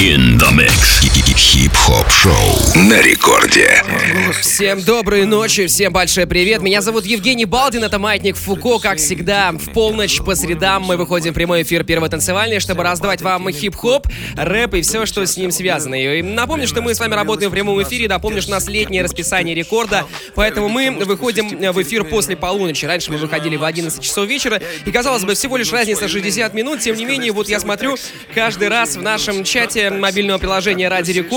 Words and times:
In 0.00 0.38
the 0.38 0.52
mix. 0.54 1.07
Хип-хоп 1.38 2.10
шоу 2.10 2.34
на 2.74 3.00
рекорде. 3.00 3.84
Всем 4.40 4.82
доброй 4.82 5.24
ночи, 5.24 5.68
всем 5.68 5.92
большой 5.92 6.26
привет. 6.26 6.62
Меня 6.62 6.82
зовут 6.82 7.06
Евгений 7.06 7.44
Балдин, 7.44 7.84
это 7.84 8.00
Маятник 8.00 8.36
Фуко. 8.36 8.80
Как 8.80 8.98
всегда, 8.98 9.52
в 9.52 9.72
полночь 9.72 10.18
по 10.18 10.34
средам 10.34 10.82
мы 10.82 10.96
выходим 10.96 11.30
в 11.30 11.34
прямой 11.34 11.62
эфир 11.62 11.84
Первого 11.84 12.08
танцевальный, 12.08 12.58
чтобы 12.58 12.82
раздавать 12.82 13.22
вам 13.22 13.48
хип-хоп, 13.52 14.08
рэп 14.34 14.74
и 14.74 14.82
все, 14.82 15.06
что 15.06 15.24
с 15.24 15.36
ним 15.36 15.52
связано. 15.52 15.94
И 15.94 16.22
напомню, 16.22 16.66
что 16.66 16.82
мы 16.82 16.92
с 16.92 16.98
вами 16.98 17.14
работаем 17.14 17.52
в 17.52 17.54
прямом 17.54 17.80
эфире. 17.84 18.08
Напомню, 18.08 18.42
что 18.42 18.50
у 18.50 18.54
нас 18.54 18.66
летнее 18.66 19.04
расписание 19.04 19.54
рекорда, 19.54 20.06
поэтому 20.34 20.68
мы 20.68 20.90
выходим 20.90 21.72
в 21.72 21.82
эфир 21.82 22.02
после 22.02 22.36
полуночи. 22.36 22.84
Раньше 22.84 23.12
мы 23.12 23.18
выходили 23.18 23.54
в 23.54 23.62
11 23.62 24.02
часов 24.02 24.26
вечера, 24.26 24.60
и 24.84 24.90
казалось 24.90 25.22
бы, 25.22 25.34
всего 25.34 25.56
лишь 25.56 25.72
разница 25.72 26.08
60 26.08 26.52
минут. 26.52 26.80
Тем 26.80 26.96
не 26.96 27.04
менее, 27.04 27.30
вот 27.30 27.48
я 27.48 27.60
смотрю, 27.60 27.96
каждый 28.34 28.66
раз 28.66 28.96
в 28.96 29.02
нашем 29.02 29.44
чате 29.44 29.90
мобильного 29.90 30.38
приложения 30.38 30.88
Ради 30.88 31.12
Рекорд 31.12 31.27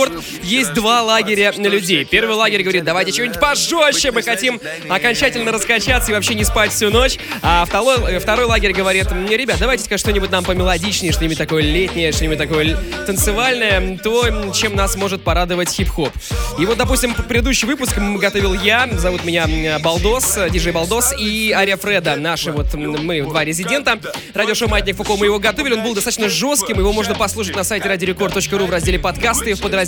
есть 0.44 0.74
два 0.74 1.02
лагеря 1.02 1.52
людей. 1.58 2.06
Первый 2.06 2.36
лагерь 2.36 2.64
говорит, 2.64 2.84
давайте 2.84 3.12
что-нибудь 3.12 3.40
пожестче, 3.40 4.12
мы 4.12 4.22
хотим 4.22 4.60
окончательно 4.90 5.52
раскачаться 5.52 6.12
и 6.12 6.14
вообще 6.14 6.36
не 6.36 6.44
спать 6.44 6.72
всю 6.72 6.90
ночь. 6.90 7.18
А 7.42 7.66
второй, 7.66 8.20
второй 8.20 8.46
лагерь 8.46 8.74
говорит, 8.74 9.12
ребят, 9.12 9.58
давайте-ка 9.60 9.98
что-нибудь 9.98 10.32
нам 10.32 10.44
помелодичнее, 10.44 11.12
что-нибудь 11.12 11.38
такое 11.38 11.64
летнее, 11.64 12.12
что-нибудь 12.12 12.38
такое 12.38 12.78
танцевальное, 13.06 13.98
то, 13.98 14.52
чем 14.54 14.76
нас 14.76 14.96
может 14.96 15.24
порадовать 15.24 15.70
хип-хоп. 15.70 16.12
И 16.58 16.66
вот, 16.66 16.78
допустим, 16.78 17.14
предыдущий 17.14 17.68
выпуск 17.68 17.98
готовил 17.98 18.54
я, 18.54 18.90
зовут 18.94 19.26
меня 19.26 19.48
Балдос, 19.80 20.38
диджей 20.50 20.72
Балдос 20.72 21.14
и 21.20 21.52
Ария 21.52 21.78
Фреда, 21.78 22.16
наши 22.16 22.52
вот 22.52 22.74
мы 22.74 23.22
два 23.22 23.44
резидента. 23.44 24.00
Радиошоу 24.34 24.70
Маятник 24.70 24.96
Фуко 24.96 25.16
мы 25.18 25.26
его 25.26 25.40
готовили, 25.40 25.74
он 25.74 25.84
был 25.84 25.94
достаточно 25.94 26.30
жестким, 26.30 26.80
его 26.80 26.94
можно 26.94 27.16
послушать 27.16 27.56
на 27.56 27.64
сайте 27.64 27.90
радиорекорд.ру 27.90 28.66
в 28.66 28.70
разделе 28.70 29.00
подкасты, 29.00 29.54
в 29.54 29.60
подразделе 29.62 29.81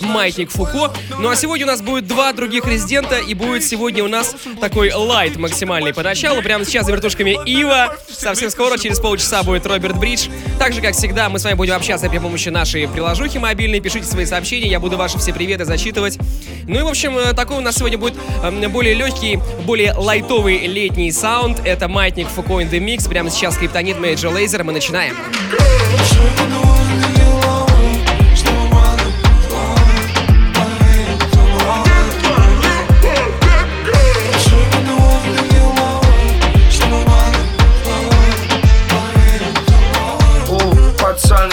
Маятник 0.00 0.50
Фуко. 0.50 0.92
Ну 1.18 1.28
а 1.28 1.36
сегодня 1.36 1.66
у 1.66 1.68
нас 1.68 1.82
будет 1.82 2.06
два 2.06 2.32
других 2.32 2.66
резидента, 2.66 3.18
и 3.18 3.34
будет 3.34 3.64
сегодня 3.64 4.04
у 4.04 4.08
нас 4.08 4.34
такой 4.60 4.92
лайт 4.92 5.36
максимальный 5.36 5.92
поначалу. 5.92 6.42
Прямо 6.42 6.64
сейчас 6.64 6.86
за 6.86 6.92
вертушками 6.92 7.38
Ива. 7.46 7.96
Совсем 8.08 8.50
скоро, 8.50 8.78
через 8.78 9.00
полчаса 9.00 9.42
будет 9.42 9.66
Роберт 9.66 9.98
Бридж. 9.98 10.28
Так 10.58 10.72
же, 10.72 10.80
как 10.80 10.94
всегда, 10.94 11.28
мы 11.28 11.38
с 11.38 11.44
вами 11.44 11.54
будем 11.54 11.74
общаться 11.74 12.08
при 12.08 12.18
помощи 12.18 12.48
нашей 12.48 12.88
приложухи 12.88 13.38
мобильной. 13.38 13.80
Пишите 13.80 14.06
свои 14.06 14.24
сообщения, 14.24 14.68
я 14.68 14.80
буду 14.80 14.96
ваши 14.96 15.18
все 15.18 15.32
приветы 15.32 15.64
зачитывать. 15.64 16.18
Ну 16.66 16.78
и, 16.78 16.82
в 16.82 16.88
общем, 16.88 17.16
э, 17.18 17.32
такой 17.34 17.58
у 17.58 17.60
нас 17.60 17.76
сегодня 17.76 17.98
будет 17.98 18.14
эм, 18.42 18.70
более 18.70 18.94
легкий, 18.94 19.38
более 19.64 19.92
лайтовый 19.92 20.66
летний 20.66 21.12
саунд. 21.12 21.60
Это 21.64 21.88
Маятник 21.88 22.28
Фуко 22.28 22.60
in 22.60 22.70
the 22.70 22.78
Mix. 22.78 23.08
Прямо 23.08 23.30
сейчас 23.30 23.56
Криптонит 23.56 23.96
Major 23.98 24.32
Laser. 24.32 24.62
Мы 24.64 24.72
начинаем. 24.72 25.16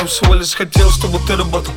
Всего 0.05 0.33
лишь 0.33 0.53
хотел, 0.53 0.89
чтобы 0.89 1.19
ты 1.27 1.35
работал. 1.35 1.73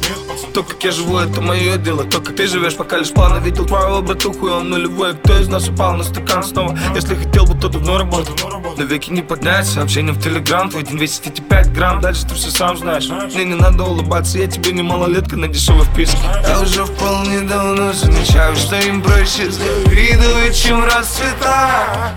То, 0.53 0.63
как 0.63 0.83
я 0.85 0.91
живу, 0.93 1.19
это 1.19 1.41
мое 1.41 1.77
дело. 1.77 2.05
То, 2.05 2.21
как 2.21 2.37
ты 2.37 2.47
живешь, 2.47 2.77
пока 2.77 2.99
лишь 2.99 3.11
плавно 3.11 3.39
видел 3.39 3.67
твоего 3.67 4.03
братуху 4.03 4.47
И 4.47 4.51
он 4.51 4.71
нулевой, 4.71 5.15
кто 5.15 5.39
из 5.39 5.49
нас 5.49 5.69
упал 5.69 5.95
на 5.95 6.05
стакан 6.05 6.43
снова? 6.45 6.79
Если 6.95 7.15
хотел 7.15 7.45
бы, 7.45 7.59
то 7.61 7.69
давно 7.69 7.99
работал. 7.99 8.35
Но 8.77 8.85
веки 8.85 9.11
не 9.11 9.23
поднять, 9.23 9.67
сообщение 9.67 10.13
в 10.13 10.23
телеграм. 10.23 10.71
Твой 10.71 10.85
день 10.85 10.99
весит 10.99 11.27
эти 11.27 11.41
5 11.41 11.73
грамм, 11.73 12.01
дальше 12.01 12.27
ты 12.27 12.35
все 12.35 12.51
сам 12.51 12.77
знаешь. 12.77 13.09
Мне 13.09 13.45
не 13.45 13.55
надо 13.55 13.85
улыбаться, 13.85 14.39
я 14.39 14.47
тебе 14.47 14.73
не 14.73 14.83
малолетка 14.83 15.37
на 15.37 15.49
дешевой 15.49 15.85
вписке 15.85 16.19
Я 16.49 16.61
уже 16.61 16.85
вполне 16.85 17.41
давно 17.41 17.93
замечаю, 17.93 18.55
что 18.57 18.77
им 18.77 19.03
проще 19.03 19.51
завидовать, 19.51 20.57
чем 20.57 20.85
расцветать. 20.85 22.15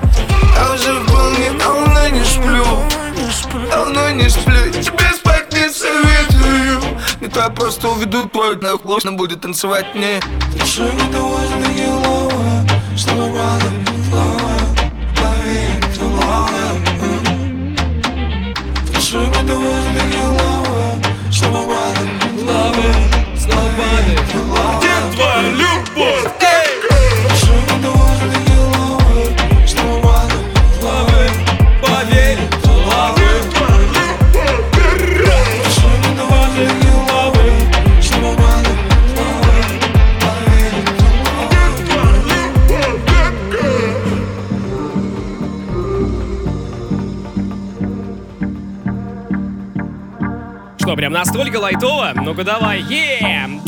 Я 0.55 0.73
уже 0.73 0.99
вполне 1.01 1.51
давно 1.57 2.07
не 2.09 2.23
сплю. 2.23 2.65
Давно 3.69 4.09
не 4.11 4.29
сплю, 4.29 4.71
Не 7.27 7.33
то 7.33 7.41
я 7.41 7.49
просто 7.49 7.89
уведу 7.89 8.23
твою 8.29 8.57
на 8.61 8.77
Сложно 8.77 9.11
будет 9.11 9.41
танцевать 9.41 9.93
мне 9.93 10.21
Души 10.57 10.83
недовольны 10.83 11.65
елово 11.77 12.65
Снова 12.95 13.27
рядом 13.27 13.85
плавая 14.09 14.91
Плавее, 15.13 15.81
кто 15.93 16.05
лава 16.05 16.49
Души 18.93 19.17
недовольны 19.17 20.03
елово 20.15 20.95
Снова 21.29 21.75
рядом 21.95 22.39
плавая 22.39 22.95
Снова 23.37 24.79
Где 24.79 25.15
твоя 25.17 25.51
любовь? 25.51 26.46
Настолько 51.17 51.57
лайтово? 51.57 52.11
Ну-ка 52.13 52.43
давай, 52.43 52.81
yeah! 52.81 53.59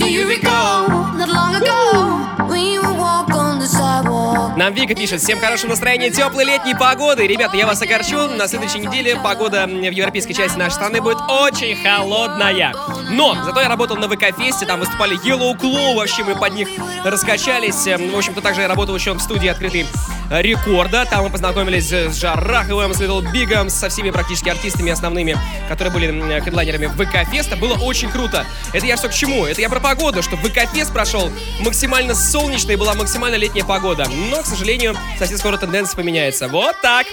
Нам 4.56 4.74
Вика 4.74 4.94
пишет, 4.94 5.22
всем 5.22 5.40
хорошего 5.40 5.72
настроения, 5.72 6.12
теплой 6.12 6.46
летней 6.46 6.76
погоды. 6.76 7.26
Ребята, 7.26 7.58
я 7.58 7.66
вас 7.66 7.82
огорчу, 7.82 8.28
на 8.28 8.48
следующей 8.48 8.80
неделе 8.80 9.16
погода 9.16 9.66
в 9.66 9.72
европейской 9.72 10.34
части 10.34 10.60
нашей 10.60 10.74
страны 10.74 11.02
будет 11.02 11.18
очень 11.28 11.76
холодная. 11.82 12.74
Но, 13.10 13.36
зато 13.44 13.62
я 13.62 13.68
работал 13.68 13.98
на 13.98 14.08
ВК-фесте, 14.08 14.68
там 14.68 14.80
выступали 14.80 15.18
Yellow 15.26 15.58
Claw, 15.58 15.96
вообще 15.96 16.24
мы 16.24 16.36
под 16.36 16.54
них 16.54 16.68
раскачались. 17.04 17.88
В 17.88 18.16
общем-то, 18.16 18.42
также 18.42 18.62
я 18.62 18.68
работал 18.68 18.96
еще 18.96 19.14
в 19.14 19.20
студии 19.20 19.48
открытой 19.48 19.88
рекорда. 20.30 21.06
Там 21.06 21.24
мы 21.24 21.30
познакомились 21.30 21.92
с 21.92 22.16
Жараховым, 22.16 22.94
с 22.94 23.02
Little 23.02 23.30
Бигом, 23.32 23.70
со 23.70 23.90
всеми 23.90 24.12
практически 24.12 24.50
артистами 24.50 24.92
основными, 24.92 25.38
которые 25.68 25.94
были 25.94 26.40
хедлайнерами 26.42 26.88
ВК-феста. 26.88 27.56
Было 27.58 27.76
очень 27.76 28.10
круто. 28.10 28.46
Это 28.74 28.86
я 28.86 28.96
все 28.96 29.10
к 29.10 29.14
чему? 29.14 29.46
Это 29.46 29.62
я 29.62 29.70
про 29.70 29.80
погоду, 29.80 30.22
что 30.22 30.36
ВК-фест 30.38 30.92
прошел 30.92 31.32
максимально 31.60 32.16
солнечно 32.16 32.72
и 32.72 32.76
была 32.76 32.94
максимально 32.94 33.36
летняя 33.36 33.64
погода. 33.64 34.06
Но, 34.30 34.42
к 34.42 34.46
сожалению, 34.46 34.96
совсем 35.18 35.38
скоро 35.38 35.58
тенденция 35.58 35.96
поменяется. 35.96 36.48
Вот 36.48 36.80
так. 36.82 37.08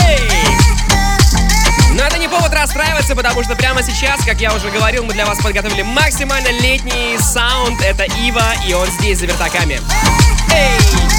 Эй! 0.00 0.18
Но 1.94 2.02
это 2.02 2.18
не 2.18 2.26
повод 2.26 2.52
расстраиваться, 2.52 3.14
потому 3.14 3.44
что 3.44 3.54
прямо 3.54 3.80
сейчас, 3.82 4.24
как 4.24 4.40
я 4.40 4.52
уже 4.52 4.68
говорил, 4.70 5.04
мы 5.04 5.12
для 5.12 5.26
вас 5.26 5.40
подготовили 5.40 5.82
максимально 5.82 6.48
летний 6.60 7.16
саунд. 7.20 7.80
Это 7.82 8.04
Ива, 8.04 8.54
и 8.68 8.74
он 8.74 8.88
здесь 8.98 9.18
за 9.18 9.26
вертаками. 9.26 9.80
Эй! 10.52 11.13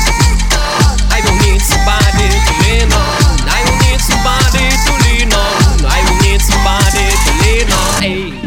Need 1.45 1.61
somebody 1.61 2.27
to 2.27 2.53
lean 2.63 2.91
on. 2.91 3.37
I 3.47 3.61
will 3.65 3.77
need 3.85 4.01
somebody 4.01 4.65
to 4.65 4.91
lean 5.05 5.31
on. 5.31 5.85
I 5.85 6.01
will 6.09 6.19
need 6.25 6.41
somebody 6.41 7.05
to 7.23 7.31
lean 7.43 7.71
on. 7.71 8.01
Hey. 8.01 8.44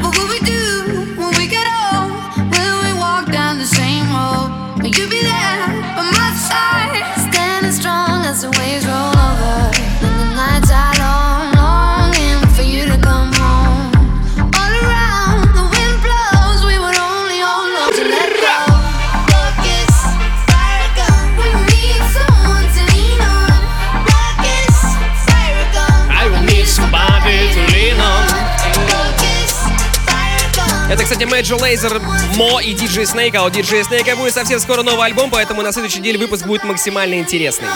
Кстати, 31.10 31.22
Major 31.22 31.58
Lazer, 31.58 32.02
Мо 32.36 32.60
и 32.60 32.74
DJ 32.74 33.04
Snake, 33.04 33.34
а 33.34 33.44
у 33.44 33.48
DJ 33.48 33.82
Snake 33.88 34.14
будет 34.14 34.34
совсем 34.34 34.60
скоро 34.60 34.82
новый 34.82 35.06
альбом, 35.06 35.30
поэтому 35.30 35.62
на 35.62 35.72
следующей 35.72 36.00
неделе 36.00 36.18
выпуск 36.18 36.44
будет 36.44 36.64
максимально 36.64 37.14
интересный. 37.14 37.68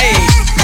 Эй! 0.00 0.57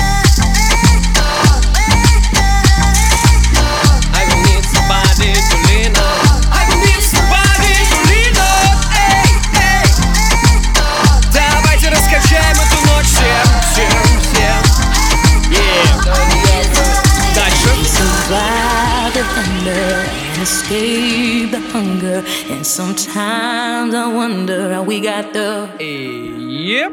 Escape 20.45 21.51
the 21.51 21.61
hunger. 21.73 22.23
And 22.51 22.65
sometimes 22.67 23.95
I 23.95 24.07
wonder 24.21 24.75
how 24.75 24.83
we 24.83 25.01
got 25.01 25.33
the. 25.33 25.69
Yep. 25.81 26.93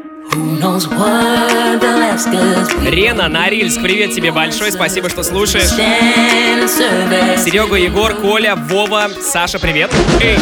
Рена, 2.90 3.28
Норильск, 3.28 3.82
привет 3.82 4.14
тебе 4.14 4.32
большой, 4.32 4.72
спасибо, 4.72 5.10
что 5.10 5.24
слушаешь. 5.24 5.68
Серега, 7.44 7.76
Егор, 7.76 8.14
Коля, 8.14 8.56
Вова, 8.56 9.10
Саша, 9.22 9.60
привет. 9.60 9.92
Эй. 10.22 10.38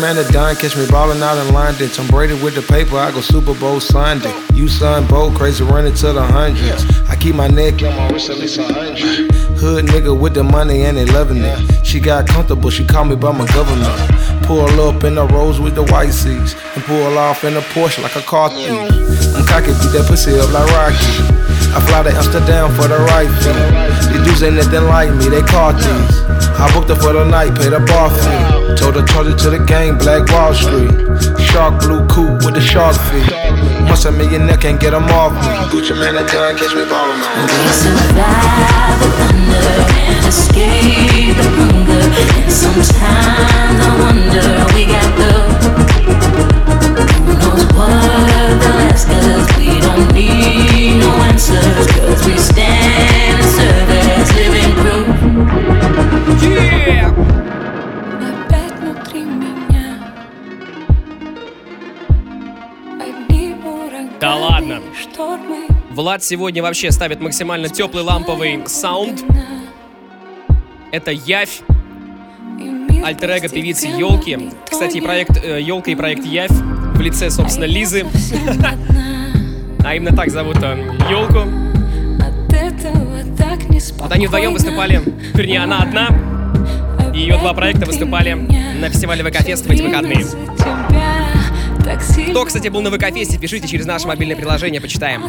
Man 0.00 0.16
a 0.16 0.24
dime, 0.32 0.56
catch 0.56 0.76
me 0.76 0.86
ballin' 0.88 1.22
out 1.22 1.36
in 1.36 1.78
ditch. 1.78 1.98
I'm 1.98 2.06
braided 2.06 2.42
with 2.42 2.54
the 2.54 2.62
paper, 2.62 2.96
I 2.96 3.10
go 3.10 3.20
Super 3.20 3.54
Bowl 3.54 3.80
Sunday. 3.80 4.32
You 4.54 4.68
son 4.68 5.06
bold, 5.06 5.36
crazy 5.36 5.62
running 5.64 5.94
to 5.94 6.12
the 6.12 6.22
hundreds. 6.22 6.84
I 7.08 7.16
keep 7.16 7.34
my 7.34 7.48
neck 7.48 7.82
on 7.82 7.96
my 7.96 8.08
wrist 8.10 8.30
at 8.30 8.38
least 8.38 8.58
a 8.58 8.64
hundred. 8.64 9.30
Hood 9.58 9.86
nigga 9.86 10.18
with 10.18 10.34
the 10.34 10.42
money 10.42 10.82
and 10.82 10.96
they 10.96 11.04
loving 11.04 11.38
it. 11.38 11.86
She 11.86 12.00
got 12.00 12.26
comfortable, 12.26 12.70
she 12.70 12.84
called 12.84 13.08
me 13.08 13.16
by 13.16 13.32
my 13.32 13.46
government. 13.48 14.44
Pull 14.44 14.80
up 14.80 15.04
in 15.04 15.16
the 15.16 15.26
rose 15.26 15.60
with 15.60 15.74
the 15.74 15.84
white 15.84 16.12
seats 16.12 16.54
and 16.74 16.84
pull 16.84 17.18
off 17.18 17.44
in 17.44 17.56
a 17.56 17.60
Porsche 17.60 18.02
like 18.02 18.16
a 18.16 18.22
car 18.22 18.48
thief. 18.48 18.70
I'm 18.70 19.46
cocky, 19.46 19.68
beat 19.68 19.92
that 19.92 20.06
pussy 20.08 20.38
up 20.38 20.50
like 20.52 20.70
Rocky. 20.72 21.49
I 21.72 21.78
fly 21.86 22.02
to 22.02 22.10
Amsterdam 22.10 22.74
for 22.74 22.88
the 22.88 22.98
right 23.14 23.30
fee. 23.42 24.10
These 24.10 24.26
dudes 24.26 24.42
ain't 24.42 24.56
nothing 24.56 24.84
like 24.90 25.14
me, 25.14 25.28
they 25.28 25.42
caught 25.42 25.78
these. 25.78 26.16
I 26.58 26.66
booked 26.74 26.88
her 26.90 26.96
for 26.96 27.12
the 27.12 27.24
night, 27.24 27.54
paid 27.54 27.72
a 27.72 27.78
bar 27.78 28.10
fee. 28.10 28.74
Told 28.74 28.96
her 28.96 29.06
charge 29.06 29.28
it 29.28 29.38
to 29.46 29.50
the 29.50 29.62
gang, 29.62 29.96
Black 29.96 30.26
Wall 30.34 30.52
Street. 30.52 30.90
Shark 31.38 31.78
blue 31.80 32.02
coupe 32.08 32.42
with 32.42 32.54
the 32.54 32.60
shark 32.60 32.98
feet. 33.06 33.30
Once 33.86 34.04
a 34.04 34.10
millionaire 34.10 34.56
can't 34.56 34.80
get 34.80 34.90
them 34.90 35.04
off 35.14 35.32
me. 35.32 35.54
Gucci 35.70 35.94
man, 35.94 36.14
that 36.18 36.26
gun 36.26 36.58
catch 36.58 36.74
me 36.74 36.82
ballin' 36.90 37.22
on. 37.22 37.46
We 37.46 37.70
survive 37.70 38.98
the 38.98 39.08
thunder 39.14 39.70
and 40.10 40.26
escape 40.26 41.38
the 41.38 41.46
hunger. 41.54 42.02
And 42.42 42.50
sometimes 42.50 43.78
I 43.78 43.94
wonder 44.02 44.42
we 44.74 44.86
got 44.90 45.06
the. 45.18 45.69
Да 64.20 64.34
ладно. 64.36 64.82
Влад 65.90 66.22
сегодня 66.22 66.62
вообще 66.62 66.90
ставит 66.90 67.20
максимально 67.20 67.68
теплый 67.68 68.02
ламповый 68.02 68.62
саунд. 68.66 69.24
Это 70.92 71.10
Явь, 71.10 71.60
альтер 73.02 73.48
певицы 73.48 73.86
Елки. 73.86 74.50
Кстати, 74.70 74.98
и 74.98 75.00
проект 75.00 75.42
э, 75.42 75.60
Елка 75.62 75.90
и 75.90 75.94
проект 75.94 76.24
Явь 76.24 76.50
в 77.00 77.02
лице, 77.02 77.30
собственно, 77.30 77.64
Лизы. 77.64 78.04
А 79.82 79.94
именно 79.94 80.14
так 80.14 80.30
зовут 80.30 80.58
Елку. 80.58 81.48
Вот 83.98 84.12
они 84.12 84.26
вдвоем 84.26 84.52
выступали, 84.52 85.00
вернее, 85.32 85.60
она 85.60 85.78
одна, 85.78 86.08
и 87.14 87.20
ее 87.20 87.38
два 87.38 87.54
проекта 87.54 87.86
выступали 87.86 88.34
на 88.34 88.90
фестивале 88.90 89.24
ВК-фест 89.24 89.64
в 89.66 89.70
эти 89.70 89.80
выходные. 89.80 90.26
Кто, 92.30 92.44
кстати, 92.44 92.68
был 92.68 92.82
на 92.82 92.90
ВК-фесте, 92.90 93.38
пишите 93.38 93.66
через 93.66 93.86
наше 93.86 94.06
мобильное 94.06 94.36
приложение, 94.36 94.82
почитаем. 94.82 95.22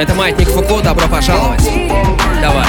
Это 0.00 0.14
Маятник 0.14 0.48
Фуко, 0.48 0.82
добро 0.82 1.06
пожаловать. 1.08 1.62
Давай. 2.40 2.66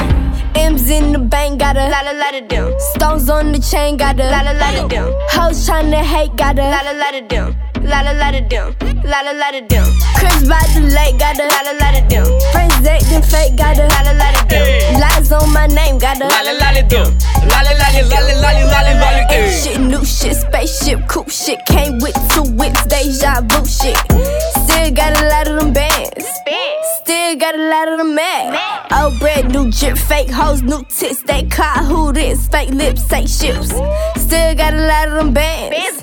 M's 0.55 0.89
in 0.89 1.11
the 1.11 1.19
bank, 1.19 1.59
got 1.59 1.75
a 1.75 1.89
lot, 1.89 2.05
a 2.07 2.13
lot 2.13 2.33
of 2.33 2.47
them. 2.47 2.71
Stones 2.93 3.29
on 3.29 3.51
the 3.51 3.59
chain, 3.59 3.97
got 3.97 4.19
a 4.19 4.23
lot, 4.23 4.45
a 4.47 4.53
lot 4.53 4.75
of 4.75 4.89
them. 4.89 5.11
Hoes 5.29 5.67
tryna 5.67 6.01
hate, 6.01 6.35
got 6.37 6.57
a 6.57 6.63
lot, 6.63 6.85
a 6.85 6.93
lot 6.97 7.13
of 7.13 7.27
them. 7.27 7.55
Lot, 7.83 8.05
a 8.07 8.13
lot 8.13 8.33
of 8.33 8.49
them. 8.49 8.73
Lot, 9.03 9.25
a 9.27 9.33
lot 9.37 9.53
of 9.53 9.67
them. 9.67 9.85
Cribs 10.15 10.47
by 10.47 10.57
the 10.73 10.81
lake, 10.95 11.19
got 11.19 11.37
a 11.37 11.45
lot, 11.45 11.67
a 11.67 11.75
lot 11.77 12.01
of 12.01 12.09
them. 12.09 12.25
Friends 12.51 12.87
acting 12.87 13.21
fake, 13.21 13.57
got 13.57 13.77
a 13.77 13.83
lot, 13.83 14.07
a 14.07 14.13
lot 14.17 14.41
of 14.41 14.47
them. 14.47 14.99
Lies 14.99 15.31
on 15.31 15.51
my 15.51 15.67
name, 15.67 15.99
got 15.99 16.21
a 16.21 16.25
lot, 16.25 16.47
a 16.47 16.53
lot 16.53 16.77
of 16.77 16.89
them. 16.89 17.13
Ain't 19.29 19.53
shit, 19.53 19.79
new 19.79 20.05
shit, 20.05 20.35
spaceship, 20.37 21.07
coupe 21.07 21.29
shit. 21.29 21.59
Came 21.65 21.99
with 21.99 22.15
two 22.31 22.43
whips, 22.55 22.85
deja 22.85 23.41
vu 23.41 23.65
shit. 23.65 23.97
Still 24.70 24.94
got 24.94 25.22
a 25.22 25.28
lot 25.28 25.48
of 25.48 25.60
them 25.60 25.72
bands. 25.72 26.26
Still 26.98 27.36
got 27.36 27.54
a 27.54 27.70
lot 27.70 27.88
of 27.88 27.98
them 27.98 28.14
mad. 28.14 28.58
Old 28.92 29.18
bread, 29.18 29.50
new 29.52 29.70
drip, 29.70 29.98
fake 29.98 30.30
hoes, 30.30 30.62
new 30.62 30.84
tits. 30.88 31.22
They 31.22 31.44
caught 31.44 31.84
who 31.84 32.12
this? 32.12 32.48
Fake 32.48 32.70
lips, 32.70 33.02
fake 33.04 33.28
ships. 33.28 33.68
Still 34.16 34.54
got 34.54 34.74
a 34.74 34.86
lot 34.86 35.08
of 35.08 35.14
them 35.14 35.32
bands. 35.32 36.02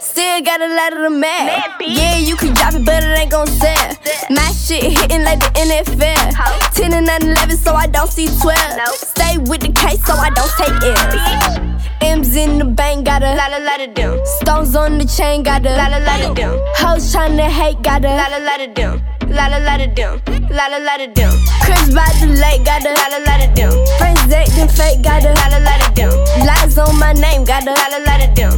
Still 0.00 0.42
got 0.42 0.60
a 0.60 0.74
lot 0.74 0.92
of 0.94 1.00
them 1.00 1.20
mad. 1.20 1.62
Yeah, 1.80 2.16
you 2.16 2.36
can 2.36 2.54
drop 2.54 2.74
it, 2.74 2.84
but 2.84 3.02
it 3.02 3.18
ain't 3.18 3.30
gon' 3.30 3.46
sell. 3.46 3.96
My 4.30 4.50
shit 4.52 4.98
hitting 4.98 5.22
like 5.22 5.40
the 5.40 5.50
NFL. 5.60 6.72
10 6.74 6.92
and 6.94 7.06
9 7.06 7.22
11, 7.22 7.56
so 7.56 7.74
I 7.74 7.86
don't 7.86 8.10
see 8.10 8.26
12. 8.40 8.94
Stay 8.94 9.38
with 9.38 9.60
the 9.60 9.72
case, 9.72 10.04
so 10.04 10.14
I 10.14 10.30
don't 10.30 10.50
take 10.56 10.76
L's. 10.82 11.75
M's 12.00 12.36
in 12.36 12.58
the 12.58 12.64
bank, 12.64 13.06
got 13.06 13.22
a 13.22 13.34
lot, 13.34 13.52
a 13.52 13.60
lot 13.64 13.80
of 13.80 13.94
them. 13.94 14.20
Stones 14.40 14.74
on 14.76 14.98
the 14.98 15.04
chain, 15.04 15.42
got 15.42 15.64
a 15.64 15.70
lot, 15.70 15.92
a 15.92 16.00
lot 16.00 16.20
of 16.22 16.36
them. 16.36 16.58
Hoes 16.76 17.14
tryna 17.14 17.48
hate, 17.48 17.82
got 17.82 18.04
a 18.04 18.08
lot, 18.08 18.32
a 18.32 18.40
lot 18.44 18.60
of 18.60 18.74
them. 18.74 19.02
Lot, 19.28 19.52
a 19.52 19.60
lot 19.60 19.80
of 19.80 19.94
them. 19.94 20.20
Lot, 20.50 20.72
a 20.72 20.80
lot 20.80 21.00
of 21.00 21.14
them. 21.14 21.32
Cribs 21.62 21.94
by 21.94 22.06
the 22.20 22.28
lake, 22.40 22.64
got 22.64 22.84
a 22.84 22.92
lot, 22.92 23.12
a 23.12 23.20
lot 23.26 23.42
of 23.42 23.54
them. 23.54 23.72
Friends 23.98 24.32
acting 24.32 24.68
fake, 24.68 25.02
got 25.02 25.24
a 25.24 25.32
lot, 25.34 25.52
a 25.52 25.60
lot 25.60 25.88
of 25.88 25.94
them. 25.94 26.12
Lies 26.46 26.78
on 26.78 26.98
my 26.98 27.12
name, 27.12 27.44
got 27.44 27.66
a 27.66 27.70
lot, 27.70 27.92
a 27.92 28.00
lot 28.04 28.22
of 28.22 28.34
them. 28.34 28.52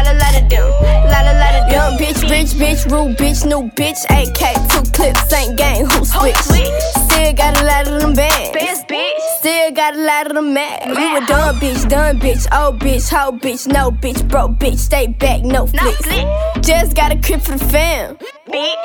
Lot, 0.00 0.14
a 0.14 0.18
lot 0.18 0.42
of 0.42 0.48
them. 0.48 0.66
Lot, 1.12 1.26
a 1.26 1.34
lot 1.36 1.52
them. 1.52 1.70
Young 1.70 1.98
bitch, 1.98 2.24
bitch, 2.24 2.54
bitch, 2.54 2.90
rude 2.90 3.18
bitch, 3.18 3.44
new 3.44 3.68
bitch. 3.72 4.00
AK, 4.08 4.40
two 4.70 4.90
clips, 4.92 5.30
ain't 5.32 5.58
gang, 5.58 5.84
who 5.84 6.04
switch? 6.06 6.36
Still 6.36 7.32
got 7.34 7.60
a 7.60 7.64
lot 7.66 7.86
of 7.86 8.00
them 8.00 8.14
bands. 8.14 8.48
Still 9.38 9.70
got 9.72 9.94
a 9.94 9.98
lot 9.98 10.26
of 10.28 10.34
them 10.34 10.54
mad. 10.54 10.88
You 10.88 11.16
a 11.18 11.26
dumb 11.26 11.60
bitch, 11.60 11.86
dumb 11.88 12.18
bitch, 12.18 12.46
old 12.58 12.78
bitch, 12.78 13.10
hoe 13.10 13.32
bitch, 13.32 13.66
no 13.66 13.90
bitch, 13.90 14.26
broke 14.26 14.52
bitch, 14.52 14.78
stay 14.78 15.06
back, 15.06 15.42
no 15.42 15.66
flicks. 15.66 16.08
Just 16.66 16.96
got 16.96 17.12
a 17.12 17.20
crib 17.20 17.42
for 17.42 17.58
the 17.58 17.64
fam. 17.66 18.16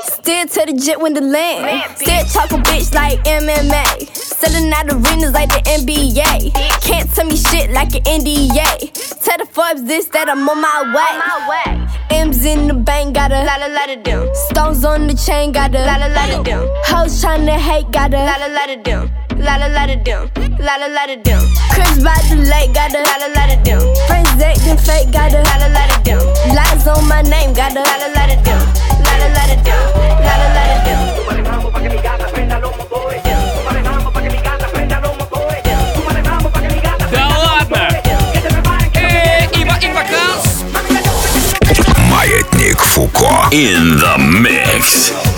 Still 0.01 0.47
to 0.47 0.65
the 0.67 0.73
jet 0.73 0.99
when 0.99 1.13
the 1.13 1.21
land. 1.21 1.97
Still 1.97 2.23
talking 2.25 2.61
bitch 2.63 2.93
like 2.93 3.23
MMA. 3.23 4.15
Selling 4.15 4.71
out 4.71 4.91
arenas 4.91 5.31
like 5.31 5.49
the 5.49 5.61
NBA. 5.79 6.53
Can't 6.81 7.09
tell 7.13 7.25
me 7.25 7.35
shit 7.35 7.71
like 7.71 7.95
an 7.95 8.03
NDA. 8.03 8.91
Tell 9.23 9.37
the 9.37 9.45
Forbes 9.45 9.83
this 9.83 10.05
that 10.07 10.29
I'm 10.29 10.47
on 10.47 10.61
my 10.61 10.93
way 10.95 11.04
way. 11.11 11.19
my 11.19 11.37
way. 11.49 11.87
M's 12.11 12.45
in 12.45 12.67
the 12.67 12.73
bank, 12.73 13.15
got 13.15 13.31
a 13.31 13.43
lot 13.43 13.61
of 13.61 13.71
lot 13.71 13.89
of 13.89 14.03
them. 14.03 14.29
Stones 14.49 14.85
on 14.85 15.07
the 15.07 15.13
chain, 15.13 15.51
got 15.51 15.73
a 15.75 15.79
lot 15.79 16.01
of 16.01 16.11
lot 16.13 16.31
of 16.31 16.45
them. 16.45 16.67
Hoes 16.85 17.21
tryna 17.21 17.57
hate, 17.57 17.91
got 17.91 18.13
a 18.13 18.17
lot 18.17 18.41
of 18.41 18.51
lot 18.51 18.69
of 18.69 18.83
them. 18.83 19.11
La 19.37 19.57
la 19.57 19.67
la 19.67 19.85
da 19.85 19.95
dum, 19.95 20.29
la 20.59 20.75
la 20.77 20.87
la 20.87 21.15
da 21.17 21.35
by 22.05 22.21
the 22.29 22.35
lake, 22.35 22.73
got 22.73 22.93
a 22.93 23.01
la 23.01 23.15
la 23.21 23.27
la 23.33 23.55
da. 23.63 23.75
Friends 24.07 24.41
acting 24.41 24.77
fake, 24.77 25.11
got 25.11 25.33
a 25.33 25.41
la 25.41 25.55
la 25.57 25.67
la 25.75 25.85
da. 26.03 26.15
Lies 26.53 26.87
on 26.87 27.07
my 27.07 27.21
name, 27.23 27.53
got 27.53 27.75
a 27.75 27.81
la 27.81 27.95
la 28.01 28.07
la 28.15 28.23
da 28.29 28.37
dum, 28.45 28.61
la 29.03 29.13
la 29.21 29.27
la 29.35 29.43
da 29.49 29.55
dum, 29.63 30.23
la 30.23 30.37
la. 30.37 30.45
Маятник 42.65 42.81
Фуко. 42.81 43.47
In 43.51 43.97
the 43.99 44.17
mix. 44.17 45.34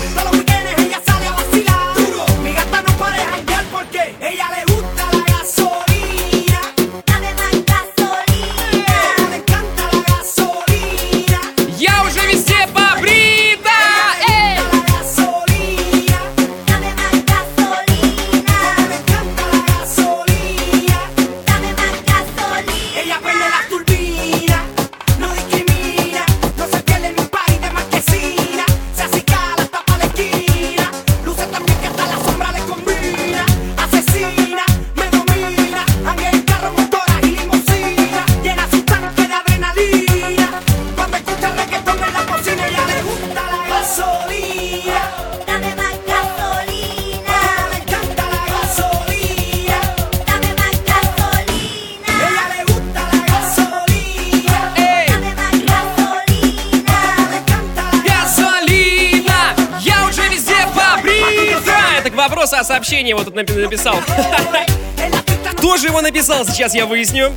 Сообщение 62.98 63.14
вот 63.14 63.26
тут 63.26 63.34
напи- 63.34 63.54
написал? 63.54 63.96
Кто 65.56 65.76
же 65.76 65.86
его 65.86 66.00
написал, 66.00 66.44
сейчас 66.44 66.74
я 66.74 66.84
выясню. 66.84 67.32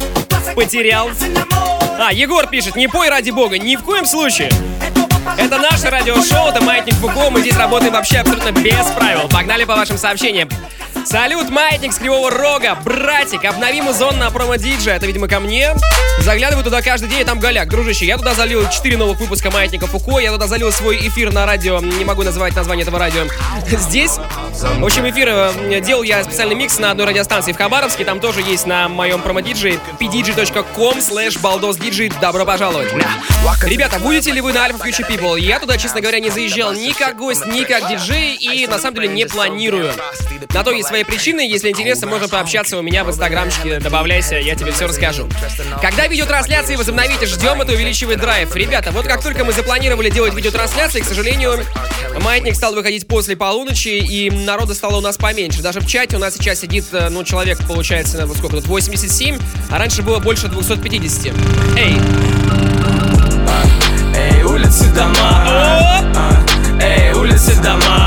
Потерял. 0.56 1.10
А, 2.00 2.12
Егор 2.12 2.48
пишет, 2.48 2.75
не 2.75 2.88
пой 2.88 3.10
ради 3.10 3.30
бога, 3.30 3.60
ни 3.60 3.75
в 3.75 3.84
коем 3.84 4.06
случае. 4.06 4.50
Это 5.38 5.60
наше 5.60 5.91
радиошоу, 5.91 6.48
это 6.48 6.62
Маятник 6.63 6.96
Фуко, 6.96 7.30
мы 7.30 7.41
здесь 7.41 7.56
работаем 7.56 7.94
вообще 7.94 8.18
абсолютно 8.18 8.51
без 8.51 8.86
правил. 8.98 9.30
Погнали 9.30 9.65
по 9.65 9.75
вашим 9.75 10.00
сообщениям. 10.00 10.50
Салют, 11.06 11.50
Маятник 11.50 11.94
с 11.94 11.98
Кривого 11.98 12.32
Рога, 12.32 12.75
братик, 12.84 13.46
обнови 13.46 13.82
музон 13.82 14.18
на 14.18 14.32
промо-диджа, 14.32 14.94
это, 14.96 15.06
видимо, 15.06 15.27
ко 15.27 15.39
мне. 15.39 15.75
Заглядываю 16.20 16.63
туда 16.63 16.82
каждый 16.82 17.10
день, 17.10 17.22
и 17.22 17.24
там 17.24 17.39
голяк. 17.39 17.68
Дружище, 17.70 18.06
я 18.06 18.18
туда 18.18 18.34
залил 18.34 18.70
4 18.70 18.98
новых 18.98 19.20
выпуска 19.20 19.50
Маятника 19.50 19.88
Фуко, 19.88 20.20
я 20.20 20.32
туда 20.32 20.48
залил 20.48 20.72
свой 20.72 20.98
эфир 21.08 21.34
на 21.34 21.46
радио, 21.46 21.80
не 21.80 22.06
могу 22.06 22.22
назвать 22.24 22.56
название 22.56 22.84
этого 22.84 23.00
радио. 23.00 23.25
Здесь, 23.68 24.18
в 24.80 24.86
общем, 24.86 25.10
эфир 25.10 25.30
э, 25.30 25.82
делал 25.82 26.03
я 26.03 26.24
специальный 26.24 26.56
микс 26.56 26.77
на 26.77 26.91
одной 26.91 27.08
радиостанции 27.08 27.53
в 27.53 27.58
Хабаровске, 27.58 28.06
там 28.06 28.20
тоже 28.20 28.41
есть 28.41 28.68
на 28.68 28.88
моем 28.88 29.22
промо-диджей 29.22 29.80
pdg.com 30.00 31.00
slash 31.00 31.41
baldosdj, 31.41 32.13
добро 32.20 32.46
пожаловать. 32.46 32.89
Ребята, 33.63 33.98
будете 34.00 34.32
ли 34.32 34.41
вы 34.41 34.53
на 34.53 34.68
Alpha 34.68 34.84
Future 34.84 35.10
People? 35.10 35.39
Я 35.39 35.60
туда, 35.60 35.77
честно 35.77 36.01
говоря, 36.01 36.20
не 36.20 36.30
заезжал 36.30 36.74
ни 36.74 36.91
как 36.91 37.18
гость, 37.18 37.48
ни 37.48 37.63
как 37.63 37.89
диджей, 37.89 38.36
и 38.36 38.68
на 38.68 38.77
самом 38.77 38.96
деле 38.96 39.08
не 39.08 39.25
планирую. 39.25 39.91
На 40.53 40.63
то 40.63 40.72
есть 40.72 40.88
свои 40.88 41.03
причины, 41.03 41.41
если 41.41 41.70
интересно, 41.70 42.08
можно 42.08 42.27
пообщаться 42.27 42.77
у 42.77 42.82
меня 42.82 43.03
в 43.03 43.10
инстаграмчике, 43.10 43.80
добавляйся, 43.80 44.36
я 44.36 44.56
тебе 44.56 44.72
все 44.72 44.88
расскажу. 44.88 45.27
Когда 45.82 46.08
видеотрансляции 46.12 46.75
возобновите, 46.75 47.25
ждем, 47.25 47.62
это 47.62 47.72
увеличивает 47.72 48.20
драйв. 48.20 48.53
Ребята, 48.56 48.91
вот 48.91 49.08
как 49.08 49.24
только 49.24 49.46
мы 49.46 49.53
запланировали 49.53 50.10
делать 50.10 50.34
видеотрансляции, 50.34 51.00
к 51.00 51.06
сожалению, 51.06 51.65
маятник 52.22 52.56
стал 52.56 52.75
выходить 52.75 53.08
после 53.08 53.38
полуночи, 53.38 53.88
и 53.88 54.30
народа 54.30 54.74
стало 54.74 54.98
у 54.98 55.01
нас 55.01 55.18
поменьше. 55.18 55.62
Даже 55.62 55.80
в 55.80 55.88
чате 55.88 56.18
у 56.18 56.20
нас 56.20 56.34
сейчас 56.34 56.60
сидит, 56.60 56.86
э, 56.91 57.10
ну, 57.10 57.24
человек, 57.24 57.60
получается, 57.65 58.18
наверное, 58.18 58.38
сколько 58.38 58.58
тут, 58.58 58.68
87, 58.68 59.39
а 59.70 59.77
раньше 59.77 60.01
было 60.01 60.20
больше 60.20 60.50
250. 60.50 61.34
Эй, 61.77 61.98
Эй, 64.13 64.44
улицы, 64.44 64.91
дома 64.94 66.03
Эй, 66.82 67.13
улицы, 67.13 67.56
дома 67.62 68.00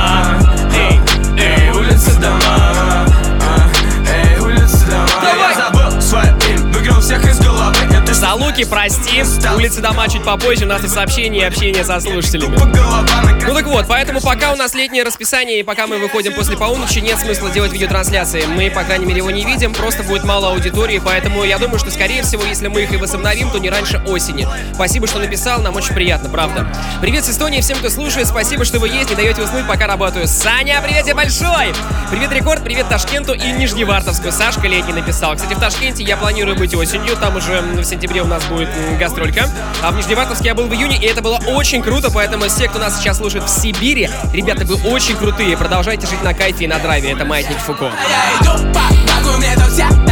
Салуки, 8.34 8.64
прости. 8.64 9.22
Улицы 9.54 9.80
дома 9.80 10.08
чуть 10.08 10.24
попозже, 10.24 10.64
у 10.64 10.68
нас 10.68 10.80
тут 10.80 10.90
сообщения 10.90 11.42
и 11.42 11.44
общение 11.44 11.84
со 11.84 12.00
слушателями. 12.00 13.33
Ну 13.46 13.52
так 13.52 13.66
вот, 13.66 13.84
поэтому 13.86 14.22
пока 14.22 14.52
у 14.52 14.56
нас 14.56 14.74
летнее 14.74 15.02
расписание 15.02 15.60
и 15.60 15.62
пока 15.62 15.86
мы 15.86 15.98
выходим 15.98 16.32
после 16.32 16.56
полуночи, 16.56 17.00
нет 17.00 17.18
смысла 17.18 17.50
делать 17.50 17.72
видеотрансляции. 17.72 18.44
Мы, 18.46 18.70
по 18.70 18.84
крайней 18.84 19.04
мере, 19.04 19.18
его 19.18 19.30
не 19.30 19.44
видим, 19.44 19.74
просто 19.74 20.02
будет 20.02 20.24
мало 20.24 20.48
аудитории, 20.48 21.00
поэтому 21.04 21.44
я 21.44 21.58
думаю, 21.58 21.78
что, 21.78 21.90
скорее 21.90 22.22
всего, 22.22 22.42
если 22.42 22.68
мы 22.68 22.84
их 22.84 22.92
и 22.92 22.96
возобновим, 22.96 23.50
то 23.50 23.58
не 23.58 23.68
раньше 23.68 24.02
осени. 24.06 24.48
Спасибо, 24.72 25.06
что 25.06 25.18
написал, 25.18 25.60
нам 25.60 25.76
очень 25.76 25.94
приятно, 25.94 26.30
правда. 26.30 26.66
Привет 27.02 27.26
с 27.26 27.30
Эстонии 27.30 27.60
всем, 27.60 27.76
кто 27.76 27.90
слушает, 27.90 28.28
спасибо, 28.28 28.64
что 28.64 28.78
вы 28.78 28.88
есть, 28.88 29.10
не 29.10 29.16
даете 29.16 29.42
уснуть, 29.42 29.68
пока 29.68 29.86
работаю. 29.86 30.26
Саня, 30.26 30.80
привет 30.82 31.04
тебе 31.04 31.14
большой! 31.14 31.74
Привет, 32.10 32.32
Рекорд, 32.32 32.64
привет 32.64 32.88
Ташкенту 32.88 33.34
и 33.34 33.52
Нижневартовску. 33.52 34.30
Сашка 34.30 34.68
летний 34.68 34.94
написал. 34.94 35.36
Кстати, 35.36 35.52
в 35.52 35.60
Ташкенте 35.60 36.02
я 36.02 36.16
планирую 36.16 36.56
быть 36.56 36.74
осенью, 36.74 37.16
там 37.16 37.36
уже 37.36 37.60
в 37.60 37.84
сентябре 37.84 38.22
у 38.22 38.26
нас 38.26 38.42
будет 38.44 38.68
гастролька. 38.98 39.50
А 39.82 39.90
в 39.90 39.96
Нижневартовске 39.96 40.46
я 40.46 40.54
был 40.54 40.66
в 40.66 40.72
июне, 40.72 40.96
и 40.96 41.06
это 41.06 41.20
было 41.20 41.38
очень 41.46 41.82
круто, 41.82 42.10
поэтому 42.10 42.44
все, 42.46 42.68
кто 42.68 42.78
нас 42.78 42.98
сейчас 42.98 43.18
слушает 43.18 43.33
в 43.40 43.48
Сибири, 43.48 44.08
ребята, 44.32 44.64
вы 44.64 44.76
очень 44.90 45.16
крутые. 45.16 45.56
Продолжайте 45.56 46.06
жить 46.06 46.22
на 46.22 46.34
кайфе 46.34 46.64
и 46.64 46.66
на 46.66 46.78
драйве. 46.78 47.12
Это 47.12 47.24
Маятник 47.24 47.58
Фуко. 47.58 47.90
Я 48.08 48.40
иду 48.40 48.72
по 48.72 48.80
багу, 49.06 49.38
мне 49.38 49.54
тут 49.54 49.70
все 49.72 50.03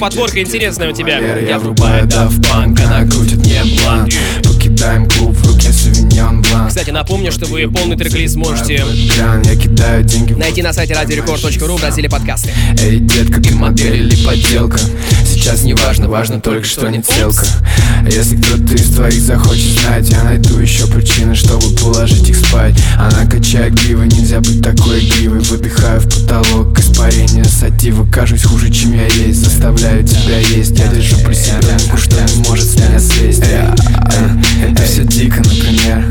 подборка 0.00 0.40
интересная 0.40 0.90
у 0.90 0.92
тебя. 0.92 1.18
Я 1.18 1.58
врубаю 1.58 2.08
Punk, 2.08 2.82
она 2.82 3.06
крутит 3.06 3.38
мне 3.38 3.62
бланк 3.82 4.10
Покидаем 4.42 5.08
клуб, 5.08 5.36
в 5.36 5.52
руке 5.52 5.72
сувеньон 5.72 6.42
бланк 6.42 6.68
Кстати, 6.68 6.90
напомню, 6.90 7.30
что 7.30 7.46
вы 7.46 7.70
полный 7.70 7.96
трек-лист 7.96 8.36
можете 8.36 8.84
Кран, 9.14 9.42
я 9.42 9.56
кидаю 9.56 10.02
деньги 10.04 10.32
в 10.32 10.38
найти 10.38 10.62
на 10.62 10.72
сайте 10.72 10.94
радиорекорд.ру 10.94 11.76
в 11.76 11.82
разделе 11.82 12.08
подкасты. 12.08 12.50
Эй, 12.82 12.98
детка, 12.98 13.40
ты 13.40 13.54
модель 13.54 14.06
или 14.06 14.24
подделка? 14.24 14.78
Сейчас 15.40 15.62
не 15.62 15.72
важно, 15.72 16.06
важно 16.06 16.38
только, 16.38 16.66
что 16.66 16.86
не 16.90 17.00
целка. 17.00 17.46
Если 18.04 18.36
кто-то 18.36 18.74
из 18.74 18.94
твоих 18.94 19.22
захочет 19.22 19.80
знать 19.80 20.10
Я 20.10 20.22
найду 20.22 20.58
еще 20.58 20.86
причины, 20.86 21.34
чтобы 21.34 21.74
положить 21.76 22.28
их 22.28 22.36
спать. 22.36 22.74
Она 22.98 23.24
качает 23.24 23.72
гривы, 23.72 24.06
нельзя 24.06 24.40
быть 24.40 24.62
такой 24.62 25.02
игривой 25.02 25.40
Выдыхаю 25.40 26.00
в 26.00 26.04
потолок, 26.04 26.78
испарение 26.78 27.44
сатива. 27.44 28.06
Кажусь 28.12 28.44
хуже, 28.44 28.70
чем 28.70 28.92
я 28.92 29.06
есть, 29.06 29.42
заставляю 29.42 30.06
тебя 30.06 30.40
есть. 30.40 30.78
Я 30.78 30.88
держу 30.88 31.16
при 31.24 31.32
себе 31.32 31.56
руку, 31.84 31.96
что 31.96 32.16
не 32.16 32.46
может 32.46 32.68
с 32.68 32.74
меня 32.74 33.00
слезть. 33.00 33.42
Это 34.62 34.82
все 34.82 35.04
дико, 35.04 35.38
например. 35.38 36.06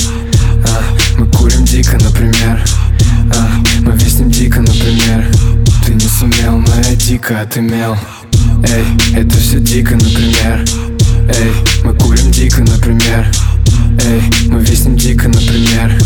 А, 0.68 1.20
Мы 1.20 1.32
курим 1.32 1.66
дико, 1.66 2.00
например. 2.04 2.64
А, 3.36 3.48
Мы 3.82 3.92
виснем 3.92 4.32
дико, 4.32 4.62
например. 4.62 5.28
Ты 5.86 5.94
не 5.94 6.08
сумел, 6.08 6.58
но 6.58 6.76
я 6.90 6.96
дико 6.96 7.42
отымел 7.42 7.96
Эй, 8.64 8.86
это 9.16 9.38
все 9.38 9.60
дико, 9.60 9.96
например. 9.96 10.66
Эй, 11.30 11.52
мы 11.84 11.94
курим 11.94 12.32
дико, 12.32 12.62
например. 12.62 13.26
Эй, 14.06 14.22
мы 14.48 14.62
виснем 14.62 14.96
дико, 14.98 15.28
например. 15.28 15.98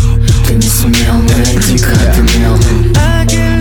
Ты 0.46 0.54
не 0.54 0.68
сумел, 0.68 1.22
я 1.28 1.60
дико 1.62 1.92
отымел. 1.92 2.54
Aquel 2.94 3.53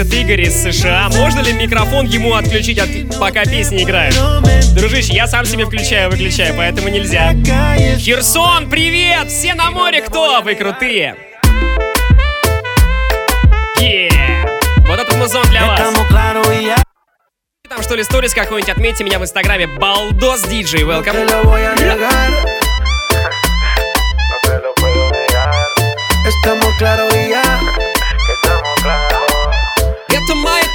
Пишет 0.00 0.14
Игорь 0.14 0.40
из 0.40 0.62
США. 0.62 1.10
Можно 1.10 1.40
ли 1.40 1.52
микрофон 1.52 2.06
ему 2.06 2.32
отключить, 2.32 2.78
от- 2.78 3.18
пока 3.18 3.44
песня 3.44 3.82
играет? 3.82 4.14
No 4.14 4.40
me 4.40 4.74
Дружище, 4.74 5.12
я 5.12 5.26
сам 5.26 5.44
себе 5.44 5.66
включаю, 5.66 6.10
выключаю, 6.10 6.54
поэтому 6.56 6.88
нельзя. 6.88 7.34
Херсон, 7.98 8.70
привет! 8.70 9.28
Все 9.28 9.52
на 9.52 9.70
море 9.70 10.00
кто? 10.00 10.40
Вы 10.40 10.54
крутые! 10.54 11.16
Yeah. 13.78 14.48
Вот 14.86 15.00
этот 15.00 15.16
музон 15.16 15.44
для 15.50 15.66
вас. 15.66 15.80
Там 17.68 17.82
что 17.82 17.94
ли 17.94 18.02
сторис 18.02 18.32
какой-нибудь, 18.32 18.70
отметьте 18.70 19.04
меня 19.04 19.18
в 19.18 19.22
инстаграме. 19.22 19.66
Балдос 19.66 20.44
Диджей, 20.44 20.84
welcome. 20.84 21.26
negar. 21.76 22.30
Estamos 26.24 26.74
claros 26.78 27.14
y 27.14 27.30
ya. 27.30 27.69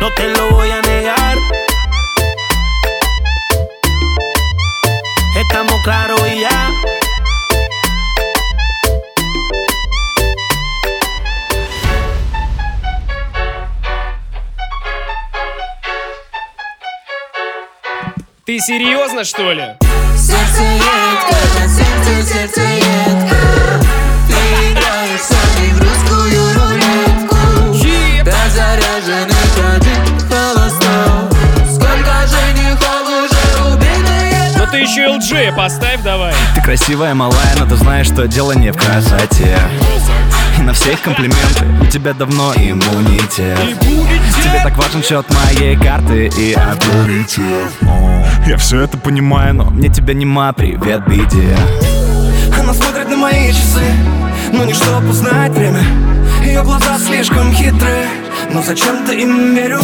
No 0.00 0.10
te 0.14 0.28
lo 0.28 0.50
voy 0.52 0.70
a 0.70 0.80
negar. 0.80 1.36
Estamos 5.36 5.74
claros 5.84 6.20
y 6.26 6.40
ya. 6.40 6.70
Ты 18.46 18.58
серьезно, 18.58 19.24
что 19.24 19.52
ли? 19.52 19.64
Сердце 20.16 20.62
едко, 20.62 21.36
сердце, 21.68 22.22
сердце 22.32 22.60
едко 22.62 23.29
ты 34.70 34.78
еще 34.78 35.06
LG 35.06 35.54
поставь 35.54 36.02
давай. 36.02 36.32
Ты 36.54 36.62
красивая, 36.62 37.14
малая, 37.14 37.56
но 37.58 37.66
ты 37.66 37.76
знаешь, 37.76 38.06
что 38.06 38.28
дело 38.28 38.52
не 38.52 38.72
в 38.72 38.76
красоте. 38.76 39.58
И 40.58 40.62
на 40.62 40.72
всех 40.72 41.00
комплименты, 41.02 41.66
у 41.80 41.86
тебя 41.86 42.12
давно 42.12 42.52
иммунитет. 42.54 43.58
Тебе 43.80 44.62
так 44.62 44.76
важен 44.76 45.02
счет 45.02 45.26
моей 45.30 45.76
карты 45.76 46.26
и 46.26 46.52
аппетит. 46.52 47.42
Я 48.46 48.56
все 48.56 48.80
это 48.82 48.96
понимаю, 48.96 49.54
но 49.54 49.64
мне 49.70 49.88
тебя 49.88 50.14
нема, 50.14 50.52
привет, 50.52 51.06
беде 51.06 51.56
Она 52.58 52.72
смотрит 52.72 53.08
на 53.08 53.16
мои 53.16 53.52
часы, 53.52 53.82
но 54.52 54.64
не 54.64 54.72
чтоб 54.72 55.02
узнать 55.08 55.52
время. 55.52 55.82
Ее 56.44 56.62
глаза 56.62 56.98
слишком 56.98 57.52
хитрые, 57.52 58.06
но 58.52 58.62
зачем-то 58.62 59.12
им 59.12 59.54
верю? 59.54 59.80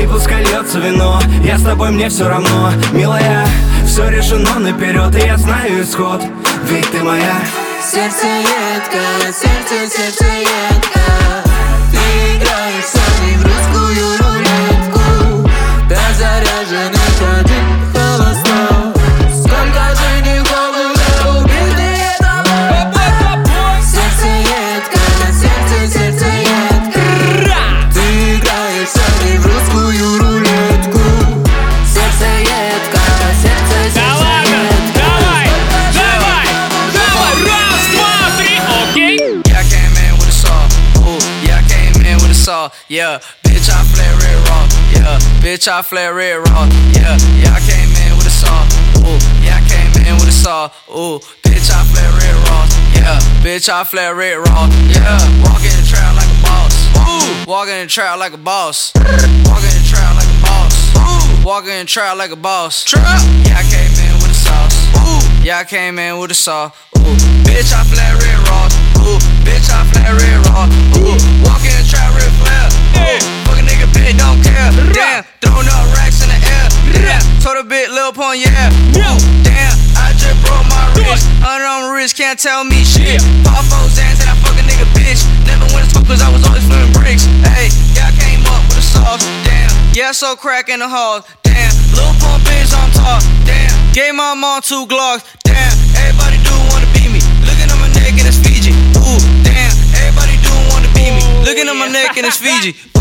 И 0.00 0.06
пускай 0.06 0.44
льется 0.44 0.78
вино, 0.80 1.20
я 1.44 1.56
с 1.56 1.62
тобой, 1.62 1.90
мне 1.90 2.08
все 2.08 2.28
равно 2.28 2.70
Милая, 2.92 3.46
все 3.94 4.08
решено 4.08 4.58
наперед, 4.58 5.14
и 5.14 5.24
я 5.24 5.36
знаю 5.36 5.84
исход. 5.84 6.20
Ведь 6.64 6.90
ты 6.90 7.00
моя. 7.04 7.36
Сердце 7.80 8.26
едко, 8.26 8.98
на 9.24 9.32
сердце, 9.32 9.88
сердце 9.88 10.24
едко. 10.24 11.00
Ты 11.92 11.98
играешь 12.34 12.92
мной 12.92 13.36
в 13.36 13.44
русскую 13.44 14.18
рулетку. 14.18 15.48
Да 15.88 16.00
заряжены 16.18 16.98
ходы 17.20 17.63
bitch, 45.54 45.68
I 45.68 45.82
flare 45.82 46.12
red 46.12 46.36
raw. 46.50 46.66
Yeah, 46.90 47.14
yeah, 47.38 47.54
I 47.54 47.62
came 47.62 47.86
in 47.86 48.18
with 48.18 48.26
a 48.26 48.34
saw. 48.34 48.66
Ooh, 49.06 49.22
yeah, 49.38 49.62
I 49.62 49.62
came 49.70 49.94
in 50.02 50.14
with 50.18 50.26
a 50.26 50.32
saw. 50.34 50.66
Ooh, 50.90 51.22
bitch, 51.46 51.70
I 51.70 51.78
flare 51.86 52.10
red 52.10 52.34
raw. 52.50 52.66
Yeah, 52.90 53.18
bitch, 53.38 53.68
I 53.68 53.84
flare 53.84 54.16
red 54.16 54.38
raw. 54.38 54.66
Yeah, 54.90 55.14
walk 55.46 55.62
in 55.62 55.70
the 55.78 55.86
trap 55.86 56.16
like 56.18 56.26
a 56.26 56.38
boss. 56.42 56.74
Ooh, 57.06 57.46
walk 57.46 57.68
in 57.68 57.86
the 57.86 57.86
trap 57.86 58.18
like 58.18 58.32
a 58.32 58.36
boss. 58.36 58.92
Walk 59.46 59.62
in 59.62 59.70
the 59.78 59.86
trap 59.86 60.16
like 60.18 60.26
a 60.26 60.38
boss. 60.42 60.74
Ooh, 60.98 61.46
walk 61.46 61.66
in 61.66 61.78
the 61.78 61.84
trap 61.86 62.16
like 62.16 62.32
a 62.32 62.36
boss. 62.36 62.82
Trap. 62.82 63.22
Yeah, 63.46 63.54
I 63.54 63.62
came 63.70 63.94
in 63.94 64.14
with 64.18 64.34
a 64.34 64.34
sauce. 64.34 64.74
Ooh, 65.06 65.22
yeah, 65.44 65.58
I 65.58 65.64
came 65.64 66.00
in 66.00 66.18
with 66.18 66.32
a 66.32 66.34
saw. 66.34 66.72
Ooh, 66.98 67.14
bitch, 67.46 67.70
I 67.70 67.84
flare 67.86 68.16
red 68.18 68.42
raw. 68.50 68.66
Ooh, 69.06 69.22
bitch, 69.46 69.70
I 69.70 69.86
flare 69.86 70.18
red 70.18 70.46
raw. 70.50 70.66
Ooh, 70.98 71.14
walk 71.46 71.62
in 71.62 71.78
the 71.78 71.86
trap 71.86 72.10
red 72.10 72.32
flare. 72.42 72.70
Ooh, 73.06 73.43
bitch, 74.04 74.18
don't 74.20 74.40
care. 74.44 74.68
Damn, 74.92 75.24
throwing 75.40 75.68
up 75.68 75.84
racks 75.96 76.20
in 76.20 76.28
the 76.28 76.36
air. 76.36 76.66
Damn, 76.92 77.24
told 77.40 77.56
a 77.56 77.64
bit, 77.64 77.88
Lil 77.90 78.12
Pun, 78.12 78.36
yeah. 78.36 78.68
Ooh, 79.00 79.18
damn, 79.40 79.72
I 79.96 80.12
just 80.20 80.36
broke 80.44 80.64
my 80.68 80.84
wrist. 81.00 81.24
Under 81.40 81.64
on 81.64 81.96
wrist, 81.96 82.16
can't 82.16 82.38
tell 82.38 82.64
me 82.64 82.84
shit. 82.84 83.20
Pop 83.44 83.64
Zans 83.88 84.20
and 84.20 84.28
I 84.28 84.36
fuck 84.44 84.56
a 84.60 84.64
nigga, 84.64 84.84
bitch. 84.92 85.24
Never 85.48 85.64
went 85.72 85.88
to 85.88 85.96
school 85.96 86.04
cause 86.04 86.20
I 86.20 86.28
was 86.28 86.44
always 86.44 86.64
flipping 86.68 86.92
bricks. 86.92 87.24
Hey, 87.56 87.72
yeah, 87.96 88.10
I 88.10 88.14
came 88.20 88.44
up 88.44 88.60
with 88.68 88.78
a 88.78 88.84
sauce. 88.84 89.24
Damn, 89.48 89.72
yeah, 89.96 90.12
so 90.12 90.36
crack 90.36 90.68
in 90.68 90.80
the 90.80 90.88
hall. 90.88 91.24
Damn, 91.42 91.72
Lil 91.96 92.12
Pun 92.20 92.40
bitch 92.44 92.76
on 92.76 92.92
top. 92.92 93.24
Damn, 93.48 93.72
gave 93.92 94.14
my 94.14 94.34
mom 94.36 94.60
two 94.60 94.84
Glocks. 94.86 95.24
Damn, 95.44 95.72
everybody 95.96 96.36
do 96.44 96.52
wanna 96.72 96.88
be 96.92 97.08
me. 97.08 97.20
Looking 97.48 97.72
at 97.72 97.78
my 97.80 97.88
neck 97.96 98.12
and 98.20 98.28
it's 98.28 98.36
Fiji. 98.36 98.76
Ooh, 99.00 99.20
damn, 99.40 99.72
everybody 99.96 100.36
do 100.44 100.52
wanna 100.68 100.92
be 100.92 101.08
me. 101.08 101.24
Looking 101.44 101.68
at 101.68 101.76
my 101.76 101.88
neck 101.88 102.16
and 102.16 102.26
it's 102.26 102.36
Fiji. 102.36 102.76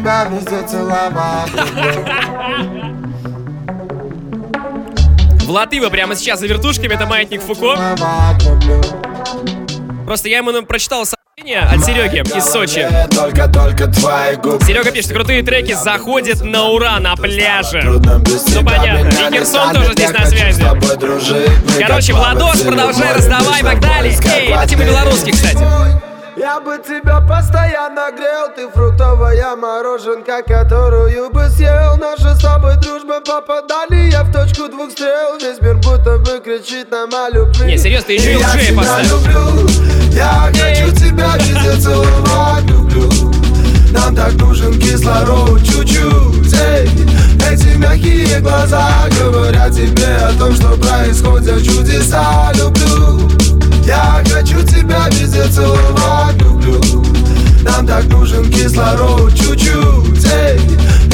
тебя 0.00 0.24
везде 0.30 0.66
целовать. 0.66 1.50
Влатыва 5.44 5.90
прямо 5.90 6.14
сейчас 6.14 6.40
за 6.40 6.46
вертушками, 6.46 6.94
это 6.94 7.06
маятник 7.06 7.42
Фуко. 7.42 7.76
Просто 10.06 10.28
я 10.28 10.38
ему 10.38 10.52
прочитал 10.62 11.04
сообщение 11.04 11.60
от 11.60 11.84
Сереги 11.84 12.36
из 12.36 12.44
Сочи. 12.44 12.88
Только-только 13.14 13.88
твои 13.88 14.36
губы. 14.36 14.64
Серега 14.64 14.90
пишет, 14.90 15.12
крутые 15.12 15.42
треки 15.42 15.74
заходят 15.74 16.42
на 16.42 16.68
ура 16.68 16.98
на 16.98 17.14
пляже. 17.16 17.82
Ну 17.84 18.64
понятно, 18.64 19.08
и 19.08 19.74
тоже 19.74 19.92
здесь 19.92 20.12
на 20.12 20.26
связи. 20.26 20.64
Короче, 21.78 22.14
Владос, 22.14 22.62
продолжай 22.62 23.14
раздавай, 23.14 23.62
погнали. 23.62 24.16
Эй, 24.32 24.48
это 24.48 24.66
типа 24.66 24.82
белорусский, 24.82 25.32
кстати. 25.32 25.64
Я 26.36 26.60
бы 26.60 26.78
тебя 26.78 27.20
постоянно 27.20 28.10
грел. 28.12 28.48
Ты 28.54 28.68
фруктовая 28.68 29.56
мороженка, 29.56 30.42
которую 30.42 31.30
бы 31.30 31.48
съел. 31.50 31.96
Наша 31.96 32.34
с 32.34 32.40
тобой 32.40 32.76
дружба 32.76 33.20
попадание 33.20 34.22
в 34.22 34.32
точку 34.32 34.68
двух 34.68 34.90
стрел. 34.92 35.38
Весь 35.40 35.60
мир 35.60 35.76
будто 35.76 36.18
бы 36.18 36.40
кричит 36.40 36.90
нам 36.90 37.10
о 37.14 37.30
любви. 37.30 37.66
Не, 37.66 37.78
серьезно, 37.78 38.06
ты 38.06 38.12
еще 38.14 38.34
и 38.34 38.38
Я 38.38 38.52
тебя 38.52 38.76
поставь. 38.78 39.10
люблю. 39.10 39.68
Я 40.12 40.50
хочу 40.52 40.94
тебя 40.94 41.36
везде 41.36 41.80
целовать, 41.80 42.64
люблю. 42.64 43.10
Нам 43.92 44.14
так 44.14 44.32
нужен 44.34 44.78
кислород 44.78 45.60
чуть-чуть. 45.62 46.54
Эй. 46.54 46.88
Эти 47.50 47.76
мягкие 47.76 48.40
глаза 48.40 48.88
говорят 49.20 49.72
тебе 49.72 50.16
о 50.16 50.32
том, 50.38 50.54
что 50.54 50.68
происходят 50.76 51.62
чудеса. 51.64 52.52
Люблю. 52.54 53.28
Я 53.84 54.22
хочу 54.32 54.62
тебя 54.90 55.08
везде 55.10 55.44
целовать, 55.44 56.36
люблю 56.40 56.80
Нам 57.62 57.86
так 57.86 58.04
нужен 58.06 58.50
кислород 58.50 59.32
чуть-чуть 59.34 60.24
эй. 60.32 60.58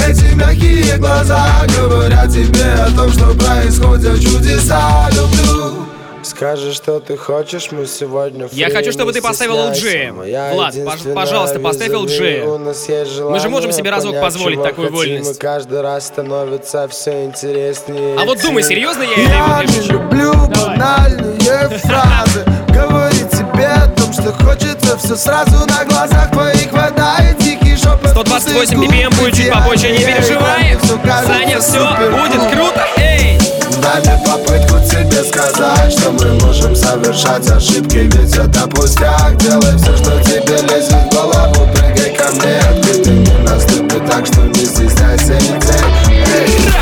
Эти 0.08 0.34
мягкие 0.34 0.96
глаза 0.98 1.44
говорят 1.76 2.30
тебе 2.30 2.72
о 2.74 2.90
том, 2.96 3.10
что 3.10 3.34
происходят 3.34 4.20
чудеса 4.20 5.08
Люблю 5.12 5.86
Скажи, 6.22 6.72
что 6.72 6.98
ты 6.98 7.16
хочешь, 7.16 7.70
мы 7.70 7.86
сегодня 7.86 8.48
Я 8.50 8.70
хочу, 8.70 8.90
чтобы 8.90 9.12
ты 9.12 9.22
поставил 9.22 9.56
LG. 9.70 10.52
Влад, 10.54 10.74
пож- 10.74 11.14
пожалуйста, 11.14 11.60
поставь 11.60 11.90
LG. 11.90 13.30
Мы 13.30 13.38
же 13.38 13.48
можем 13.48 13.70
себе 13.72 13.90
разок 13.90 14.20
позволить 14.20 14.62
такую 14.62 14.90
вольность. 14.90 15.38
каждый 15.38 15.82
раз 15.82 16.06
становится 16.06 16.88
все 16.88 17.24
интереснее 17.26 18.16
А 18.18 18.24
вот 18.24 18.40
думай, 18.42 18.62
серьезно 18.62 19.02
я 19.02 19.12
это 19.12 19.20
Я 19.22 19.60
ему 19.62 19.72
не 19.72 19.88
люблю 19.88 20.32
банальные 20.48 21.68
фразы 21.78 22.44
Говорить 22.68 23.25
тебе 23.56 23.66
о 23.68 23.86
том, 23.88 24.12
что 24.12 24.32
хочется 24.44 24.98
все 24.98 25.16
сразу 25.16 25.66
на 25.66 25.84
глазах 25.84 26.30
твоих 26.30 26.70
хватает 26.70 27.38
тихий 27.38 27.76
шепот 27.76 28.10
128 28.10 28.84
BPM 28.84 29.14
будет 29.16 29.34
чуть 29.34 29.52
попозже, 29.52 29.90
не 29.90 29.98
переживай. 29.98 30.78
Саня, 31.26 31.60
все 31.60 31.88
будет 32.10 32.42
круто. 32.52 32.84
Эй! 32.96 33.38
тянет 33.70 34.24
попытку 34.24 34.78
тебе 34.80 35.22
сказать 35.22 35.92
Что 35.92 36.10
мы 36.10 36.34
можем 36.40 36.74
совершать 36.74 37.48
ошибки 37.48 37.98
Ведь 37.98 38.34
это 38.34 38.66
пустяк 38.66 39.36
Делай 39.36 39.76
все, 39.78 39.96
что 39.96 40.20
тебе 40.24 40.56
лезет 40.62 40.92
в 40.92 41.14
голову 41.14 41.68
Прыгай 41.72 42.16
ко 42.16 42.30
мне, 42.32 42.58
открытый 42.58 43.14
не 43.14 43.38
наступит 43.38 44.10
Так 44.10 44.26
что 44.26 44.40
не 44.40 44.64
стесняйся 44.64 45.38
идей 45.38 46.24
Эй! 46.34 46.76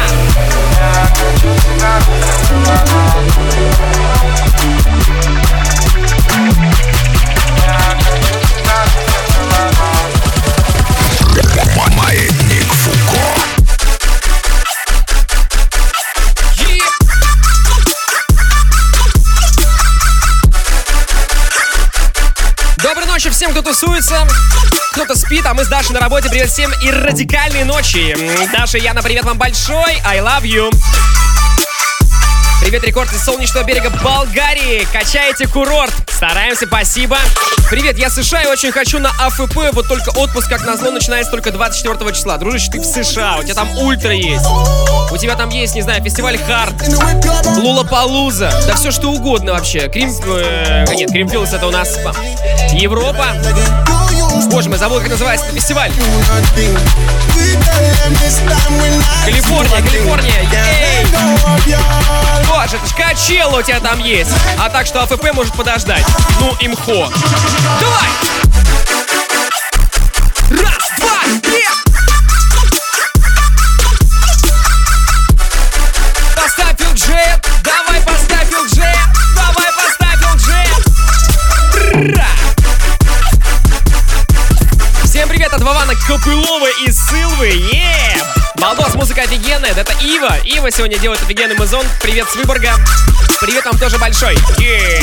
Маятник 2.67 3.04
тусуется, 23.65 24.27
кто-то 24.93 25.17
спит, 25.17 25.47
а 25.47 25.55
мы 25.55 25.65
с 25.65 25.69
Дашей 25.69 25.95
на 25.95 26.01
работе. 26.01 26.29
Привет 26.29 26.51
всем 26.51 26.71
и 26.83 26.91
радикальной 26.91 27.65
ночи. 27.65 28.15
Даша, 28.53 28.79
Яна, 28.79 29.03
привет 29.03 29.25
вам 29.25 29.39
большой. 29.39 30.01
I 30.05 30.19
love 30.19 30.43
you. 30.43 30.71
Привет, 32.75 32.89
рекорд 32.89 33.13
из 33.13 33.25
солнечного 33.25 33.65
берега 33.65 33.89
Болгарии. 34.03 34.85
Качаете 34.93 35.47
курорт. 35.47 35.95
Стараемся, 36.09 36.67
спасибо. 36.67 37.17
Привет, 37.71 37.97
я 37.97 38.11
США 38.11 38.43
и 38.43 38.47
очень 38.49 38.73
хочу 38.73 38.99
на 38.99 39.11
АФП. 39.11 39.71
Вот 39.73 39.87
только 39.87 40.11
отпуск, 40.19 40.49
как 40.49 40.67
назло, 40.67 40.91
начинается 40.91 41.31
только 41.31 41.53
24 41.53 42.13
числа. 42.13 42.37
Дружище, 42.37 42.73
ты 42.73 42.81
в 42.81 42.85
США, 42.85 43.37
у 43.39 43.45
тебя 43.45 43.55
там 43.55 43.71
ультра 43.79 44.13
есть. 44.13 44.45
У 45.13 45.17
тебя 45.17 45.37
там 45.37 45.51
есть, 45.51 45.77
не 45.77 45.83
знаю, 45.83 46.03
фестиваль 46.03 46.37
Хард, 46.37 46.75
Лулапалуза, 47.59 48.51
да 48.67 48.75
все 48.75 48.91
что 48.91 49.13
угодно 49.13 49.53
вообще. 49.53 49.89
Крим... 49.89 50.11
э, 50.27 50.85
нет, 50.97 51.13
Кримфилдс 51.13 51.53
это 51.53 51.69
у 51.69 51.71
нас 51.71 51.97
Европа. 52.73 53.27
Боже 54.47 54.69
мой, 54.69 54.79
забыл, 54.79 55.01
как 55.01 55.09
называется 55.09 55.47
этот 55.47 55.59
фестиваль. 55.59 55.93
Калифорния, 59.25 59.83
Калифорния, 59.83 60.41
ей! 60.41 61.07
Боже, 62.49 62.77
это 62.77 62.87
ж 62.87 62.95
Качелла 62.95 63.59
у 63.59 63.63
тебя 63.63 63.81
там 63.81 63.99
есть. 63.99 64.31
А 64.59 64.69
так 64.71 64.87
что 64.87 65.03
АФП 65.03 65.33
может 65.33 65.55
подождать. 65.55 66.05
Ну, 66.41 66.55
имхо. 66.61 67.11
Давай! 67.81 68.44
Копылова 86.25 86.69
из 86.87 86.99
Сылвы! 87.07 87.49
Е! 87.49 88.17
Балдос, 88.57 88.95
музыка 88.95 89.21
офигенная, 89.23 89.73
это 89.73 89.93
Ива. 90.03 90.39
Ива 90.45 90.71
сегодня 90.71 90.99
делает 90.99 91.21
офигенный 91.21 91.55
музон. 91.55 91.85
Привет 92.01 92.27
с 92.31 92.37
Выборга. 92.37 92.71
Привет 93.43 93.67
вам 93.67 93.77
тоже 93.77 93.99
большой. 93.99 94.35
Е! 94.57 95.03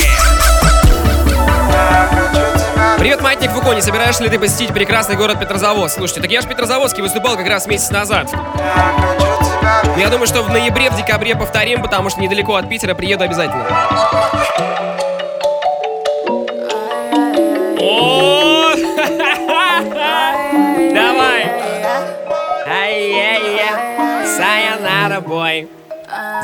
Привет, 2.98 3.22
Маятник 3.22 3.52
Фуко, 3.52 3.74
не 3.74 3.84
собираешься 3.84 4.24
ли 4.24 4.30
ты 4.30 4.40
посетить 4.40 4.74
прекрасный 4.74 5.16
город 5.16 5.40
Петрозаводск? 5.40 5.98
Слушайте, 5.98 6.22
так 6.22 6.32
я 6.32 6.42
же 6.42 6.48
в 6.48 6.50
Петрозаводске 6.50 7.04
выступал 7.04 7.38
как 7.38 7.48
раз 7.48 7.68
месяц 7.68 7.92
назад. 7.92 8.28
Но 8.34 10.00
я 10.00 10.10
думаю, 10.10 10.26
что 10.26 10.42
в 10.42 10.50
ноябре, 10.50 10.90
в 10.90 10.98
декабре 10.98 11.36
повторим, 11.36 11.84
потому 11.84 12.10
что 12.10 12.20
недалеко 12.20 12.56
от 12.56 12.68
Питера 12.68 12.96
приеду 12.96 13.26
обязательно. 13.26 13.68
О! 17.80 18.31
Давай! 20.95 21.43
Ай-яй-яй, 22.67 24.27
Сайонара, 24.27 25.21
бой. 25.21 25.69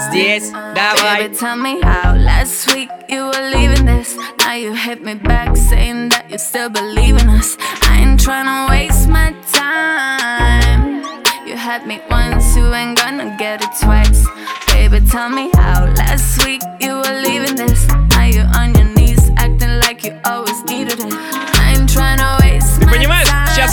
Здесь, 0.08 0.50
давай. 0.50 1.28
Baby, 1.28 1.36
tell 1.36 1.56
me 1.56 1.80
how 1.82 2.14
last 2.14 2.72
week 2.74 2.88
you 3.08 3.26
were 3.26 3.50
leaving 3.54 3.86
this. 3.86 4.16
Now 4.38 4.54
you 4.54 4.74
hit 4.74 5.02
me 5.02 5.14
back 5.14 5.56
saying 5.56 6.10
that 6.10 6.30
you 6.30 6.38
still 6.38 6.68
believe 6.68 7.16
in 7.16 7.28
us. 7.28 7.56
I 7.82 8.00
ain't 8.00 8.20
tryna 8.20 8.68
waste 8.70 9.08
my 9.08 9.34
time. 9.52 11.02
You 11.46 11.56
had 11.56 11.86
me 11.86 12.00
once, 12.10 12.56
you 12.56 12.72
ain't 12.74 12.98
gonna 12.98 13.36
get 13.38 13.62
it 13.62 13.70
twice. 13.80 14.26
Baby, 14.68 15.00
tell 15.08 15.28
me 15.28 15.50
how 15.54 15.86
last 15.96 16.44
week 16.44 16.62
you 16.80 16.94
were 16.96 17.22
leaving 17.22 17.56
this. 17.56 17.86
Now 18.10 18.24
you 18.26 18.42
on 18.54 18.74
your 18.74 18.88
knees 18.96 19.30
acting 19.36 19.80
like 19.80 20.04
you 20.04 20.18
always 20.24 20.62
needed 20.64 20.98
it. 20.98 21.35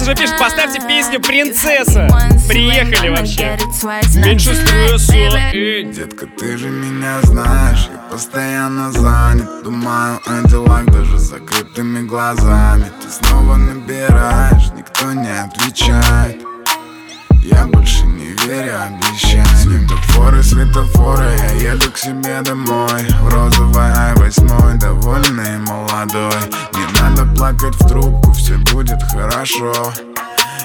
Уже 0.04 0.14
пишут, 0.14 0.38
поставьте 0.38 0.80
песню 0.86 1.20
«Принцесса». 1.20 2.08
Приехали 2.46 3.08
вообще. 3.08 3.56
Меньше 4.14 4.54
стресса. 4.54 5.14
Эй. 5.14 5.84
Детка, 5.84 6.26
ты 6.26 6.58
же 6.58 6.68
меня 6.68 7.20
знаешь 7.22 7.88
Я 7.92 7.98
постоянно 8.10 8.92
занят 8.92 9.62
Думаю 9.62 10.20
о 10.26 10.48
делах 10.48 10.84
даже 10.86 11.18
с 11.18 11.22
закрытыми 11.22 12.06
глазами 12.06 12.86
Ты 13.02 13.10
снова 13.10 13.56
набираешь 13.56 14.70
Никто 14.76 15.12
не 15.12 15.30
отвечает 15.30 16.42
Я 17.44 17.66
больше 17.66 18.03
не 18.44 18.48
верю 18.48 18.80
обещаниям 18.82 19.46
Светофоры, 19.56 20.42
светофоры 20.42 21.30
Я 21.60 21.72
еду 21.72 21.90
к 21.90 21.96
себе 21.96 22.40
домой 22.42 23.06
В 23.20 23.28
розовой 23.28 23.90
ай-восьмой 23.90 24.78
Довольный 24.78 25.54
и 25.54 25.58
молодой 25.58 26.32
Не 26.74 27.00
надо 27.00 27.24
плакать 27.34 27.74
в 27.74 27.88
трубку 27.88 28.32
Все 28.32 28.56
будет 28.72 29.02
хорошо 29.02 29.72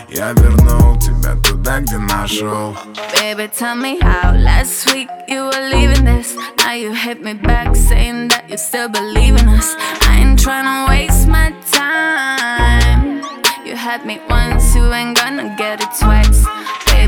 Я 0.10 0.32
вернул 0.34 0.98
тебя 1.00 1.36
туда, 1.44 1.80
где 1.80 1.98
нашел 1.98 2.76
Baby, 3.14 3.50
tell 3.50 3.76
me 3.76 4.00
how 4.02 4.32
last 4.34 4.92
week 4.94 5.10
you 5.28 5.46
were 5.46 5.70
leaving 5.72 6.06
this. 6.06 6.36
Now 6.60 6.74
you 6.74 6.94
hit 6.94 7.22
me 7.22 7.34
back 7.34 7.76
saying 7.76 8.30
that 8.30 8.50
you 8.50 8.58
still 8.58 8.88
believe 8.88 9.36
in 9.36 9.48
us. 9.50 9.76
I 10.02 10.20
ain't 10.22 10.40
tryna 10.40 10.88
waste 10.88 11.28
my 11.28 11.52
time. 11.72 13.22
You 13.66 13.76
had 13.76 14.06
me 14.06 14.20
once, 14.30 14.76
you 14.76 14.84
ain't 14.94 15.18
gonna 15.18 15.56
get 15.58 15.82
it 15.82 15.90
twice. 16.00 16.46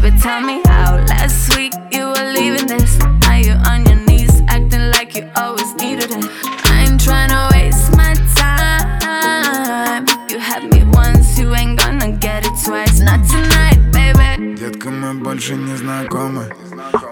Baby, 0.00 0.10
tell 0.20 0.40
me 0.40 0.60
how 0.66 0.96
last 1.08 1.56
week 1.56 1.72
you 1.90 2.06
were 2.06 2.32
leaving 2.32 2.66
this. 2.66 2.98
Now 3.22 3.36
you 3.36 3.52
on 3.70 3.84
your 3.86 4.00
knees 4.06 4.42
acting 4.48 4.90
like 4.90 5.14
you 5.16 5.28
always 5.36 5.74
needed 5.74 6.10
it. 6.10 6.24
I 6.64 6.86
ain't 6.86 7.00
tryna 7.00 7.50
waste 7.52 7.96
my 7.96 8.14
time. 8.36 10.06
You 10.30 10.38
had 10.38 10.64
me 10.72 10.84
once, 10.92 11.38
you 11.38 11.54
ain't 11.54 11.78
gonna 11.78 12.12
get 12.12 12.44
it 12.46 12.52
twice. 12.64 13.00
Not 13.00 13.20
tonight, 13.28 13.78
baby. 13.92 14.54
Детка, 14.56 14.90
мы 14.90 15.14
больше 15.14 15.54
не 15.54 15.76
знакомы 15.76 16.48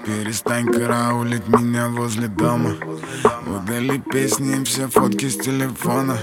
Перестань 0.05 0.65
караулить 0.65 1.47
меня 1.47 1.87
возле 1.89 2.27
дома. 2.27 2.75
Удали 3.45 3.99
песни 3.99 4.59
и 4.59 4.63
все 4.63 4.87
фотки 4.87 5.29
с 5.29 5.37
телефона. 5.37 6.17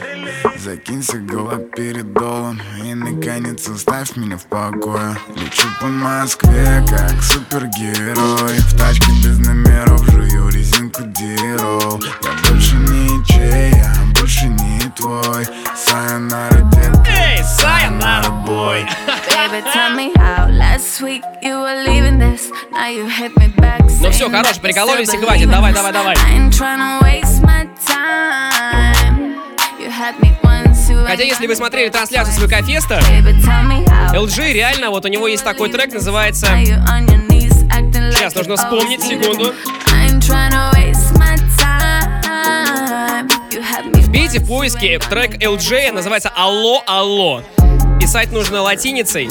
Закинься 0.59 1.19
галоперидолом 1.19 2.61
И 2.83 2.95
наконец 2.95 3.69
оставь 3.69 4.17
меня 4.17 4.37
в 4.37 4.47
покое. 4.47 5.17
Лечу 5.37 5.69
по 5.81 5.87
Москве, 5.87 6.85
как 6.89 7.23
супергерой. 7.23 8.59
В 8.59 8.79
тачке 8.79 9.11
без 9.23 9.39
номеров 9.39 10.05
жую 10.11 10.49
резинку 10.49 11.03
дирол. 11.05 12.01
Я 12.23 12.51
больше 12.51 12.77
не 12.77 13.25
чей, 13.27 13.73
я 13.73 13.95
больше 14.19 14.47
не 14.49 14.81
твой. 14.97 15.47
Сайонара, 15.77 16.61
детка 16.73 17.45
Сайонара, 17.59 18.31
бой. 18.31 18.87
Ну 24.01 24.11
все, 24.11 24.31
хорош, 24.31 24.59
прикололись 24.59 25.13
и 25.13 25.17
хватит. 25.19 25.51
Давай, 25.51 25.73
давай, 25.73 25.93
давай. 25.93 26.17
Хотя, 31.07 31.23
если 31.23 31.47
вы 31.47 31.55
смотрели 31.55 31.89
трансляцию 31.89 32.35
с 32.35 32.39
ВК-феста, 32.39 33.01
LG 34.15 34.53
реально, 34.53 34.91
вот 34.91 35.05
у 35.05 35.09
него 35.09 35.29
есть 35.29 35.45
такой 35.45 35.71
трек, 35.71 35.93
называется... 35.93 36.47
Сейчас 38.13 38.35
нужно 38.35 38.57
вспомнить, 38.57 39.03
секунду. 39.03 39.55
Вбейте 44.17 44.41
в 44.41 44.47
поиске 44.47 44.99
трек 44.99 45.35
LG, 45.43 45.93
называется 45.93 46.33
«Алло, 46.35 46.83
алло». 46.87 47.43
Писать 48.01 48.33
нужно 48.33 48.63
латиницей. 48.63 49.29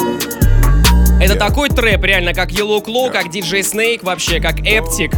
Это 1.19 1.33
такой 1.33 1.69
трэп, 1.69 2.03
реально, 2.03 2.35
как 2.35 2.51
Yellow 2.51 2.85
Claw, 2.85 3.11
как 3.11 3.25
DJ 3.33 3.61
Snake, 3.61 4.05
вообще, 4.05 4.39
как 4.39 4.59
Эптик. 4.59 5.11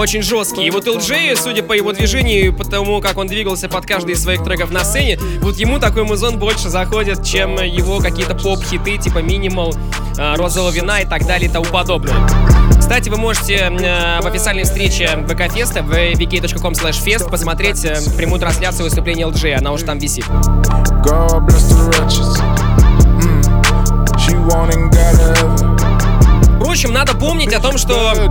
Очень 0.00 0.22
жесткий. 0.22 0.64
И 0.64 0.70
вот 0.70 0.86
LJ, 0.86 1.36
судя 1.36 1.62
по 1.62 1.74
его 1.74 1.92
движению 1.92 2.46
и 2.46 2.50
по 2.50 2.64
тому, 2.64 3.00
как 3.00 3.18
он 3.18 3.26
двигался 3.26 3.68
под 3.68 3.86
каждый 3.86 4.14
из 4.14 4.22
своих 4.22 4.42
треков 4.42 4.70
на 4.70 4.82
сцене, 4.82 5.18
вот 5.40 5.56
ему 5.56 5.78
такой 5.78 6.04
музон 6.04 6.38
больше 6.38 6.70
заходит, 6.70 7.22
чем 7.22 7.56
его 7.56 8.00
какие-то 8.00 8.34
поп-хиты 8.34 8.96
типа 8.96 9.18
Minimal, 9.18 9.76
э, 10.18 10.36
Розового 10.36 10.70
вина 10.70 11.00
и 11.00 11.06
так 11.06 11.26
далее 11.26 11.50
и 11.50 11.52
тому 11.52 11.66
подобное. 11.66 12.14
Кстати, 12.78 13.10
вы 13.10 13.18
можете 13.18 13.56
э, 13.56 14.20
в 14.22 14.26
официальной 14.26 14.64
встрече 14.64 15.06
ВК 15.28 15.52
Феста 15.52 15.82
в 15.82 15.92
vk.com 15.92 16.72
fest 16.72 17.30
посмотреть 17.30 17.84
э, 17.84 17.98
прямую 18.16 18.40
трансляцию 18.40 18.84
выступления 18.84 19.24
LJ, 19.24 19.52
она 19.52 19.72
уже 19.72 19.84
там 19.84 19.98
висит. 19.98 20.24
God 21.04 21.46
bless 21.46 21.68
the 21.68 21.90
righteous. 21.98 22.40
Mm. 23.20 24.18
She 24.18 24.34
want 24.34 24.74
and 24.74 24.90
gotta 24.90 25.34
have 25.36 25.60
it. 25.60 25.69
Впрочем, 26.70 26.92
надо 26.92 27.16
помнить 27.16 27.52
о 27.52 27.58
том, 27.58 27.78
что 27.78 28.30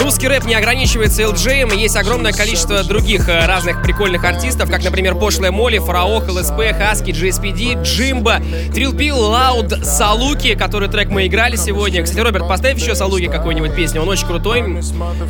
русский 0.00 0.28
рэп 0.28 0.44
не 0.44 0.54
ограничивается 0.54 1.22
и 1.22 1.76
есть 1.76 1.96
огромное 1.96 2.32
количество 2.32 2.84
других 2.84 3.28
э, 3.28 3.46
разных 3.46 3.82
прикольных 3.82 4.22
артистов, 4.22 4.70
как, 4.70 4.84
например, 4.84 5.16
Пошлая 5.16 5.50
Молли, 5.50 5.78
Фараох, 5.78 6.28
ЛСП, 6.28 6.60
Хаски, 6.78 7.10
GSPD, 7.10 7.82
Джимба, 7.82 8.40
Трилпил, 8.72 9.18
Лауд, 9.18 9.84
Салуки, 9.84 10.54
который 10.54 10.88
трек 10.88 11.08
мы 11.08 11.26
играли 11.26 11.56
сегодня. 11.56 12.04
Кстати, 12.04 12.20
Роберт, 12.20 12.46
поставь 12.46 12.80
еще 12.80 12.94
Салуки 12.94 13.26
какую-нибудь 13.26 13.74
песню, 13.74 14.02
он 14.02 14.08
очень 14.08 14.28
крутой. 14.28 14.80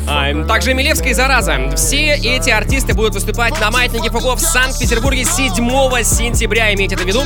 А, 0.07 0.45
также 0.45 0.75
Милевская 0.75 1.09
и 1.09 1.13
Зараза. 1.15 1.57
Все 1.75 2.13
эти 2.13 2.51
артисты 2.51 2.93
будут 2.93 3.15
выступать 3.15 3.59
на 3.59 3.71
Маятнике 3.71 4.11
Фугов 4.11 4.39
в 4.39 4.45
Санкт-Петербурге 4.45 5.25
7 5.25 5.55
сентября, 6.03 6.71
имейте 6.75 6.93
это 6.93 7.05
в 7.05 7.07
виду. 7.07 7.23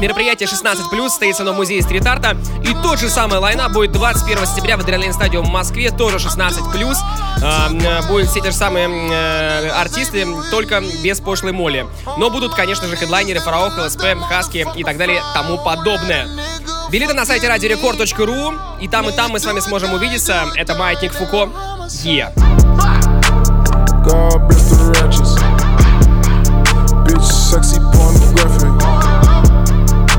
Мероприятие 0.00 0.48
16+, 0.48 1.08
стоит 1.08 1.40
оно 1.40 1.54
в 1.54 1.56
музее 1.56 1.82
стрит-арта. 1.82 2.36
И 2.62 2.72
тот 2.84 3.00
же 3.00 3.08
самый 3.08 3.40
лайна 3.40 3.68
будет 3.68 3.90
21 3.90 4.46
сентября 4.46 4.75
в 4.76 4.80
Адреналин 4.80 5.12
Стадиум 5.12 5.46
в 5.46 5.50
Москве, 5.50 5.90
тоже 5.90 6.18
16+. 6.18 6.96
А, 7.42 7.68
э, 7.70 8.06
Будут 8.08 8.28
все 8.28 8.40
те 8.40 8.50
же 8.50 8.56
самые 8.56 8.88
э, 8.88 9.68
артисты, 9.70 10.26
только 10.50 10.82
без 11.02 11.20
пошлой 11.20 11.52
моли. 11.52 11.86
Но 12.18 12.30
будут, 12.30 12.54
конечно 12.54 12.86
же, 12.86 12.96
хедлайнеры 12.96 13.40
Фараох, 13.40 13.78
ЛСП, 13.78 14.02
Хаски 14.28 14.66
и 14.74 14.84
так 14.84 14.96
далее, 14.96 15.22
тому 15.34 15.58
подобное. 15.58 16.28
Билеты 16.90 17.14
на 17.14 17.26
сайте 17.26 17.48
радиорекорд.ру. 17.48 18.54
И 18.80 18.88
там, 18.88 19.08
и 19.08 19.12
там 19.12 19.32
мы 19.32 19.40
с 19.40 19.44
вами 19.44 19.60
сможем 19.60 19.92
увидеться. 19.92 20.46
Это 20.54 20.74
Маятник 20.74 21.12
Фуко. 21.12 21.50
Е. 22.02 22.32
God 24.06 24.56
sexy 27.56 27.80
pornographic. 27.92 28.74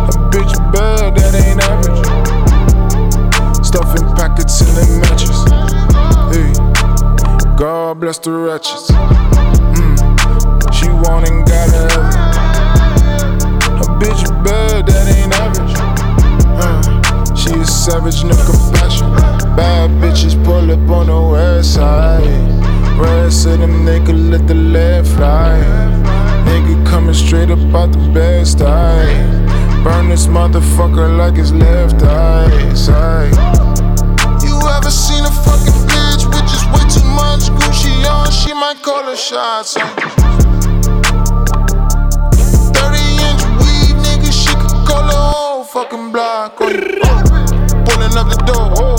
A 0.09 0.29
bitch 0.31 0.55
bad, 0.73 1.15
that 1.15 1.35
ain't 1.35 1.46
matches. 4.99 5.43
Hey, 6.31 6.53
God 7.57 7.99
bless 7.99 8.19
the 8.19 8.31
wretches. 8.31 8.89
Mm. 9.73 9.97
She 10.73 10.87
want 10.89 11.27
and 11.29 11.45
gotta 11.45 11.89
have 11.89 12.07
it. 12.07 12.37
A 13.81 13.89
bitch 13.99 14.23
bad, 14.43 14.85
that 14.87 15.07
ain't 15.15 15.33
average. 15.33 15.75
Uh, 16.61 17.35
she 17.35 17.51
is 17.59 17.73
savage, 17.73 18.23
no 18.23 18.35
compassion. 18.45 19.09
Bad 19.55 19.89
bitches 20.01 20.35
pull 20.45 20.71
up 20.71 20.89
on 20.89 21.07
the 21.07 21.21
west 21.31 21.75
side. 21.75 22.23
Rest 22.99 23.47
of 23.47 23.59
them 23.59 23.85
nigga 23.85 24.13
let 24.31 24.47
the 24.47 24.53
lead 24.53 25.07
fly. 25.07 25.59
Nigga 26.45 26.85
coming 26.87 27.13
straight 27.13 27.49
up 27.49 27.59
out 27.73 27.91
the 27.91 28.11
best 28.13 28.61
eye. 28.61 29.83
Burn 29.83 30.09
this 30.09 30.27
motherfucker 30.27 31.17
like 31.17 31.35
his 31.35 31.53
left 31.53 32.01
eye. 32.03 32.73
Side. 32.73 33.66
You 34.86 34.86
ever 34.86 34.90
seen 34.90 35.24
a 35.24 35.30
fucking 35.30 35.74
bitch 35.90 36.24
with 36.30 36.46
just 36.46 36.66
way 36.70 36.84
too 36.86 37.04
much 37.10 37.50
Gucci 37.58 38.06
on? 38.08 38.30
She 38.30 38.52
might 38.54 38.80
call 38.80 39.02
her 39.04 39.16
shots. 39.16 39.74
30 39.74 39.82
inch 43.26 43.42
weed, 43.58 43.96
nigga, 44.06 44.30
she 44.30 44.54
could 44.54 44.86
call 44.86 45.02
her 45.02 45.32
whole 45.34 45.64
fucking 45.64 46.12
block. 46.12 46.60
on 46.60 46.70
you. 46.70 47.00
Pulling 47.86 48.14
up 48.16 48.28
the 48.30 48.38
door, 48.46 48.70
oh. 48.78 48.96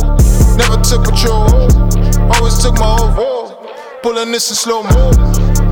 never 0.58 0.76
took 0.84 1.06
patrol. 1.06 1.48
oh. 1.48 2.36
Always 2.36 2.58
took 2.62 2.76
my 2.78 2.92
oath. 3.00 3.16
oh. 3.18 4.00
Pulling 4.02 4.32
this 4.34 4.50
in 4.50 4.56
slow 4.58 4.84
mo. 4.84 5.12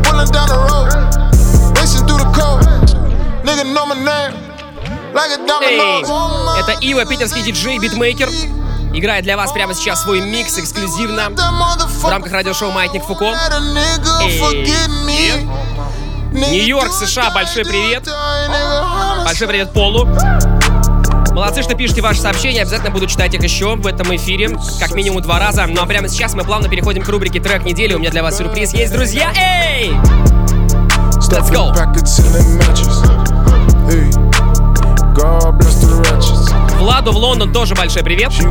Pulling 0.07 0.31
down 0.31 0.47
the 0.47 0.55
road, 0.71 0.91
racing 1.77 2.07
through 2.07 2.19
the 2.19 2.31
cold. 2.31 2.63
Nigga 3.43 3.65
know 3.73 3.85
my 3.85 3.95
name, 3.95 4.33
like 5.13 5.31
a 5.31 5.41
Эй, 5.41 5.47
domino. 5.47 6.55
это 6.57 6.77
Ива, 6.79 7.05
питерский 7.05 7.43
диджей, 7.43 7.77
битмейкер. 7.79 8.29
Играет 8.96 9.24
для 9.24 9.36
вас 9.36 9.52
прямо 9.52 9.74
сейчас 9.74 10.04
свой 10.04 10.22
микс 10.22 10.56
эксклюзивно 10.56 11.28
в 11.28 12.08
рамках 12.08 12.32
радиошоу 12.32 12.70
Маятник 12.70 13.04
Фуко. 13.04 13.36
Нью-Йорк, 16.32 16.90
США, 16.94 17.30
большой 17.30 17.66
привет. 17.66 18.08
Большой 19.22 19.48
привет 19.48 19.74
Полу. 19.74 20.08
Молодцы, 21.34 21.62
что 21.62 21.74
пишете 21.74 22.00
ваши 22.00 22.22
сообщения. 22.22 22.62
Обязательно 22.62 22.90
буду 22.90 23.06
читать 23.06 23.34
их 23.34 23.42
еще 23.42 23.76
в 23.76 23.86
этом 23.86 24.16
эфире. 24.16 24.56
Как 24.80 24.92
минимум 24.94 25.20
два 25.20 25.38
раза. 25.38 25.66
Ну 25.66 25.82
а 25.82 25.86
прямо 25.86 26.08
сейчас 26.08 26.32
мы 26.32 26.44
плавно 26.44 26.70
переходим 26.70 27.02
к 27.02 27.08
рубрике 27.10 27.38
«Трек 27.38 27.64
недели». 27.64 27.92
У 27.92 27.98
меня 27.98 28.10
для 28.10 28.22
вас 28.22 28.38
сюрприз 28.38 28.72
есть, 28.72 28.94
друзья. 28.94 29.30
Эй! 29.36 29.90
Let's 31.28 31.50
go! 31.50 31.70
God 35.14 35.58
bless 35.58 35.80
the. 35.82 36.15
Владу 36.86 37.10
в 37.10 37.16
Лондон 37.16 37.52
тоже 37.52 37.74
большой 37.74 38.04
привет. 38.04 38.30
A. 38.30 38.44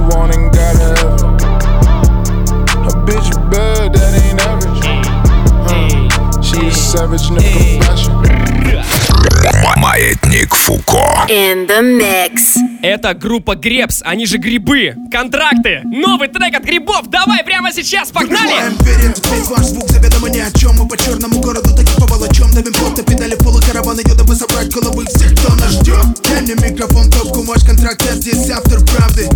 Uh, 6.44 6.70
savage, 6.70 7.30
no 7.32 7.40
compassion. 7.40 9.35
Маятник 9.78 10.54
Фуко. 10.56 11.26
In 11.30 11.68
the 11.68 11.82
mix. 11.82 12.58
Это 12.82 13.14
группа 13.14 13.56
Гребс, 13.56 14.02
они 14.04 14.26
же 14.26 14.38
грибы. 14.38 14.96
Контракты. 15.12 15.82
Новый 15.84 16.28
трек 16.28 16.56
от 16.56 16.64
грибов. 16.64 17.08
Давай 17.10 17.44
прямо 17.44 17.72
сейчас, 17.72 18.12
погнали! 18.12 18.72
Вперед, 18.76 19.20
весь 19.32 19.48
ваш 19.48 19.66
звук 19.66 19.90
заведомо 19.90 20.30
ни 20.30 20.40
о 20.40 20.52
чем 20.52 20.76
Мы 20.76 20.88
по 20.88 20.98
черному 20.98 21.40
городу 21.40 21.76
таких 21.76 21.96
по 21.96 22.06
волочам 22.06 22.52
Давим 22.52 22.74
плотно 22.74 23.04
педали 23.04 23.36
в 23.36 23.44
полу 23.44 23.60
караван 23.60 24.00
идет 24.02 24.18
Дабы 24.18 24.36
собрать 24.36 24.70
головы 24.70 25.06
всех, 25.06 25.32
кто 25.34 25.56
нас 25.56 25.72
ждет 25.74 26.06
Дай 26.30 26.42
мне 26.42 26.56
микрофон, 26.56 27.10
топку, 27.10 27.42
ваш 27.44 27.64
контракт 27.64 28.02
Я 28.06 28.16
здесь 28.16 28.50
автор 28.50 28.80
правды 28.86 29.30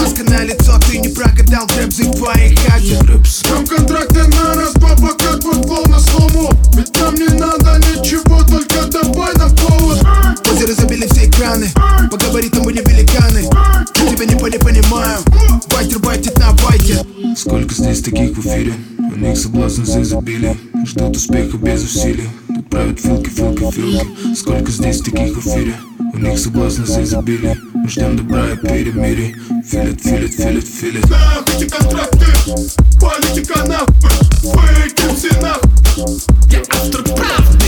Маска 0.00 0.24
на 0.24 0.44
лицо, 0.44 0.78
ты 0.88 0.98
не 0.98 1.08
прогадал 1.08 1.66
Трэп 1.66 1.90
твоих 2.16 2.58
хатит 2.60 3.00
Там 3.42 3.66
контракты 3.66 4.24
на 4.28 4.54
раз, 4.54 4.72
папа, 4.74 5.14
как 5.18 5.42
футбол 5.42 5.84
на 5.86 5.98
слому 5.98 6.50
Ведь 6.74 6.98
нам 7.00 7.14
не 7.14 7.28
надо 7.28 7.78
ничего, 7.78 8.42
только 8.44 8.86
давай 8.86 9.34
на 9.34 9.53
повод 9.56 9.98
Озеро 10.52 10.72
забили 10.74 11.06
все 11.10 11.28
экраны. 11.28 11.68
По 12.10 12.16
габаритам 12.16 12.62
мы 12.64 12.72
не 12.72 12.80
великаны. 12.80 13.48
Я 13.96 14.14
тебя 14.14 14.26
не 14.26 14.34
пони- 14.36 14.58
понимаю. 14.58 15.18
Байтер 15.72 15.98
байтит 15.98 16.38
на 16.38 16.52
байте 16.52 17.04
Сколько 17.36 17.74
здесь 17.74 18.00
таких 18.02 18.36
в 18.36 18.40
эфире? 18.40 18.74
У 18.98 19.18
них 19.18 19.36
соблазн 19.38 19.84
за 19.84 20.02
изобилие. 20.02 20.56
Ждут 20.86 21.16
успеха 21.16 21.56
без 21.56 21.82
усилий. 21.82 22.28
Тут 22.48 22.68
правят 22.70 23.00
филки, 23.00 23.28
филки, 23.30 23.70
филки. 23.70 24.34
Сколько 24.36 24.70
здесь 24.70 25.00
таких 25.00 25.36
в 25.36 25.46
эфире? 25.46 25.74
У 26.12 26.18
них 26.18 26.38
соблазн 26.38 26.84
за 26.84 27.02
изобилие. 27.02 27.56
Мы 27.74 27.88
ждем 27.88 28.16
добра 28.16 28.50
и 28.50 28.56
перемирие 28.56 29.34
Филит, 29.68 30.00
филит, 30.02 30.34
филит, 30.34 30.66
филит 30.66 31.04
эти 31.56 31.68
контракты, 31.68 32.26
политика 33.00 33.64
нахуй. 33.66 34.10
Фейки 34.42 35.14
все 35.16 35.40
нахуй. 35.40 36.18
Я 36.50 36.60
автор 36.70 37.02
правды. 37.02 37.66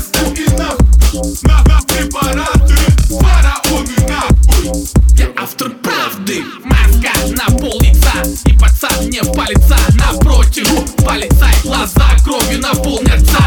СМ 0.00 0.32
и 0.34 0.58
нахуй 0.58 0.79
На, 1.12 1.64
на 1.64 1.80
препараты 1.88 2.76
Фараоны 3.08 3.96
нахуй 4.06 4.86
Я 5.16 5.26
автор 5.36 5.70
правды 5.70 6.44
Маска 6.62 7.10
на 7.30 7.46
пол 7.58 7.80
И 8.44 8.52
пацан 8.52 9.10
не 9.10 9.20
палится 9.34 9.76
Напротив 9.96 10.68
полицай 11.04 11.52
Глаза 11.64 12.10
кровью 12.24 12.60
наполнятся 12.60 13.38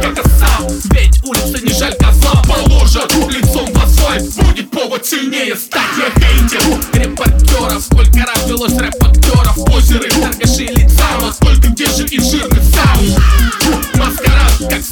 Как 0.00 0.24
сам 0.38 0.68
Ведь 0.92 1.24
улица 1.24 1.60
не 1.60 1.72
жаль 1.72 1.94
козла 1.94 2.40
Положат 2.44 3.12
лицом 3.30 3.72
в 3.72 4.44
Будет 4.44 4.70
повод 4.70 5.04
сильнее 5.04 5.56
стать 5.56 5.82
Я 5.98 7.00
репортеров 7.00 7.82
Сколько 7.82 8.20
раз 8.20 8.46
велось 8.46 8.76
рэп-актеров 8.76 9.56
Позеры, 9.66 10.08
торгаши 10.08 10.66
лица 10.66 11.04
сколько 11.32 11.68
где 11.68 11.86
же 11.86 12.04
и 12.06 12.20
саунд 12.20 13.18
Маскарад, 13.96 14.52
как 14.70 14.82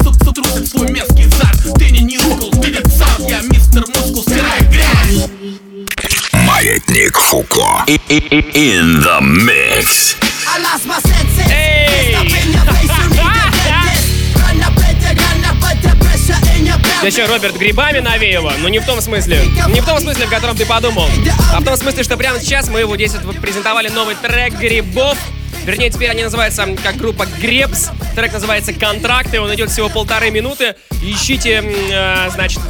In 7.92 9.02
the 9.02 9.20
mix. 9.20 10.16
I 10.48 10.56
lost 10.62 10.86
my 10.86 10.98
senses. 11.00 11.44
Hey. 11.44 12.14
Up 12.14 12.24
in 12.24 12.50
your 12.50 12.64
face, 12.72 12.88
you 12.88 13.08
need 13.10 13.20
to 13.20 13.52
get 13.52 13.84
this. 13.84 14.34
Run 14.40 14.60
up 14.64 14.78
at 14.80 14.96
the 14.96 15.12
gun, 15.12 15.44
up 15.44 15.60
at 15.68 15.76
the 15.82 15.92
pressure 16.00 16.40
in 16.56 16.64
your 16.64 16.78
Да 17.02 17.10
что, 17.10 17.26
Роберт, 17.26 17.58
грибами 17.58 17.98
навеяло? 17.98 18.54
Ну 18.60 18.68
не 18.68 18.78
в 18.78 18.86
том 18.86 19.02
смысле. 19.02 19.44
Не 19.68 19.82
в 19.82 19.84
том 19.84 20.00
смысле, 20.00 20.24
в 20.24 20.30
котором 20.30 20.56
ты 20.56 20.64
подумал. 20.64 21.06
А 21.52 21.60
в 21.60 21.64
том 21.64 21.76
смысле, 21.76 22.02
что 22.02 22.16
прямо 22.16 22.40
сейчас 22.40 22.70
мы 22.70 22.80
его 22.80 22.96
здесь 22.96 23.12
вот 23.24 23.38
презентовали 23.38 23.90
новый 23.90 24.14
трек 24.14 24.54
грибов. 24.54 25.18
Вернее, 25.66 25.90
теперь 25.90 26.08
они 26.08 26.24
называются 26.24 26.66
как 26.82 26.96
группа 26.96 27.26
Гребс. 27.42 27.90
Трек 28.16 28.32
называется 28.32 28.72
«Контракты». 28.72 29.38
Он 29.38 29.54
идет 29.54 29.70
всего 29.70 29.90
полторы 29.90 30.30
минуты. 30.30 30.76
Ищите, 31.02 31.62
э, 31.62 32.30
значит, 32.30 32.60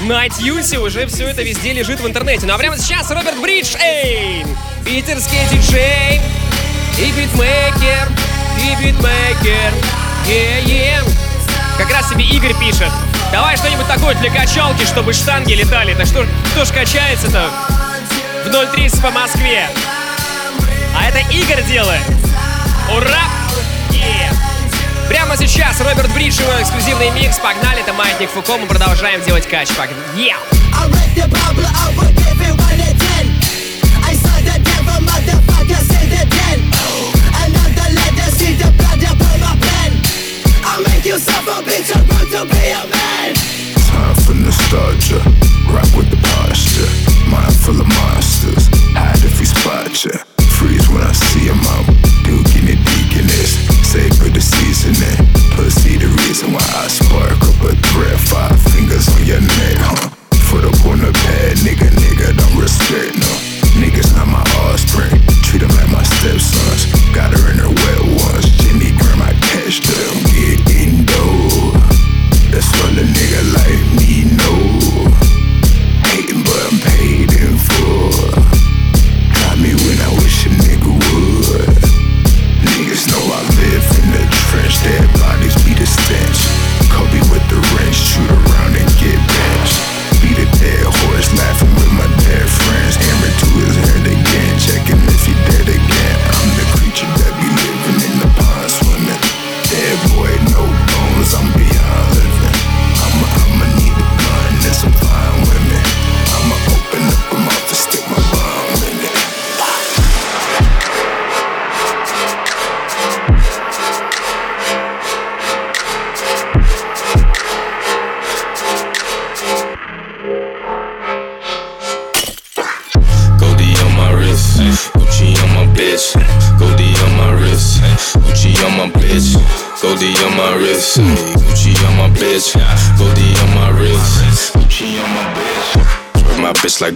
на 0.00 0.26
iTunes 0.26 0.76
уже 0.78 1.06
все 1.06 1.28
это 1.28 1.42
везде 1.42 1.72
лежит 1.72 2.00
в 2.00 2.06
интернете. 2.06 2.46
Ну 2.46 2.54
а 2.54 2.58
прямо 2.58 2.76
сейчас 2.76 3.10
Роберт 3.10 3.40
Бридж, 3.40 3.74
эй! 3.80 4.44
Питерский 4.84 5.38
диджей 5.50 6.20
и 6.98 7.10
битмейкер, 7.12 8.08
и 8.58 8.76
битмейкер, 8.76 9.72
е-е. 10.26 11.00
Как 11.78 11.90
раз 11.90 12.10
себе 12.10 12.24
Игорь 12.24 12.54
пишет. 12.58 12.90
Давай 13.32 13.56
что-нибудь 13.56 13.86
такое 13.86 14.14
для 14.16 14.30
качалки, 14.30 14.84
чтобы 14.84 15.12
штанги 15.12 15.54
летали. 15.54 15.94
Так 15.94 16.06
что, 16.06 16.26
кто 16.52 16.64
ж 16.64 16.68
качается-то 16.68 17.48
в 18.44 18.48
0.30 18.48 19.00
по 19.00 19.10
Москве? 19.10 19.66
А 20.96 21.08
это 21.08 21.18
Игорь 21.32 21.62
делает. 21.64 22.02
Ура! 22.94 23.22
Yeah. 23.90 24.51
Прямо 25.08 25.36
сейчас 25.36 25.80
Роберт 25.80 26.12
Бридж, 26.14 26.40
его 26.40 26.52
эксклюзивный 26.60 27.10
микс. 27.10 27.38
Погнали, 27.38 27.80
это 27.80 27.92
Маятник 27.92 28.30
Фуко, 28.30 28.56
мы 28.56 28.66
продолжаем 28.66 29.22
делать 29.24 29.46
кач. 29.46 29.68
Погнали. 29.70 30.02
Yeah. 30.16 30.36
I 30.74 30.86
read 30.88 31.14
the 31.14 31.28
Bible 31.28 31.68
over 31.86 32.08
everyone 32.30 32.80
at 32.80 32.96
10 32.96 33.28
I 34.08 34.14
saw 34.16 34.36
the 34.40 34.56
devil, 34.58 34.98
motherfucker, 35.04 35.80
say 35.84 36.08
the 36.08 36.24
10 36.24 36.60
Another 37.44 37.88
letter, 37.92 38.30
see 38.36 38.54
the 38.56 38.72
blood 38.72 39.02
upon 39.04 39.38
my 39.40 39.54
pen 39.60 39.92
I'll 40.64 40.82
make 40.82 41.04
you 41.04 41.18
suffer, 41.18 41.60
bitch, 41.62 41.94
I'm 41.94 42.06
going 42.08 42.30
to 42.32 42.42
be 42.50 42.72
a 42.72 42.82
man 42.88 43.34
Time 43.84 44.16
for 44.24 44.34
nostalgia, 44.34 45.20
rock 45.68 45.92
with 45.94 46.08
the 46.10 46.16
posture. 46.16 46.88
Mind 47.30 47.54
full 47.54 47.78
of 47.78 47.86
monsters, 47.86 48.68
hide 48.96 49.22
if 49.22 49.38
we 49.38 49.44
spot 49.46 49.92
ya. 50.04 50.24
Freeze 50.56 50.88
when 50.88 51.02
I 51.02 51.12
see 51.12 51.50
'em 51.50 51.60
out, 51.76 51.86
seasoning, 54.72 55.16
pussy 55.52 55.96
the 55.98 56.08
reason 56.24 56.52
why 56.52 56.64
I 56.76 56.88
sparkle. 56.88 57.52
But 57.60 57.76
thread 57.92 58.18
five 58.20 58.56
fingers 58.72 59.08
on 59.14 59.24
your 59.24 59.40
neck, 59.40 59.76
huh? 59.84 60.08
Foot 60.48 60.64
up 60.64 60.86
on 60.86 60.98
the 61.00 61.12
pad, 61.12 61.56
nigga, 61.64 61.88
nigga, 61.92 62.32
don't 62.36 62.56
respect 62.60 63.16
no. 63.16 63.32
Niggas 63.80 64.16
not 64.16 64.28
my 64.28 64.44
offspring, 64.64 65.12
treat 65.44 65.62
'em 65.62 65.72
like 65.76 65.90
my 65.90 66.02
stepsons. 66.16 66.86
Got 67.12 67.32
her 67.36 67.50
in 67.52 67.58
her 67.58 67.68
wet 67.68 68.02
ones, 68.24 68.48
Jimmy 68.60 68.90
Graham, 68.96 69.22
I 69.22 69.32
catch 69.52 69.80
them, 69.80 70.11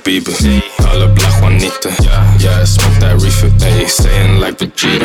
Bieber, 0.06 0.30
call 0.78 1.00
her 1.02 1.12
Black 1.12 1.42
Juanita. 1.42 1.90
Yeah, 1.98 2.38
yeah. 2.38 2.62
smoke 2.62 2.94
that 3.02 3.18
reefer, 3.18 3.50
ayy, 3.66 3.90
saying 3.90 4.38
like 4.38 4.54
Vegeta. 4.54 5.02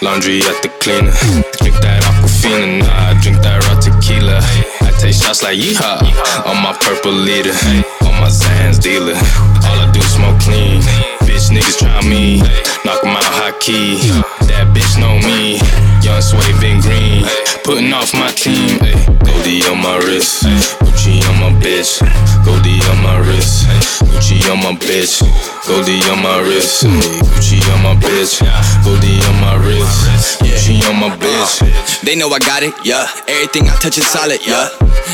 Laundry 0.00 0.40
at 0.40 0.64
the 0.64 0.72
cleaner, 0.80 1.12
drink 1.60 1.76
that 1.84 2.00
Aquafina, 2.08 2.80
nah, 2.80 3.12
I 3.12 3.20
drink 3.20 3.44
that 3.44 3.60
raw 3.68 3.76
tequila. 3.76 4.40
I 4.80 4.88
take 4.96 5.12
shots 5.12 5.44
like 5.44 5.60
yeehaw, 5.60 6.00
on 6.48 6.64
my 6.64 6.72
purple 6.80 7.12
leader, 7.12 7.52
on 8.08 8.16
my 8.24 8.32
Zans 8.32 8.80
dealer. 8.80 9.20
All 9.68 9.84
I 9.84 9.92
do 9.92 10.00
is 10.00 10.16
smoke 10.16 10.40
clean. 10.40 10.80
Bitch 11.28 11.52
niggas 11.52 11.76
try 11.76 12.00
me, 12.08 12.40
knock 12.88 13.04
'em 13.04 13.20
out 13.20 13.28
high 13.28 13.52
key. 13.60 14.00
That 14.48 14.72
bitch 14.72 14.96
know 14.96 15.20
me, 15.28 15.60
young 16.00 16.24
sway 16.24 16.56
been 16.56 16.80
green. 16.80 17.28
Putting 17.68 17.92
off 17.92 18.16
my 18.16 18.32
team. 18.32 18.80
Goldie 19.28 19.60
on 19.68 19.76
my 19.84 20.00
wrist, 20.08 20.48
Gucci 21.08 21.24
on 21.28 21.40
my 21.40 21.60
bitch. 21.60 22.04
Goldie 22.44 22.80
on 22.90 23.02
my 23.02 23.18
wrist, 23.24 23.66
Gucci 24.04 24.40
on 24.50 24.58
my 24.60 24.72
bitch. 24.76 25.20
Goldie 25.66 26.00
on 26.10 26.22
my 26.22 26.40
wrist, 26.40 26.84
Gucci 26.84 27.60
on 27.72 27.82
my 27.82 27.94
bitch. 27.96 28.40
Goldie 28.84 29.20
on 29.28 29.40
my 29.40 29.56
wrist, 29.64 30.40
Gucci 30.40 30.80
on 30.88 31.00
my 31.00 31.08
bitch. 31.16 32.00
They 32.02 32.16
know 32.16 32.28
I 32.28 32.38
got 32.40 32.62
it, 32.62 32.74
yeah. 32.84 33.06
Everything 33.28 33.68
I 33.68 33.76
touch 33.80 33.96
is 33.98 34.06
solid, 34.06 34.40
yeah. 34.44 34.68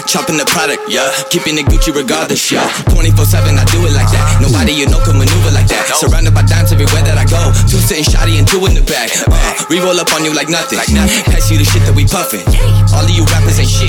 Chopping 0.07 0.38
the 0.38 0.46
product, 0.46 0.83
yeah. 0.88 1.11
Keeping 1.30 1.59
it 1.59 1.66
Gucci 1.66 1.94
regardless, 1.94 2.50
yeah. 2.50 2.70
24 2.94 3.26
7, 3.26 3.59
I 3.59 3.64
do 3.70 3.83
it 3.83 3.94
like 3.98 4.11
that. 4.14 4.38
Nobody 4.38 4.72
you 4.72 4.87
know 4.87 5.02
can 5.02 5.18
maneuver 5.18 5.50
like 5.50 5.66
that. 5.74 5.90
Surrounded 5.98 6.35
by 6.35 6.42
dimes 6.46 6.70
everywhere 6.70 7.02
that 7.02 7.18
I 7.18 7.26
go. 7.26 7.50
Two 7.66 7.83
sitting 7.83 8.07
shoddy 8.07 8.38
and 8.38 8.46
two 8.46 8.62
in 8.66 8.78
the 8.78 8.83
back. 8.87 9.11
Uh, 9.26 9.35
we 9.70 9.83
roll 9.83 9.98
up 9.98 10.11
on 10.14 10.22
you 10.22 10.35
like 10.35 10.48
nothing. 10.48 10.78
Pass 10.78 11.50
you 11.50 11.59
the 11.59 11.66
shit 11.66 11.83
that 11.87 11.94
we 11.94 12.07
puffin'. 12.07 12.46
All 12.94 13.02
of 13.02 13.11
you 13.11 13.26
rappers 13.26 13.59
ain't 13.59 13.70
shit. 13.70 13.84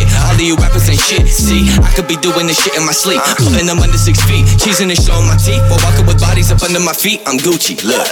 You 0.46 0.56
rappers 0.58 0.88
ain't 0.88 1.00
shit. 1.00 1.26
See, 1.28 1.66
I 1.82 1.90
could 1.98 2.08
be 2.08 2.18
doing 2.18 2.46
this 2.46 2.62
shit 2.62 2.78
in 2.78 2.86
my 2.86 2.94
sleep. 2.94 3.20
Putting 3.42 3.66
them 3.66 3.80
under 3.80 3.98
six 3.98 4.22
feet. 4.30 4.46
Cheesing 4.62 4.94
and 4.94 5.02
showing 5.02 5.26
my 5.26 5.38
teeth. 5.42 5.62
While 5.74 5.82
walking 5.82 6.06
with 6.06 6.22
bodies 6.22 6.52
up 6.52 6.62
under 6.62 6.80
my 6.80 6.94
feet. 6.94 7.22
I'm 7.26 7.40
Gucci, 7.40 7.82
look. 7.84 8.06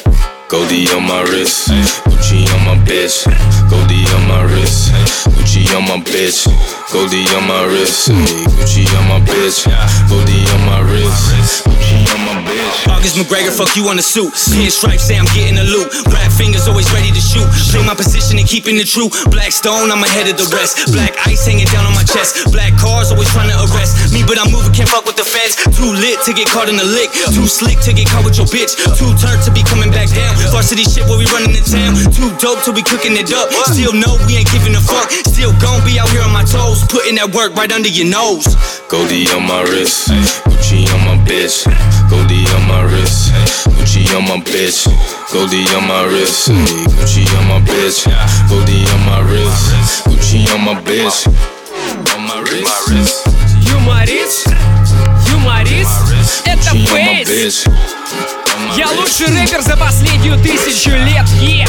Goldie 0.50 0.89
on 0.93 1.04
my 1.04 1.22
wrist, 1.30 1.69
Gucci 2.06 2.46
on 2.54 2.65
my 2.65 2.76
bitch. 2.86 3.26
Goldie 3.69 4.06
on 4.13 4.28
my 4.28 4.43
wrist, 4.43 4.91
Gucci 5.30 5.65
on 5.78 5.84
my 5.86 5.98
bitch. 6.06 6.46
Goldie 6.91 7.26
on 7.38 7.48
my 7.48 7.65
wrist, 7.65 8.10
Gucci 8.10 8.86
on 8.98 9.08
my 9.10 9.19
bitch. 9.26 9.65
Goldie 10.10 10.46
on 10.54 10.65
my 10.65 10.82
wrist, 10.89 11.65
Gucci 11.65 12.13
on 12.13 12.26
my. 12.26 12.42
August 12.89 13.15
McGregor, 13.19 13.51
fuck 13.51 13.75
you 13.75 13.88
on 13.88 13.97
the 13.97 14.05
suit. 14.05 14.31
Pinstripes 14.53 15.05
say 15.05 15.17
I'm 15.19 15.30
getting 15.36 15.55
the 15.55 15.65
loot. 15.67 15.91
Rap 16.09 16.32
fingers 16.32 16.67
always 16.67 16.89
ready 16.91 17.11
to 17.11 17.21
shoot. 17.21 17.45
Play 17.71 17.84
my 17.86 17.95
position 17.95 18.39
and 18.39 18.47
keeping 18.47 18.78
it 18.78 18.88
true. 18.88 19.09
Black 19.30 19.51
stone, 19.51 19.91
I'm 19.91 20.03
ahead 20.03 20.30
of 20.30 20.38
the 20.38 20.47
rest. 20.55 20.91
Black 20.91 21.15
ice 21.28 21.45
hanging 21.45 21.69
down 21.69 21.86
on 21.86 21.95
my 21.95 22.03
chest. 22.03 22.51
Black 22.51 22.76
cars 22.80 23.11
always 23.11 23.30
trying 23.32 23.49
to 23.51 23.57
arrest 23.69 24.13
me, 24.13 24.24
but 24.26 24.39
I'm 24.39 24.51
moving, 24.51 24.74
can't 24.74 24.89
fuck 24.89 25.05
with 25.05 25.15
the 25.15 25.28
feds. 25.28 25.59
Too 25.76 25.91
lit 25.93 26.19
to 26.26 26.32
get 26.34 26.49
caught 26.49 26.67
in 26.67 26.78
the 26.78 26.88
lick. 26.88 27.11
Too 27.32 27.47
slick 27.47 27.80
to 27.88 27.91
get 27.93 28.09
caught 28.09 28.26
with 28.26 28.38
your 28.38 28.49
bitch. 28.49 28.76
Too 28.97 29.11
turned 29.21 29.43
to 29.47 29.51
be 29.51 29.63
coming 29.63 29.91
back 29.91 30.09
down. 30.11 30.36
Varsity 30.51 30.84
shit 30.84 31.05
where 31.07 31.17
we 31.17 31.26
running 31.32 31.53
the 31.53 31.63
town. 31.63 31.95
Too 32.11 32.32
dope 32.41 32.63
till 32.63 32.74
we 32.74 32.84
cooking 32.84 33.15
it 33.15 33.32
up. 33.34 33.51
Still 33.71 33.93
know 33.93 34.17
we 34.28 34.38
ain't 34.39 34.49
giving 34.51 34.76
a 34.76 34.84
fuck. 34.84 35.11
Still 35.30 35.53
gon' 35.59 35.84
be 35.86 35.99
out 35.99 36.09
here 36.09 36.24
on 36.24 36.34
my 36.34 36.43
toes. 36.43 36.84
Putting 36.89 37.15
that 37.21 37.34
work 37.36 37.55
right 37.55 37.71
under 37.71 37.89
your 37.89 38.07
nose. 38.07 38.47
Goldie 38.89 39.28
on 39.34 39.47
my 39.47 39.63
wrist, 39.63 40.09
Gucci 40.45 40.86
on 40.93 41.01
my 41.05 41.17
bitch. 41.26 41.65
Goldie 42.09 42.45
on 42.53 42.62
my 42.68 42.84
wrist, 42.84 43.34
Gucci 43.66 44.03
on 44.16 44.24
my 44.28 44.38
bitch. 44.43 44.88
Goldie 45.32 45.66
on 45.76 45.88
my 45.88 46.05
wrist, 46.05 46.49
Gucci 46.49 47.26
on 47.38 47.47
my 47.47 47.59
bitch. 47.61 48.05
Goldie 48.49 48.86
on 48.93 49.05
my 49.05 49.20
wrist, 49.22 50.03
Gucci 50.05 50.45
on 50.53 50.64
my 50.66 50.76
bitch. 50.82 51.28
On 52.16 52.22
my 52.28 52.39
wrist, 52.41 53.28
Юморист, 53.61 54.47
юморист, 55.30 56.43
это 56.45 56.72
on 56.72 57.26
bitch. 57.26 57.68
Я 58.78 58.89
лучший 58.91 59.28
рэпер 59.28 59.61
за 59.61 59.78
последнюю 59.78 60.38
тысячу 60.39 60.91
лет, 60.91 61.28
е! 61.41 61.68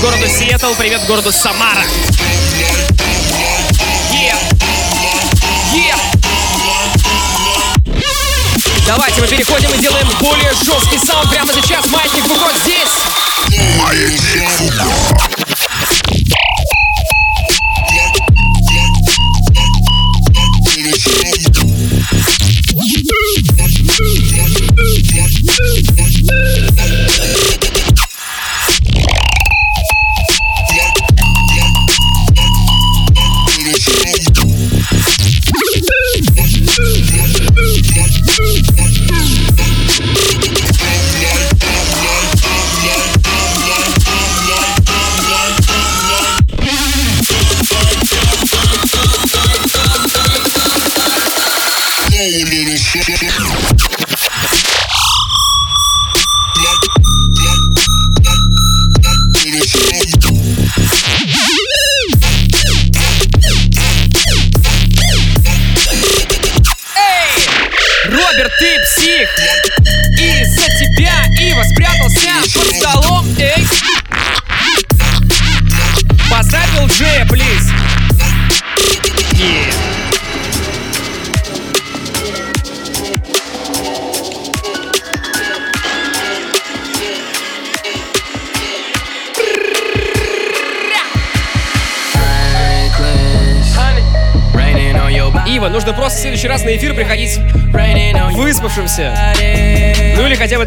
Городу 0.00 0.26
Сиэтл, 0.28 0.74
привет 0.78 1.04
городу 1.06 1.32
Самара. 1.32 1.84
Е! 4.12 4.34
Е! 5.74 5.94
Давайте 8.86 9.20
мы 9.20 9.26
переходим 9.26 9.70
и 9.74 9.78
делаем 9.78 10.08
более 10.20 10.52
жесткий 10.54 10.98
саунд 11.04 11.30
прямо 11.30 11.52
сейчас. 11.52 11.86
Маятник 11.88 12.24
Фуко 12.24 12.50
здесь. 12.64 12.88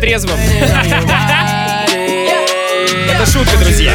Трезвым. 0.02 0.38
Это 3.08 3.26
шутка, 3.32 3.56
друзья. 3.58 3.94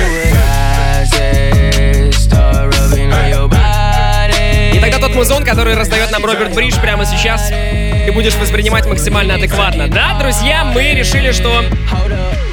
И 4.73 4.79
тогда 4.79 4.99
тот 5.01 5.17
музон, 5.17 5.45
который 5.45 5.75
раздает 5.75 6.13
нам 6.13 6.25
Роберт 6.25 6.55
Бридж 6.55 6.79
прямо 6.81 7.05
сейчас, 7.05 7.49
ты 7.49 8.13
будешь 8.13 8.37
воспринимать 8.37 8.87
максимально 8.87 9.35
адекватно. 9.35 9.89
Да, 9.89 10.17
друзья, 10.19 10.65
мы 10.65 10.93
решили, 10.95 11.33
что... 11.33 11.65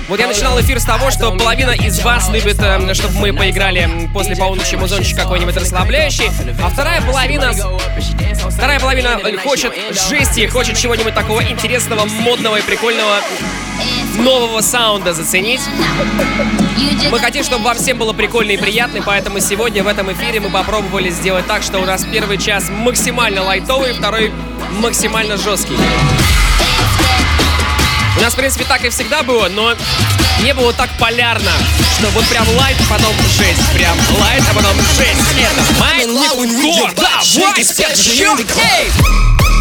Вот 0.10 0.20
я 0.20 0.28
начинал 0.28 0.60
эфир 0.60 0.80
с 0.80 0.86
того, 0.86 1.12
что 1.12 1.32
половина 1.32 1.72
из 1.72 2.00
вас 2.02 2.30
любит, 2.30 2.60
э, 2.60 2.94
чтобы 2.94 3.20
мы 3.20 3.34
поиграли 3.34 4.10
после 4.14 4.36
полуночи 4.36 4.76
музончик 4.76 5.18
какой-нибудь 5.18 5.56
расслабляющий, 5.56 6.30
а 6.62 6.70
вторая 6.70 7.02
половина... 7.02 7.54
Вторая 8.54 8.80
половина 8.80 9.20
хочет 9.44 9.74
жести, 10.10 10.48
хочет 10.48 10.78
чего-нибудь 10.78 11.14
такого 11.14 11.44
интересного, 11.44 12.06
модного 12.06 12.58
и 12.58 12.62
прикольного 12.62 13.20
нового 14.18 14.62
саунда 14.62 15.14
заценить. 15.14 15.62
Мы 17.12 17.20
хотим, 17.20 17.44
чтобы 17.44 17.66
вам 17.66 17.78
всем 17.78 17.98
было 17.98 18.14
прикольно 18.14 18.52
и 18.52 18.58
приятно, 18.58 19.02
поэтому 19.04 19.40
сегодня 19.40 19.84
в 19.84 19.88
этом 19.88 20.12
эфире 20.14 20.40
мы 20.40 20.50
попробовали 20.50 21.10
сделать 21.10 21.48
так, 21.48 21.64
что 21.64 21.80
у 21.80 21.86
нас 21.86 22.06
первый 22.06 22.38
час 22.38 22.70
максимально 22.70 23.44
лайтовый, 23.44 23.94
второй 23.94 24.32
максимально 24.80 25.38
жесткий. 25.38 25.78
У 28.24 28.26
нас, 28.26 28.36
в 28.36 28.38
принципе, 28.38 28.64
так 28.64 28.86
и 28.86 28.90
всегда 28.90 29.22
было, 29.22 29.50
но 29.50 29.76
не 30.44 30.54
было 30.54 30.72
так 30.72 30.90
полярно, 30.98 31.52
что 32.00 32.08
вот 32.12 32.26
прям 32.28 32.48
лайт, 32.56 32.78
а 32.80 32.94
потом 32.94 33.14
жесть, 33.38 33.70
прям 33.74 33.98
лайт, 34.18 34.42
а 34.50 34.54
потом 34.54 34.78
жесть. 34.96 35.20
Это 35.38 35.62
Маятник 35.78 36.32
Гор, 36.62 36.94
давай, 36.96 37.22
все, 37.66 37.86
эй! 38.62 39.53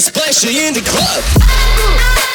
It, 0.00 0.14
splash 0.14 0.44
it 0.44 0.56
in 0.56 0.74
the 0.74 0.80
club. 0.80 2.29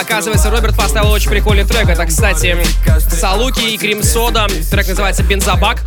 Оказывается, 0.00 0.50
Роберт 0.50 0.76
поставил 0.76 1.10
очень 1.10 1.30
прикольный 1.30 1.64
трек. 1.64 1.88
Это, 1.88 2.04
кстати, 2.06 2.56
Салуки 3.10 3.60
и 3.60 3.78
Крим 3.78 4.02
Сода. 4.02 4.46
Трек 4.70 4.88
называется 4.88 5.22
«Бензобак». 5.22 5.82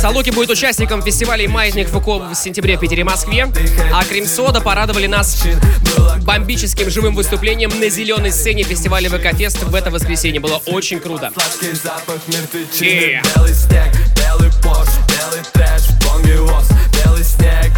Салуки 0.00 0.30
будет 0.30 0.50
участником 0.50 1.02
фестиваля 1.02 1.48
«Маятник 1.48 1.88
Фуко» 1.88 2.18
в 2.18 2.34
сентябре 2.34 2.76
в 2.76 2.80
Питере 2.80 3.00
и 3.00 3.04
Москве. 3.04 3.48
А 3.92 4.04
Крим 4.04 4.26
Сода 4.26 4.60
порадовали 4.60 5.06
нас 5.06 5.42
бомбическим 6.22 6.90
живым 6.90 7.14
выступлением 7.14 7.70
на 7.80 7.88
зеленой 7.88 8.32
сцене 8.32 8.62
фестиваля 8.62 9.08
ВК 9.08 9.36
Фест 9.36 9.62
в 9.62 9.74
это 9.74 9.90
воскресенье. 9.90 10.40
Было 10.40 10.60
очень 10.66 11.00
круто. 11.00 11.32
Yeah. 12.80 13.20
Белый 13.34 13.54
снег, 13.54 13.92
белый 14.16 14.50
Порш, 14.62 14.88
белый 15.08 15.42
трэш, 15.52 15.82
воз 16.40 16.68
Белый 17.04 17.24
снег, 17.24 17.69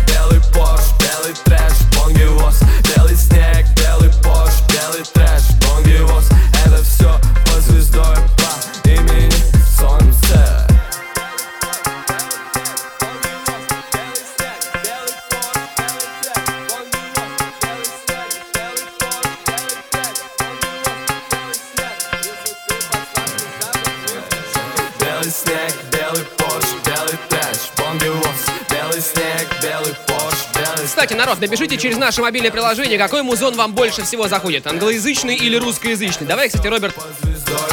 народ, 31.23 31.41
напишите 31.41 31.77
через 31.77 31.99
наше 31.99 32.21
мобильное 32.21 32.51
приложение, 32.51 32.99
какой 32.99 33.23
музон 33.23 33.55
вам 33.55 33.75
больше 33.75 34.03
всего 34.03 34.27
заходит, 34.27 34.67
англоязычный 34.67 35.37
или 35.37 35.57
русскоязычный. 35.57 36.27
Давай, 36.27 36.49
кстати, 36.49 36.67
Роберт, 36.67 36.97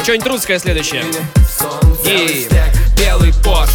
что-нибудь 0.04 0.26
русское 0.28 0.58
следующее. 0.60 1.04
И... 2.04 2.48
Белый 2.96 3.32
Порш, 3.42 3.70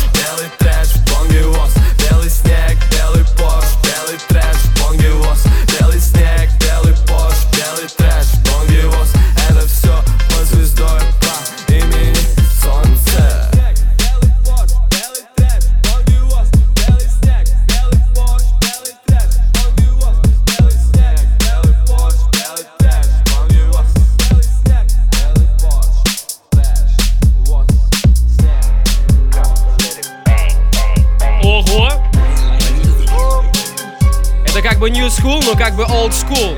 school, 35.25 35.41
но 35.43 35.55
как 35.55 35.75
бы 35.75 35.83
old 35.83 36.11
school. 36.11 36.55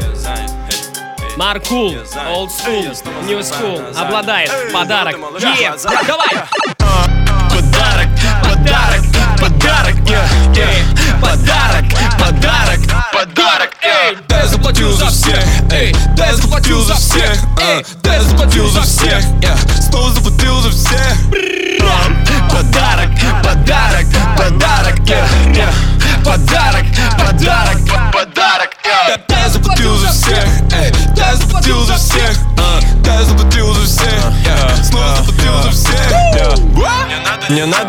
Маркул, 1.38 1.94
old 2.36 2.50
school, 2.50 2.84
new 3.26 3.40
school. 3.40 3.80
Обладает. 3.98 4.52
Подарок. 4.74 5.16
Е, 5.40 5.74
давай! 6.06 6.30
Подарок, 7.50 8.10
подарок, 8.44 9.02
подарок, 9.40 9.96
yeah, 10.06 10.28
yeah. 10.54 11.22
Подарок, 11.22 11.86
подарок, 12.20 12.80
подарок, 13.14 13.72
эй. 13.82 14.18
Да 14.28 14.40
я 14.40 14.48
заплатил 14.48 14.92
за 14.92 15.08
всех, 15.08 15.44
эй, 15.72 15.96
да 16.18 16.28
я 16.28 16.36
заплатил 16.36 16.82
за 16.82 16.96
всех, 16.96 17.38
а, 17.62 17.82
да 18.04 18.16
я 18.16 18.22
заплатил 18.22 18.68
за 18.70 18.82
всех, 18.82 19.24
я. 19.42 19.56
Снова 19.82 20.12
заплатил 20.12 20.60
за 20.62 20.72
всех. 20.72 21.07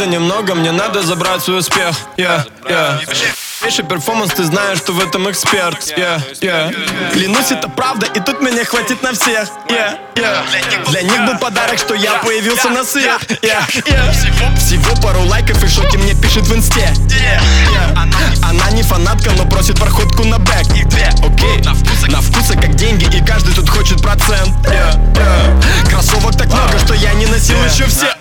Немного, 0.08 0.54
мне 0.54 0.72
надо 0.72 1.02
забрать 1.02 1.42
свой 1.42 1.58
успех, 1.58 1.94
yeah, 2.16 2.44
yeah. 2.64 2.98
Меньше 3.68 3.82
перформанс, 3.82 4.32
ты 4.32 4.44
знаешь, 4.44 4.78
что 4.78 4.94
в 4.94 4.98
этом 4.98 5.30
эксперт. 5.30 5.92
Yeah, 5.94 6.22
yeah. 6.40 7.12
Клянусь, 7.12 7.50
это 7.50 7.68
правда, 7.68 8.06
и 8.06 8.18
тут 8.18 8.40
меня 8.40 8.64
хватит 8.64 9.02
на 9.02 9.12
всех. 9.12 9.50
Yeah, 9.68 9.98
yeah. 10.14 10.90
Для 10.90 11.02
них 11.02 11.26
был 11.26 11.36
подарок, 11.36 11.78
что 11.78 11.92
я 11.92 12.14
появился 12.14 12.70
на 12.70 12.82
свет 12.82 13.20
yeah, 13.42 13.60
yeah. 13.84 14.56
Всего 14.56 14.96
пару 15.02 15.20
лайков 15.24 15.62
и 15.62 15.68
shawty 15.68 15.98
мне 15.98 16.14
пишет 16.14 16.44
в 16.44 16.56
инсте. 16.56 16.90
Yeah. 17.10 18.48
Она 18.48 18.70
не 18.70 18.82
фанатка, 18.82 19.32
но 19.36 19.44
просит 19.44 19.78
проходку 19.78 20.24
на 20.24 20.38
бэк. 20.38 20.66
Окей, 21.22 21.58
на 22.08 22.22
вкусы 22.22 22.54
как 22.54 22.74
деньги, 22.74 23.04
и 23.14 23.22
каждый 23.22 23.54
тут 23.54 23.68
хочет 23.68 24.00
процент. 24.00 24.48
Yeah, 24.64 24.98
yeah. 25.12 25.90
Кроссовок 25.90 26.38
так 26.38 26.46
много, 26.46 26.78
что 26.78 26.94
я 26.94 27.12
не 27.12 27.26
носил 27.26 27.62
еще 27.64 27.84
все. 27.84 28.14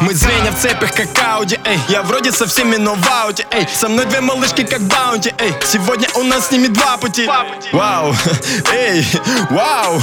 Мы 0.00 0.14
звенья 0.14 0.50
в 0.52 0.60
цепях, 0.60 0.92
как 0.92 1.08
Ауди, 1.18 1.58
эй 1.64 1.78
Я 1.88 2.02
вроде 2.02 2.32
со 2.32 2.46
всеми, 2.46 2.76
но 2.76 2.94
в 2.94 3.08
ауте, 3.08 3.46
эй 3.50 3.66
Со 3.72 3.88
мной 3.88 4.06
две 4.06 4.20
малышки, 4.20 4.62
как 4.62 4.80
баунти, 4.90 5.32
эй 5.38 5.54
Сегодня 5.64 6.08
у 6.16 6.22
нас 6.22 6.48
с 6.48 6.50
ними 6.50 6.68
два 6.68 6.96
пути. 6.96 7.26
Вау, 7.72 8.14
эй, 8.72 9.06
вау, 9.50 10.00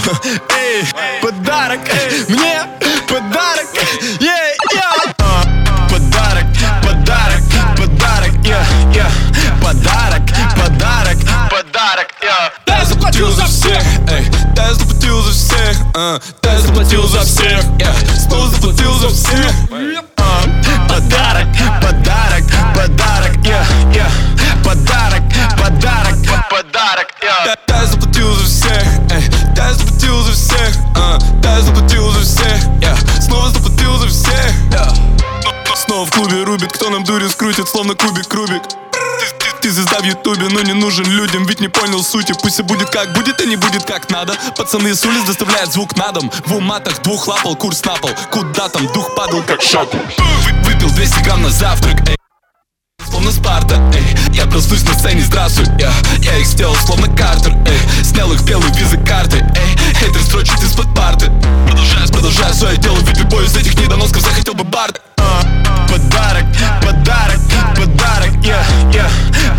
эй 0.58 0.86
Подарок, 1.22 1.82
мне 2.28 2.64
подарок, 3.08 3.68
ей, 4.20 4.56
я. 4.74 4.94
Подарок, 5.90 6.46
подарок, 6.84 7.44
подарок, 7.76 8.32
я, 8.44 8.66
я. 8.94 9.10
Подарок, 9.62 10.24
подарок, 10.56 11.18
подарок, 11.50 12.08
я. 12.22 12.52
Да 12.66 12.78
я 12.78 12.86
заплатил 12.86 13.32
за 13.32 13.46
всех, 13.46 13.84
эй, 14.10 14.26
да 14.56 14.68
я 14.68 14.74
заплатил 14.74 15.22
за 15.22 15.32
всех, 15.32 15.78
а, 15.96 16.20
да 16.42 16.54
я 16.54 16.60
заплатил 16.60 17.08
за 17.08 17.22
всех, 17.22 17.64
я. 17.80 17.94
Снова 18.18 18.50
заплатил 18.50 18.94
за 18.96 19.10
всех. 19.10 19.52
А, 20.18 20.42
Подарок, 20.88 21.48
подарок, 21.82 22.44
подарок, 22.76 23.38
я, 23.44 23.66
я 23.94 24.27
Подарок, 24.68 25.24
подарок, 25.58 26.16
подарок, 26.50 27.08
я 27.24 27.46
Да, 27.46 27.56
да 27.68 27.80
я 27.80 27.86
заплатил 27.86 28.36
за 28.36 28.44
всех, 28.46 28.84
эй, 29.12 29.24
да 29.56 29.68
я 29.70 29.74
заплатил 29.74 30.22
за 30.24 30.34
всех, 30.34 30.76
а, 30.98 31.18
да 31.42 31.56
я 31.56 31.62
заплатил 31.62 32.12
за 32.12 32.20
всех, 32.20 32.58
я 32.82 32.98
снова 33.22 33.50
заплатил 33.50 33.98
за 33.98 34.08
всех. 34.08 34.52
я. 34.74 34.94
Снова 35.74 36.06
в 36.06 36.12
клубе 36.12 36.44
рубит, 36.44 36.74
кто 36.74 36.90
нам 36.90 37.06
дури 37.06 37.30
скрутит, 37.30 37.70
словно 37.70 37.96
кубик 37.96 38.34
Рубик. 38.34 38.64
Ты, 39.62 39.72
звезда 39.72 40.00
в 40.00 40.04
ютубе, 40.04 40.50
но 40.50 40.62
не 40.62 40.74
нужен 40.74 41.06
людям, 41.06 41.46
ведь 41.46 41.62
не 41.62 41.70
понял 41.70 42.04
сути 42.04 42.34
Пусть 42.42 42.56
все 42.56 42.64
будет 42.64 42.90
как 42.90 43.14
будет, 43.14 43.42
и 43.42 43.48
не 43.48 43.56
будет 43.56 43.86
как 43.86 44.10
надо 44.12 44.36
Пацаны 44.56 44.94
с 44.94 45.04
улиц 45.06 45.24
доставляют 45.24 45.72
звук 45.74 45.96
на 45.98 46.12
дом 46.12 46.30
В 46.46 46.56
уматах 46.56 47.02
двух 47.02 47.28
лапал, 47.28 47.56
курс 47.56 47.84
на 47.86 47.96
пол 47.96 48.12
Куда 48.32 48.70
там, 48.70 48.86
дух 48.94 49.16
падал 49.16 49.42
как 49.42 49.62
шаттл 49.62 49.98
Вы- 49.98 50.72
Выпил 50.72 50.90
200 50.92 51.22
грамм 51.24 51.42
на 51.42 51.50
завтрак, 51.50 52.08
эй 52.08 52.18
Словно 53.28 53.32
Спарта, 53.32 53.76
эй. 53.94 54.16
Я 54.32 54.46
проснусь 54.46 54.84
на 54.84 54.94
сцене, 54.94 55.22
здравствуй, 55.22 55.66
я. 55.80 55.92
Я 56.20 56.38
их 56.38 56.46
сделал 56.46 56.76
словно 56.76 57.08
Картер, 57.14 57.54
эй. 57.66 58.04
Снял 58.04 58.32
их 58.32 58.42
белые 58.44 58.74
визы 58.74 58.98
карты, 58.98 59.38
эй. 59.38 59.96
Хейтер 59.96 60.22
строчит 60.22 60.64
из-под 60.64 60.94
парты. 60.96 61.30
Продолжаю, 61.66 62.08
продолжаю 62.08 62.54
свое 62.54 62.78
дело 62.78 62.98
Ведь 63.02 63.18
любой 63.18 63.46
из 63.46 63.56
этих 63.58 63.78
недоносков 63.78 64.22
захотел 64.22 64.54
бы 64.54 64.64
бард. 64.64 65.02
Подарок, 65.90 66.46
подарок, 66.82 67.40
подарок, 67.76 68.32
я, 68.46 68.64
я. 68.94 69.10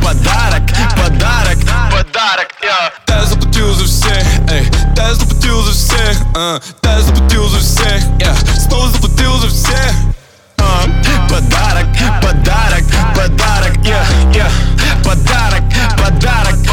Подарок, 0.03 0.63
подарок, 0.97 1.59
подарок, 1.91 2.49
я. 2.63 2.93
Да 3.07 3.19
я 3.19 3.27
заплатил 3.27 3.75
за 3.75 3.85
всех, 3.85 4.25
эй. 4.51 4.67
Да 4.95 5.09
я 5.09 5.15
заплатил 5.15 5.63
за 5.63 5.73
всех, 5.73 6.17
а, 6.35 6.61
да 6.83 6.97
я 6.97 7.03
заплатил 7.03 7.49
за 7.49 7.59
всех, 7.59 8.03
я. 8.19 8.35
Снова 8.59 8.89
заплатил 8.91 9.39
за 9.39 9.49
всех 9.49 9.93
А, 10.59 10.85
Подарок, 11.29 11.87
подарок, 12.23 12.85
подарок, 13.15 13.48
Подарок, 15.09 15.63
подарок, 15.97 16.68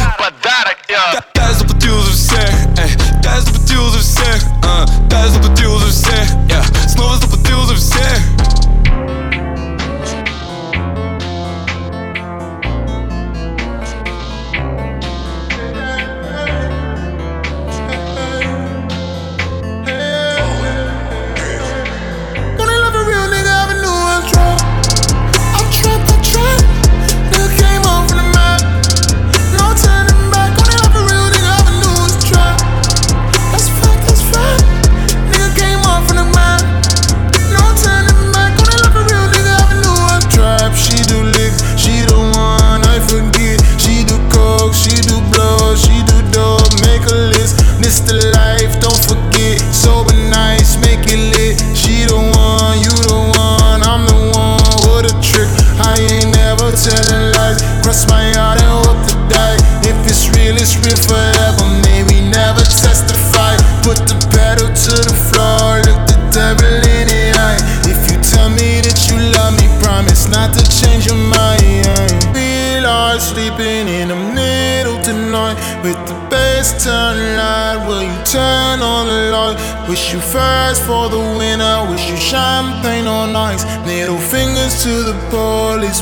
with 75.85 76.07
the 76.07 76.17
bass 76.31 76.83
turned 76.83 77.37
loud. 77.37 77.87
Will 77.87 78.01
you 78.01 78.19
turn 78.25 78.81
on 78.81 79.05
the 79.07 79.21
light? 79.31 79.57
Wish 79.87 80.13
you 80.13 80.19
fast 80.19 80.81
for 80.81 81.09
the 81.09 81.23
winner. 81.37 81.87
Wish 81.91 82.09
you 82.09 82.17
champagne 82.17 83.05
on 83.05 83.35
ice. 83.35 83.63
Middle 83.85 84.17
fingers 84.17 84.81
to 84.83 84.93
the 85.09 85.15
police. 85.29 86.01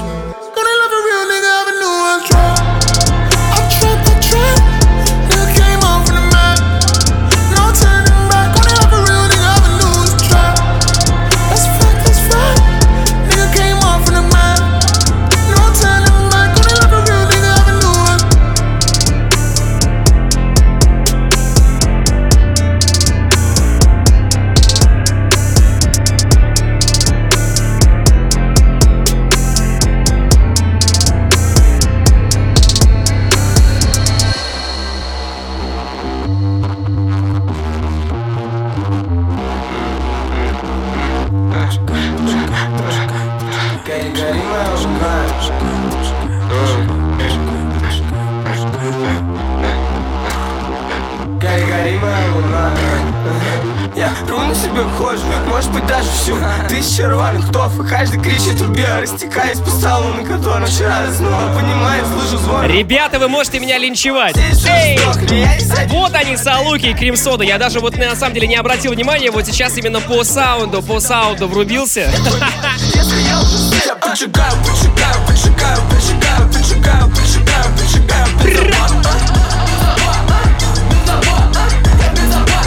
Ребята, 62.73 63.19
вы 63.19 63.27
можете 63.27 63.59
меня 63.59 63.77
линчевать. 63.77 64.35
Эй! 64.67 64.99
Вот 65.89 66.15
они, 66.15 66.35
Салуки 66.35 66.87
и 66.87 66.93
Крим 66.95 67.15
Сода. 67.15 67.43
Я 67.43 67.59
даже 67.59 67.79
вот 67.79 67.95
на 67.97 68.15
самом 68.15 68.33
деле 68.33 68.47
не 68.47 68.55
обратил 68.55 68.93
внимания, 68.93 69.29
вот 69.29 69.45
сейчас 69.45 69.77
именно 69.77 70.01
по 70.01 70.23
саунду, 70.23 70.81
по 70.81 70.99
саунду 70.99 71.47
врубился. 71.47 72.11
Я 72.95 73.95
поджигаю, 73.95 73.97
поджигаю, 74.01 74.53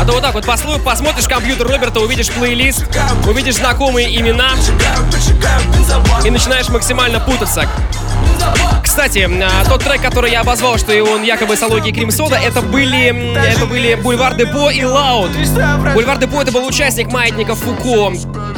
То 0.07 0.13
вот 0.13 0.23
так 0.23 0.35
вот 0.35 0.45
послу- 0.45 0.79
посмотришь 0.83 1.27
компьютер 1.27 1.67
Роберта, 1.67 2.01
увидишь 2.01 2.31
плейлист, 2.31 2.85
увидишь 3.29 3.57
знакомые 3.57 4.17
имена 4.21 4.51
и 6.25 6.31
начинаешь 6.31 6.69
максимально 6.69 7.19
путаться. 7.21 7.69
Кстати, 8.83 9.29
а, 9.43 9.65
тот 9.69 9.83
трек, 9.83 10.01
который 10.01 10.31
я 10.31 10.41
обозвал, 10.43 10.79
что 10.79 10.93
он 11.03 11.23
якобы 11.23 11.57
Салуки 11.57 11.89
и 11.89 11.93
Cream 11.93 12.11
Soda, 12.11 12.37
это 12.37 12.63
были, 12.63 13.35
это 13.37 13.67
были 13.67 13.95
Бульвар 13.95 14.37
Депо 14.37 14.71
и 14.71 14.85
LAUD. 14.85 15.33
Бульвар 15.95 16.19
Депо 16.19 16.41
это 16.41 16.53
был 16.53 16.65
участник 16.67 17.09
маятника 17.13 17.55
Фуко, 17.57 18.13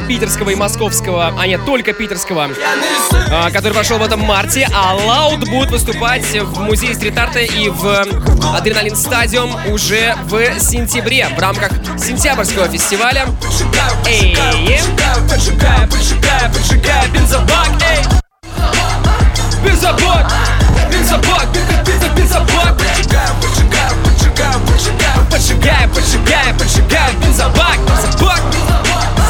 питерского 0.09 0.49
и 0.49 0.55
московского, 0.55 1.35
а 1.37 1.45
нет, 1.45 1.63
только 1.65 1.93
питерского, 1.93 2.49
а, 3.29 3.51
который 3.51 3.73
прошел 3.73 3.99
в 3.99 4.03
этом 4.03 4.21
марте, 4.21 4.67
а 4.73 4.95
LAUD 4.95 5.47
будет 5.47 5.69
выступать 5.69 6.25
в 6.25 6.61
музее 6.61 6.95
стрит-арта 6.95 7.41
и 7.41 7.69
в 7.69 8.07
Adrenaline 8.55 8.95
Stadium 8.95 9.53
уже 9.67 10.15
в 10.23 10.59
сентябре 10.59 11.27
в 11.27 11.39
рамках 11.39 11.71
сентябрьского 11.99 12.67
фестиваля. 12.67 13.27
Эй, 14.07 14.35
бензобак, 17.13 17.69
Бензобак! 19.63 20.31
Бензобак, 20.91 21.47
бензобак! 22.15 22.81
Бензобак! 27.21 27.79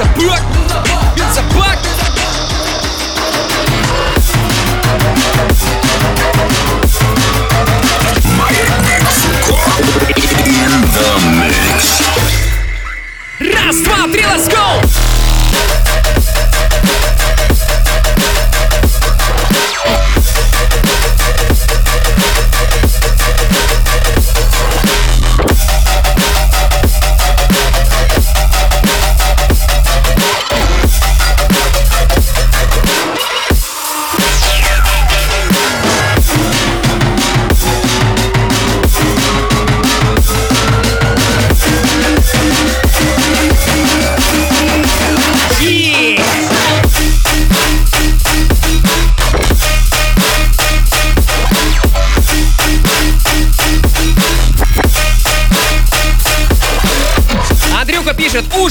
Бензобак! 0.08 0.69
Раз, 13.40 13.82
два, 13.82 14.08
три, 14.12 14.26
let's 14.26 14.50
go! 14.50 15.09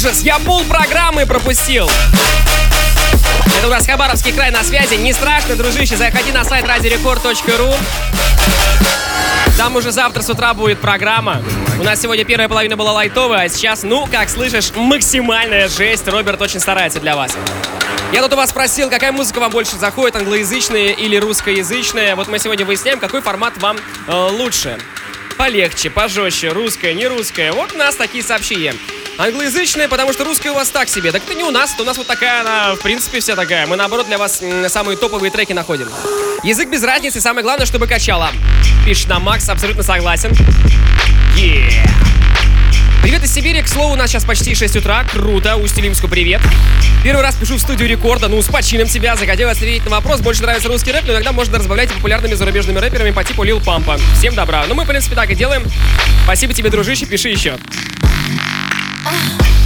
Ужас, 0.08 0.22
я 0.22 0.38
пол 0.38 0.62
программы 0.64 1.26
пропустил. 1.26 1.90
Это 3.58 3.66
у 3.66 3.70
нас 3.70 3.86
Хабаровский 3.86 4.32
край 4.32 4.50
на 4.50 4.62
связи. 4.62 4.94
Не 4.94 5.12
страшно, 5.12 5.54
дружище, 5.54 5.96
заходи 5.96 6.32
на 6.32 6.44
сайт 6.44 6.66
радиорекорд.ру. 6.66 7.74
Там 9.58 9.76
уже 9.76 9.90
завтра 9.90 10.22
с 10.22 10.30
утра 10.30 10.54
будет 10.54 10.78
программа. 10.78 11.42
У 11.78 11.82
нас 11.82 12.00
сегодня 12.00 12.24
первая 12.24 12.48
половина 12.48 12.76
была 12.76 12.92
лайтовая, 12.92 13.44
а 13.44 13.48
сейчас, 13.48 13.82
ну, 13.82 14.06
как 14.10 14.30
слышишь, 14.30 14.70
максимальная 14.74 15.68
жесть. 15.68 16.06
Роберт 16.08 16.40
очень 16.40 16.60
старается 16.60 17.00
для 17.00 17.14
вас. 17.14 17.36
Я 18.12 18.22
тут 18.22 18.32
у 18.32 18.36
вас 18.36 18.50
спросил, 18.50 18.88
какая 18.88 19.12
музыка 19.12 19.40
вам 19.40 19.50
больше 19.50 19.76
заходит, 19.76 20.16
англоязычная 20.16 20.92
или 20.92 21.16
русскоязычная. 21.16 22.16
Вот 22.16 22.28
мы 22.28 22.38
сегодня 22.38 22.64
выясняем, 22.64 22.98
какой 22.98 23.20
формат 23.20 23.58
вам 23.58 23.76
э, 24.06 24.28
лучше. 24.38 24.78
Полегче, 25.36 25.90
пожестче, 25.90 26.48
русская, 26.48 26.94
не 26.94 27.06
русская. 27.06 27.52
Вот 27.52 27.72
у 27.74 27.76
нас 27.76 27.96
такие 27.96 28.24
сообщения. 28.24 28.74
Англоязычная, 29.18 29.88
потому 29.88 30.12
что 30.12 30.22
русская 30.22 30.52
у 30.52 30.54
вас 30.54 30.68
так 30.68 30.88
себе. 30.88 31.10
Так 31.10 31.24
это 31.24 31.34
не 31.34 31.42
у 31.42 31.50
нас, 31.50 31.74
это 31.74 31.82
у 31.82 31.84
нас 31.84 31.98
вот 31.98 32.06
такая 32.06 32.40
она, 32.40 32.76
в 32.76 32.80
принципе, 32.80 33.18
вся 33.18 33.34
такая. 33.34 33.66
Мы, 33.66 33.74
наоборот, 33.74 34.06
для 34.06 34.16
вас 34.16 34.40
самые 34.68 34.96
топовые 34.96 35.32
треки 35.32 35.52
находим. 35.52 35.88
Язык 36.44 36.70
без 36.70 36.84
разницы, 36.84 37.20
самое 37.20 37.42
главное, 37.42 37.66
чтобы 37.66 37.88
качало. 37.88 38.30
Пишет 38.86 39.08
нам 39.08 39.24
Макс, 39.24 39.48
абсолютно 39.48 39.82
согласен. 39.82 40.30
Yeah. 41.36 41.72
Привет 43.02 43.24
из 43.24 43.34
Сибири, 43.34 43.60
к 43.60 43.66
слову, 43.66 43.94
у 43.94 43.96
нас 43.96 44.08
сейчас 44.08 44.24
почти 44.24 44.54
6 44.54 44.76
утра, 44.76 45.04
круто, 45.10 45.56
Усть-Илимску 45.56 46.06
привет. 46.06 46.40
Первый 47.02 47.22
раз 47.22 47.34
пишу 47.34 47.56
в 47.56 47.60
студию 47.60 47.88
рекорда, 47.88 48.28
ну, 48.28 48.40
с 48.40 48.46
почином 48.46 48.86
тебя, 48.86 49.16
захотел 49.16 49.48
ответить 49.48 49.84
на 49.84 49.90
вопрос, 49.90 50.20
больше 50.20 50.42
нравится 50.42 50.68
русский 50.68 50.92
рэп, 50.92 51.04
но 51.06 51.14
иногда 51.14 51.32
можно 51.32 51.58
разбавлять 51.58 51.92
популярными 51.92 52.34
зарубежными 52.34 52.78
рэперами 52.78 53.10
по 53.10 53.24
типу 53.24 53.42
Лил 53.42 53.60
Пампа. 53.60 53.98
Всем 54.14 54.36
добра. 54.36 54.64
Ну, 54.68 54.76
мы, 54.76 54.84
в 54.84 54.86
принципе, 54.86 55.16
так 55.16 55.28
и 55.30 55.34
делаем. 55.34 55.64
Спасибо 56.22 56.54
тебе, 56.54 56.70
дружище, 56.70 57.06
пиши 57.06 57.30
еще. 57.30 57.56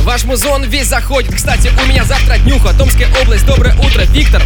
Ваш 0.02 0.24
музон 0.24 0.64
весь 0.64 0.88
заходит. 0.88 1.34
Кстати, 1.34 1.70
у 1.82 1.86
меня 1.86 2.04
завтра 2.04 2.38
днюха. 2.38 2.74
Томская 2.74 3.08
область. 3.22 3.46
Доброе 3.46 3.74
утро, 3.76 4.02
Виктор. 4.02 4.42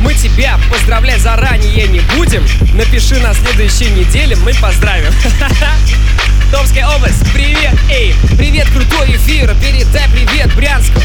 Мы 0.00 0.14
тебя 0.14 0.58
поздравлять 0.70 1.20
заранее 1.20 1.88
не 1.88 2.00
будем. 2.16 2.44
Напиши 2.74 3.18
на 3.20 3.34
следующей 3.34 3.90
неделе, 3.90 4.36
мы 4.36 4.52
поздравим. 4.60 5.12
Томская 6.50 6.86
область, 6.88 7.30
привет, 7.34 7.74
эй, 7.90 8.14
привет, 8.38 8.66
крутой 8.70 9.16
эфир, 9.16 9.54
передай 9.60 10.08
привет 10.10 10.54
Брянску. 10.56 10.98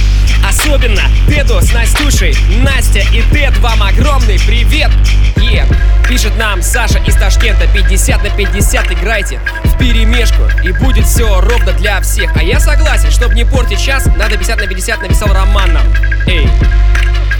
Особенно 0.47 1.01
Теду 1.27 1.59
с 1.61 1.73
Настюшей, 1.73 2.33
Настя 2.61 2.99
и 3.11 3.21
Тед, 3.23 3.57
вам 3.57 3.83
огромный 3.83 4.39
привет. 4.39 4.89
Е, 5.35 5.67
пишет 6.07 6.37
нам 6.37 6.61
Саша 6.61 6.99
из 6.99 7.15
Ташкента, 7.15 7.67
50 7.67 8.23
на 8.23 8.29
50 8.29 8.91
играйте 8.93 9.41
в 9.65 9.77
перемешку, 9.77 10.43
и 10.63 10.71
будет 10.71 11.05
все 11.05 11.41
ровно 11.41 11.73
для 11.73 11.99
всех. 11.99 12.33
А 12.37 12.41
я 12.41 12.61
согласен, 12.61 13.11
чтобы 13.11 13.35
не 13.35 13.43
портить 13.43 13.81
час, 13.81 14.05
надо 14.15 14.37
50 14.37 14.61
на 14.61 14.67
50 14.67 15.01
написал 15.01 15.33
Роман 15.33 15.73
нам. 15.73 15.93
Эй, 16.25 16.47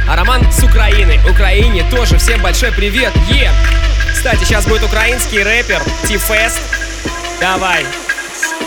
А 0.10 0.18
Роман 0.18 0.46
с 0.52 0.62
Украины. 0.62 1.22
Украине 1.30 1.86
тоже 1.90 2.18
всем 2.18 2.42
большой 2.42 2.74
привет. 2.74 3.14
Е! 3.30 3.50
Кстати, 4.14 4.44
сейчас 4.44 4.66
будет 4.66 4.84
украинский 4.84 5.42
рэпер 5.42 5.82
Ти-Фест. 6.06 6.83
Давай. 7.40 7.86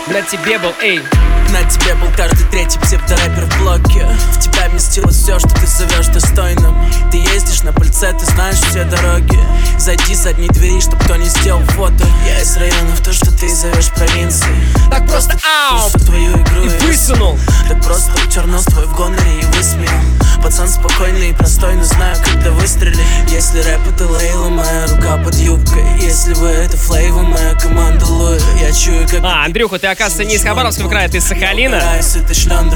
На 0.07 0.21
тебе 0.21 0.57
был, 0.59 0.73
эй. 0.81 1.01
На 1.49 1.63
тебе 1.69 1.95
был 1.95 2.07
каждый 2.15 2.45
третий 2.49 2.79
псевдорэпер 2.79 3.45
в 3.45 3.61
блоке. 3.61 4.05
В 4.33 4.39
тебя 4.39 4.69
вместилось 4.69 5.15
все, 5.15 5.39
что 5.39 5.49
ты 5.49 5.65
зовешь 5.65 6.07
достойным. 6.07 6.75
Ты 7.11 7.17
ездишь 7.17 7.63
на 7.63 7.71
пыльце, 7.71 8.13
ты 8.13 8.25
знаешь 8.25 8.57
все 8.57 8.83
дороги. 8.83 9.39
Зайди 9.77 10.15
с 10.15 10.19
задней 10.19 10.49
двери, 10.49 10.79
чтоб 10.81 11.01
кто 11.03 11.15
не 11.15 11.27
сделал 11.27 11.61
фото. 11.75 12.05
Я 12.25 12.41
из 12.41 12.55
районов, 12.57 12.99
то, 13.01 13.13
что 13.13 13.31
ты 13.31 13.47
зовешь 13.53 13.89
провинцией. 13.91 14.55
Так 14.89 15.07
просто 15.07 15.37
ау! 15.71 15.89
твою 16.05 16.31
игру 16.37 16.63
И 16.63 16.69
высунул. 16.85 17.39
Так 17.67 17.81
просто 17.81 18.11
утер 18.23 18.45
нос 18.45 18.65
твой 18.65 18.85
в 18.85 18.95
гоноре 18.95 19.39
и 19.41 19.45
высмеял 19.45 20.26
Пацан 20.41 20.67
спокойный 20.67 21.31
и 21.31 21.33
простой, 21.33 21.75
но 21.75 21.83
знаю, 21.83 22.15
когда 22.23 22.51
выстрелить 22.51 22.99
Если 23.29 23.59
рэп 23.59 23.81
это 23.93 24.07
лейла, 24.07 24.49
моя 24.49 24.87
рука 24.87 25.17
под 25.17 25.35
юбкой 25.35 25.83
Если 25.99 26.33
вы 26.33 26.47
это 26.49 26.77
флейва, 26.77 27.21
моя 27.21 27.53
команда 27.55 28.05
лоя 28.05 28.39
Я 28.59 28.71
чую, 28.71 29.07
как 29.07 29.23
А, 29.23 29.45
Андрюха, 29.45 29.79
ты, 29.79 29.87
оказывается, 29.87 30.25
не 30.25 30.35
из 30.35 30.43
Хабаровского 30.43 30.89
края, 30.89 31.09
ты 31.09 31.17
из 31.17 31.25
Сахалина. 31.25 31.81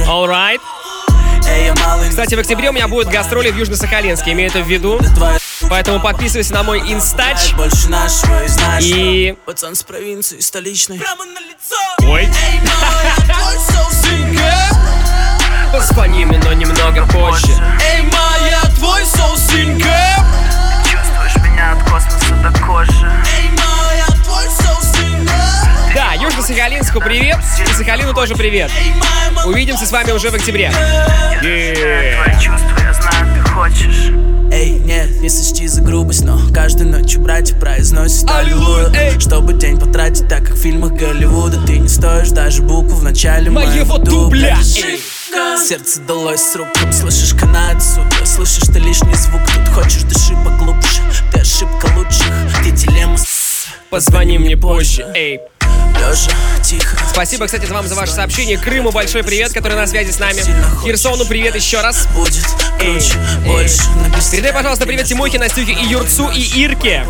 Alright. 0.07 0.59
Кстати, 2.09 2.36
в 2.36 2.39
октябре 2.39 2.70
у 2.70 2.74
меня 2.74 2.88
будут 2.88 3.09
гастроли 3.09 3.51
в 3.51 3.57
Южно-Сахалинске, 3.57 4.32
имею 4.32 4.49
это 4.49 4.62
в 4.62 4.68
виду. 4.68 4.99
Поэтому 5.70 5.99
подписывайся 5.99 6.53
на 6.53 6.64
мой 6.64 6.80
инстач. 6.80 7.53
Больше 7.53 7.89
нашего 7.89 8.41
и. 8.82 9.36
Пацан 9.45 9.76
с 9.76 9.84
провинции, 9.84 10.39
столичной 10.39 10.99
Прямо 10.99 11.26
на 11.26 11.39
лицо 11.39 11.76
Ой. 12.07 12.28
Позвони 15.72 16.26
мне, 16.26 16.38
но 16.39 16.51
немного 16.51 17.05
позже. 17.07 17.53
Эй, 17.82 18.01
моя, 18.01 18.61
твой 18.76 19.05
соусинка 19.05 19.88
Чувствуешь 20.84 21.36
меня 21.43 21.72
от 21.72 21.84
космоса 21.89 22.36
до 22.43 22.51
кожи 22.65 23.11
Эй, 23.38 23.49
моя, 23.51 24.05
твой 24.26 24.45
соусинка 24.49 25.01
Да, 25.95 26.13
Южно-Сахалинску 26.15 26.99
привет. 27.01 27.37
И 27.69 27.73
Сахалину 27.73 28.13
тоже 28.13 28.35
привет. 28.35 28.71
Увидимся 29.45 29.85
с 29.85 29.91
вами 29.91 30.11
уже 30.11 30.29
в 30.29 30.35
октябре. 30.35 30.71
Эй, 34.53 34.71
нет, 34.79 35.09
не 35.21 35.29
сочти 35.29 35.67
за 35.67 35.81
грубость, 35.81 36.23
но 36.23 36.37
каждой 36.53 36.85
ночью 36.85 37.21
братья 37.21 37.55
произносят 37.55 38.29
аллилуйя 38.29 39.17
Чтобы 39.19 39.53
день 39.53 39.79
потратить 39.79 40.27
так, 40.27 40.45
как 40.45 40.55
в 40.55 40.61
фильмах 40.61 40.91
Голливуда 40.91 41.57
Ты 41.65 41.77
не 41.79 41.87
стоишь 41.87 42.29
даже 42.31 42.61
букву 42.61 42.97
в 42.97 43.03
начале 43.03 43.49
Моего 43.49 43.97
дубля. 43.97 44.57
Эй. 44.83 45.01
Сердце 45.57 46.01
далось 46.01 46.41
с 46.41 46.55
рук, 46.57 46.67
слышишь 46.91 47.33
канает, 47.33 47.81
сука 47.81 48.25
Слышишь 48.25 48.67
ты 48.73 48.79
лишний 48.79 49.15
звук, 49.15 49.41
тут 49.53 49.73
хочешь 49.73 50.03
дыши 50.03 50.33
поглубже 50.43 50.99
Ты 51.31 51.39
ошибка 51.39 51.85
лучших, 51.95 52.27
ты 52.63 52.71
дилемма 52.71 53.17
с- 53.17 53.51
Позвони 53.91 54.37
мне 54.37 54.55
позже. 54.55 55.05
Эй. 55.13 55.41
Лежа, 55.99 56.31
тихо 56.63 56.95
Спасибо, 57.11 57.45
кстати, 57.45 57.65
вам 57.65 57.85
за 57.89 57.95
ваше 57.95 58.13
сообщение. 58.13 58.57
Крыму 58.57 58.91
большой 58.91 59.21
привет, 59.21 59.51
который 59.51 59.75
на 59.75 59.85
связи 59.85 60.11
с 60.11 60.17
нами. 60.17 60.39
Херсону 60.81 61.25
привет 61.25 61.55
еще 61.55 61.81
раз. 61.81 62.07
Будет 62.15 62.47
Эй, 62.79 62.93
круче, 62.93 63.15
эй. 63.43 63.47
больше 63.47 63.81
написано 64.01 64.31
Передай, 64.31 64.53
пожалуйста, 64.53 64.85
привет 64.85 65.07
Тимохе, 65.07 65.39
Настюхе 65.39 65.73
и 65.73 65.85
Юрцу 65.87 66.29
и 66.29 66.39
Ирке. 66.39 67.05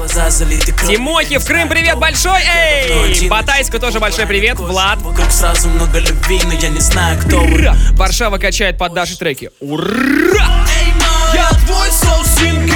Тимохе 0.87 1.37
в 1.37 1.45
Крым 1.45 1.69
привет 1.69 1.99
большой, 1.99 2.41
эй! 2.41 3.29
Батайску 3.29 3.77
тоже 3.77 3.99
большой 3.99 4.25
привет, 4.25 4.57
Влад. 4.57 4.99
Вокруг 5.01 5.29
сразу 5.31 5.69
много 5.69 5.99
любви, 5.99 6.41
но 6.45 6.53
я 6.53 6.69
не 6.69 6.79
знаю, 6.79 7.19
кто 7.19 7.41
Ура! 7.41 7.75
Варшава 7.91 8.39
качает 8.39 8.79
под 8.79 8.95
наши 8.95 9.15
треки. 9.15 9.51
Ура! 9.59 10.65
Я 11.35 11.47
твой 11.67 11.91
соусинка 11.91 12.75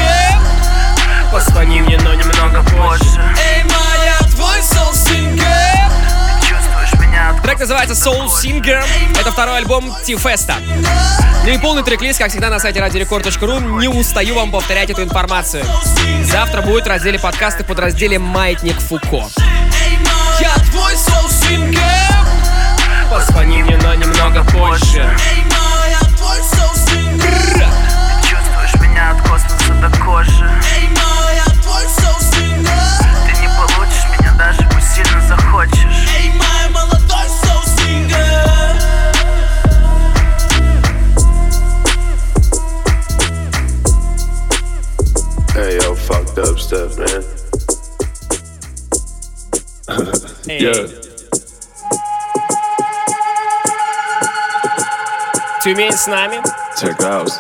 Позвони 1.32 1.82
мне, 1.82 1.98
но 1.98 2.14
немного 2.14 2.64
позже. 2.70 3.05
Трек 7.56 7.70
называется 7.70 7.96
Soul 7.96 8.28
Singer. 8.28 8.84
Это 9.18 9.32
второй 9.32 9.60
альбом 9.60 9.96
Ти-Феста. 10.04 10.56
Ну 11.46 11.50
и 11.50 11.58
полный 11.58 11.84
трек-лист, 11.84 12.20
как 12.20 12.30
всегда, 12.30 12.50
на 12.50 12.60
сайте 12.60 12.82
radiorecord.ru. 12.82 13.80
Не 13.80 13.88
устаю 13.88 14.36
вам 14.36 14.52
повторять 14.52 14.90
эту 14.90 15.04
информацию. 15.04 15.64
Завтра 16.24 16.62
будет 16.62 16.84
в 16.84 16.88
разделе 16.88 17.18
подкасты 17.18 17.64
под 17.64 17.80
разделе 17.80 18.20
«Маятник 18.20 18.78
Фуко». 18.82 19.30
Я 20.42 20.54
твой 20.70 20.98
соусинка 20.98 22.15
yeah. 50.66 50.90
Тюмень 55.64 55.92
с 55.92 56.08
нами. 56.08 56.42
Check 56.80 57.00
out. 57.00 57.32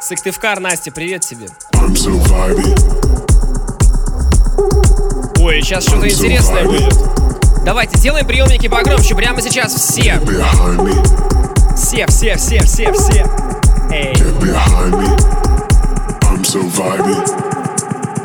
Сыктывкар, 0.00 0.60
Настя, 0.60 0.90
привет 0.90 1.22
тебе. 1.22 1.46
I'm 1.74 1.94
so 1.94 2.12
vibey. 2.26 3.00
Ой, 5.40 5.62
сейчас 5.62 5.84
что-то 5.84 6.08
интересное 6.08 6.64
будет. 6.64 6.94
Давайте, 7.64 7.96
сделаем 7.98 8.26
приемники 8.26 8.68
погромче 8.68 9.14
прямо 9.14 9.40
сейчас 9.42 9.74
все. 9.74 10.20
Все, 11.76 12.06
все, 12.06 12.36
все, 12.36 12.60
все, 12.64 12.92
все. 12.92 13.26
Эй. 13.90 14.14
behind 14.40 14.92
me. 14.96 15.08
I'm 16.22 16.44
so 16.44 16.62
vibey. 16.62 17.16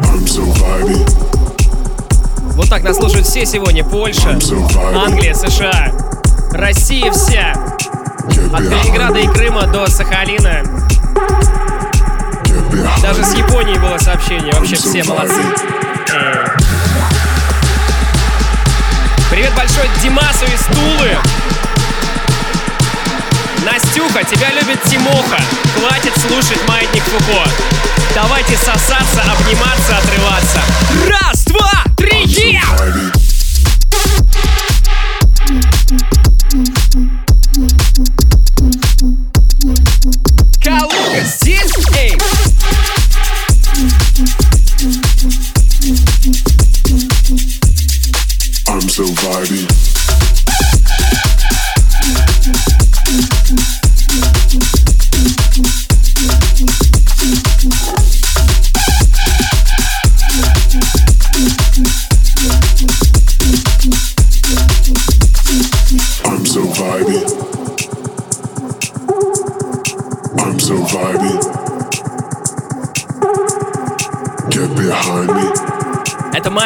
I'm 0.03 0.27
so 0.27 0.43
vibey. 0.43 1.24
Вот 2.55 2.69
так 2.69 2.83
нас 2.83 2.95
слушают 2.95 3.27
все 3.27 3.45
сегодня. 3.45 3.83
Польша, 3.83 4.39
Англия, 4.95 5.33
США, 5.33 5.91
Россия 6.51 7.11
вся. 7.11 7.53
От 8.53 8.63
Калининграда 8.63 9.19
и 9.19 9.27
Крыма 9.27 9.67
до 9.67 9.87
Сахалина. 9.87 10.63
Даже 13.01 13.25
с 13.25 13.33
Японии 13.33 13.77
было 13.77 13.97
сообщение. 13.97 14.53
Вообще 14.53 14.77
все 14.77 15.03
молодцы. 15.03 15.41
Эй. 16.13 16.35
Привет 19.29 19.53
большой 19.53 19.89
Димасу 20.01 20.45
из 20.45 20.63
Тулы. 20.73 21.17
Настюха, 23.65 24.23
тебя 24.23 24.51
любит 24.53 24.81
Тимоха. 24.83 25.41
Хватит 25.77 26.13
слушать 26.21 26.65
маятник 26.69 27.03
Фуко. 27.03 27.49
Давайте 28.15 28.55
сосаться, 28.55 29.23
обниматься, 29.23 29.97
отрываться. 29.97 30.61
Раз, 31.09 31.34
два, 32.27 33.14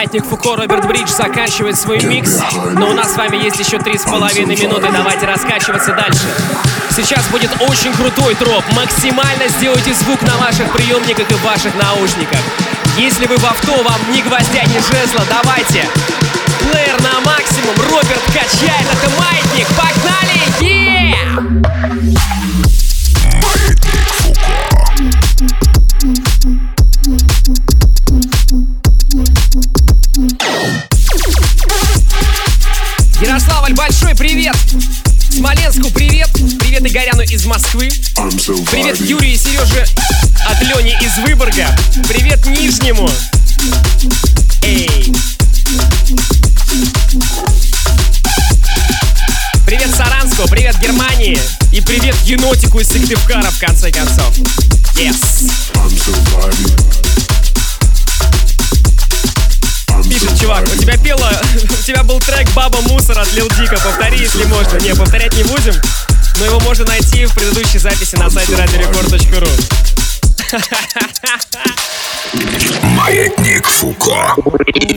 маятник 0.09 0.25
Фуко, 0.27 0.55
Роберт 0.55 0.87
Бридж 0.87 1.09
заканчивает 1.09 1.77
свой 1.77 2.01
микс. 2.01 2.39
Но 2.73 2.89
у 2.89 2.93
нас 2.93 3.13
с 3.13 3.17
вами 3.17 3.37
есть 3.37 3.59
еще 3.59 3.77
три 3.77 3.95
с 3.95 4.03
половиной 4.03 4.55
минуты. 4.55 4.87
Давайте 4.91 5.27
раскачиваться 5.27 5.93
дальше. 5.93 6.25
Сейчас 6.95 7.27
будет 7.27 7.51
очень 7.61 7.93
крутой 7.93 8.33
троп. 8.35 8.63
Максимально 8.75 9.47
сделайте 9.49 9.93
звук 9.93 10.21
на 10.23 10.35
ваших 10.37 10.71
приемниках 10.71 11.29
и 11.29 11.33
ваших 11.45 11.75
наушниках. 11.75 12.39
Если 12.97 13.27
вы 13.27 13.37
в 13.37 13.45
авто, 13.45 13.83
вам 13.83 13.99
ни 14.11 14.21
гвоздя, 14.21 14.63
ни 14.63 14.79
жезла, 14.79 15.23
давайте. 15.29 15.87
Плеер 16.59 16.99
на 17.01 17.19
максимум, 17.21 17.75
Роберт 17.91 18.23
качает, 18.27 18.87
это 18.91 19.09
маятник, 19.15 19.67
погнали! 19.77 20.39
Е! 20.61 21.18
Москвы. 37.69 37.89
Привет 38.71 38.99
Юрию 38.99 39.31
и 39.31 39.37
Сереже 39.37 39.85
от 40.47 40.59
Лени 40.63 40.97
из 41.01 41.17
Выборга. 41.19 41.67
Привет 42.07 42.43
Нижнему. 42.47 43.07
Эй! 44.63 45.13
Привет 49.67 49.89
Саранску, 49.95 50.47
привет 50.49 50.79
Германии 50.79 51.39
и 51.71 51.79
привет 51.81 52.15
енотику 52.25 52.79
из 52.79 52.87
Сыктывкара 52.87 53.51
в 53.51 53.59
конце 53.59 53.91
концов. 53.91 54.35
Yes! 54.95 55.51
Пишет 60.09 60.39
чувак, 60.39 60.63
у 60.63 60.75
тебя 60.75 60.97
пела, 60.97 61.31
у 61.63 61.83
тебя 61.83 62.03
был 62.03 62.19
трек 62.19 62.49
«Баба 62.53 62.81
мусор» 62.81 63.19
от 63.19 63.31
Лил 63.33 63.47
Дика, 63.59 63.75
повтори, 63.75 64.17
если 64.17 64.45
можно. 64.45 64.77
Не, 64.79 64.95
повторять 64.95 65.35
не 65.35 65.43
будем, 65.43 65.75
его 66.49 66.59
можно 66.61 66.85
найти 66.85 67.25
в 67.25 67.33
предыдущей 67.33 67.77
записи 67.77 68.15
на 68.15 68.29
сайте 68.29 68.53
radiorecord.ru. 68.53 69.49
Маятник 72.83 73.67
Фуко. 73.67 74.35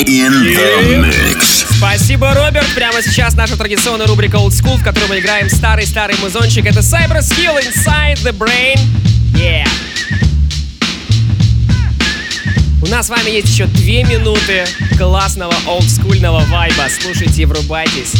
In 0.06 0.32
the 0.44 1.00
mix. 1.00 1.66
Спасибо, 1.76 2.32
Роберт. 2.34 2.68
Прямо 2.74 3.02
сейчас 3.02 3.34
наша 3.34 3.56
традиционная 3.56 4.06
рубрика 4.06 4.36
Old 4.36 4.50
School, 4.50 4.78
в 4.78 4.82
которой 4.82 5.08
мы 5.08 5.18
играем 5.20 5.50
старый-старый 5.50 6.16
музончик. 6.20 6.64
Это 6.64 6.80
Cyber 6.80 7.18
Skill 7.18 7.58
Inside 7.62 8.22
the 8.22 8.32
Brain. 8.32 8.78
Yeah. 9.34 9.68
У 12.82 12.86
нас 12.86 13.06
с 13.06 13.10
вами 13.10 13.30
есть 13.30 13.48
еще 13.48 13.66
две 13.66 14.04
минуты 14.04 14.64
классного 14.96 15.54
олдскульного 15.66 16.44
вайба. 16.46 16.88
Слушайте 17.00 17.42
и 17.42 17.44
врубайтесь. 17.44 18.14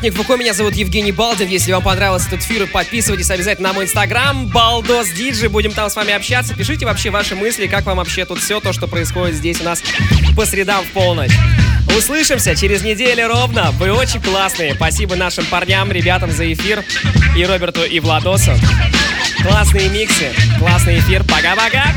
«Маятник 0.00 0.18
Фуко». 0.18 0.36
Меня 0.38 0.54
зовут 0.54 0.76
Евгений 0.76 1.12
Балдин. 1.12 1.48
Если 1.48 1.72
вам 1.72 1.82
понравился 1.82 2.28
этот 2.28 2.40
эфир, 2.40 2.66
подписывайтесь 2.66 3.30
обязательно 3.30 3.68
на 3.68 3.74
мой 3.74 3.84
инстаграм 3.84 4.46
Балдос 4.46 5.10
Диджи. 5.10 5.50
Будем 5.50 5.72
там 5.72 5.90
с 5.90 5.96
вами 5.96 6.14
общаться. 6.14 6.54
Пишите 6.54 6.86
вообще 6.86 7.10
ваши 7.10 7.36
мысли, 7.36 7.66
как 7.66 7.84
вам 7.84 7.98
вообще 7.98 8.24
тут 8.24 8.38
все 8.38 8.60
то, 8.60 8.72
что 8.72 8.86
происходит 8.88 9.36
здесь 9.36 9.60
у 9.60 9.64
нас 9.64 9.82
по 10.34 10.46
средам 10.46 10.86
в 10.86 10.88
полночь. 10.92 11.32
Услышимся 11.98 12.56
через 12.56 12.82
неделю 12.82 13.28
ровно. 13.28 13.72
Вы 13.72 13.92
очень 13.92 14.22
классные. 14.22 14.74
Спасибо 14.74 15.16
нашим 15.16 15.44
парням, 15.44 15.92
ребятам 15.92 16.30
за 16.30 16.50
эфир. 16.50 16.82
И 17.36 17.44
Роберту, 17.44 17.84
и 17.84 18.00
Владосу. 18.00 18.52
Классные 19.42 19.90
миксы, 19.90 20.30
классный 20.58 20.98
эфир. 21.00 21.24
Пока-пока. 21.24 21.92